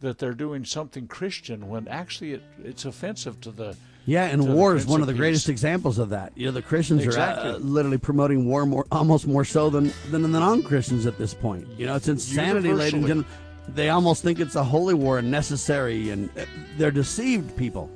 that 0.00 0.18
they're 0.18 0.34
doing 0.34 0.64
something 0.64 1.06
Christian 1.06 1.68
when 1.68 1.86
actually 1.88 2.32
it, 2.32 2.42
it's 2.64 2.84
offensive 2.84 3.40
to 3.42 3.50
the 3.50 3.76
Yeah, 4.06 4.24
and 4.26 4.54
war 4.54 4.74
is 4.74 4.86
one 4.86 5.00
of 5.02 5.06
the 5.06 5.14
greatest 5.14 5.44
Peace. 5.44 5.50
examples 5.50 5.98
of 5.98 6.08
that. 6.10 6.32
You 6.34 6.46
know, 6.46 6.52
the 6.52 6.62
Christians 6.62 7.04
Exactly. 7.04 7.50
are 7.50 7.54
uh, 7.54 7.58
literally 7.58 7.98
promoting 7.98 8.46
war 8.46 8.64
more, 8.66 8.86
almost 8.90 9.26
more 9.26 9.44
so 9.44 9.68
than 9.70 9.92
than 10.10 10.22
the 10.22 10.28
non-Christians 10.28 11.06
at 11.06 11.18
this 11.18 11.34
point. 11.34 11.66
You 11.78 11.86
know, 11.86 11.94
it's 11.96 12.08
insanity, 12.08 12.72
ladies 12.72 12.94
and 12.94 13.06
gentlemen. 13.06 13.26
They 13.74 13.90
almost 13.90 14.22
think 14.24 14.40
it's 14.40 14.56
a 14.56 14.64
holy 14.64 14.94
war 14.94 15.18
and 15.18 15.30
necessary, 15.30 16.10
and 16.10 16.28
uh, 16.36 16.44
they're 16.76 16.90
deceived 16.90 17.56
people. 17.56 17.88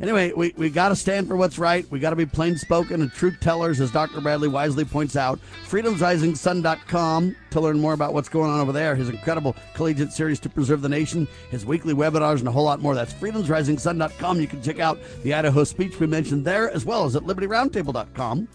Anyway, 0.00 0.32
we, 0.36 0.52
we 0.56 0.70
got 0.70 0.88
to 0.88 0.96
stand 0.96 1.28
for 1.28 1.36
what's 1.36 1.58
right. 1.58 1.88
We 1.90 2.00
got 2.00 2.10
to 2.10 2.16
be 2.16 2.26
plain 2.26 2.56
spoken 2.56 3.02
and 3.02 3.12
truth 3.12 3.38
tellers, 3.40 3.80
as 3.80 3.90
Dr. 3.90 4.20
Bradley 4.20 4.48
wisely 4.48 4.84
points 4.84 5.16
out. 5.16 5.38
FreedomsRisingSun.com 5.68 7.36
to 7.50 7.60
learn 7.60 7.78
more 7.78 7.92
about 7.92 8.12
what's 8.14 8.28
going 8.28 8.50
on 8.50 8.60
over 8.60 8.72
there. 8.72 8.94
His 8.94 9.08
incredible 9.08 9.54
collegiate 9.74 10.12
series 10.12 10.40
to 10.40 10.48
preserve 10.48 10.82
the 10.82 10.88
nation, 10.88 11.28
his 11.50 11.64
weekly 11.64 11.94
webinars, 11.94 12.40
and 12.40 12.48
a 12.48 12.52
whole 12.52 12.64
lot 12.64 12.80
more. 12.80 12.94
That's 12.94 13.12
FreedomsRisingSun.com. 13.14 14.40
You 14.40 14.46
can 14.46 14.62
check 14.62 14.80
out 14.80 14.98
the 15.22 15.34
Idaho 15.34 15.64
speech 15.64 16.00
we 16.00 16.06
mentioned 16.06 16.44
there, 16.44 16.70
as 16.70 16.84
well 16.84 17.04
as 17.04 17.14
at 17.14 17.22
LibertyRoundtable.com. 17.22 18.48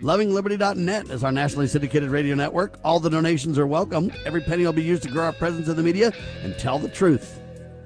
LovingLiberty.net 0.00 1.08
is 1.08 1.24
our 1.24 1.32
nationally 1.32 1.68
syndicated 1.68 2.10
radio 2.10 2.34
network. 2.34 2.78
All 2.84 3.00
the 3.00 3.08
donations 3.08 3.58
are 3.58 3.66
welcome. 3.66 4.12
Every 4.26 4.40
penny 4.42 4.64
will 4.64 4.72
be 4.72 4.82
used 4.82 5.02
to 5.04 5.08
grow 5.08 5.24
our 5.24 5.32
presence 5.32 5.68
in 5.68 5.76
the 5.76 5.82
media 5.82 6.12
and 6.42 6.58
tell 6.58 6.78
the 6.78 6.88
truth. 6.88 7.40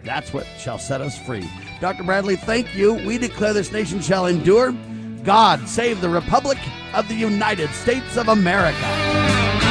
That's 0.05 0.33
what 0.33 0.47
shall 0.59 0.79
set 0.79 1.01
us 1.01 1.19
free. 1.19 1.49
Dr. 1.81 2.05
Bradley, 2.05 2.37
thank 2.37 2.75
you. 2.75 2.95
We 2.95 3.19
declare 3.19 3.53
this 3.53 3.73
nation 3.73 4.01
shall 4.01 4.27
endure. 4.27 4.73
God 5.25 5.69
save 5.69 6.01
the 6.01 6.09
Republic 6.09 6.59
of 6.95 7.09
the 7.09 7.15
United 7.15 7.71
States 7.71 8.17
of 8.17 8.29
America. 8.29 9.68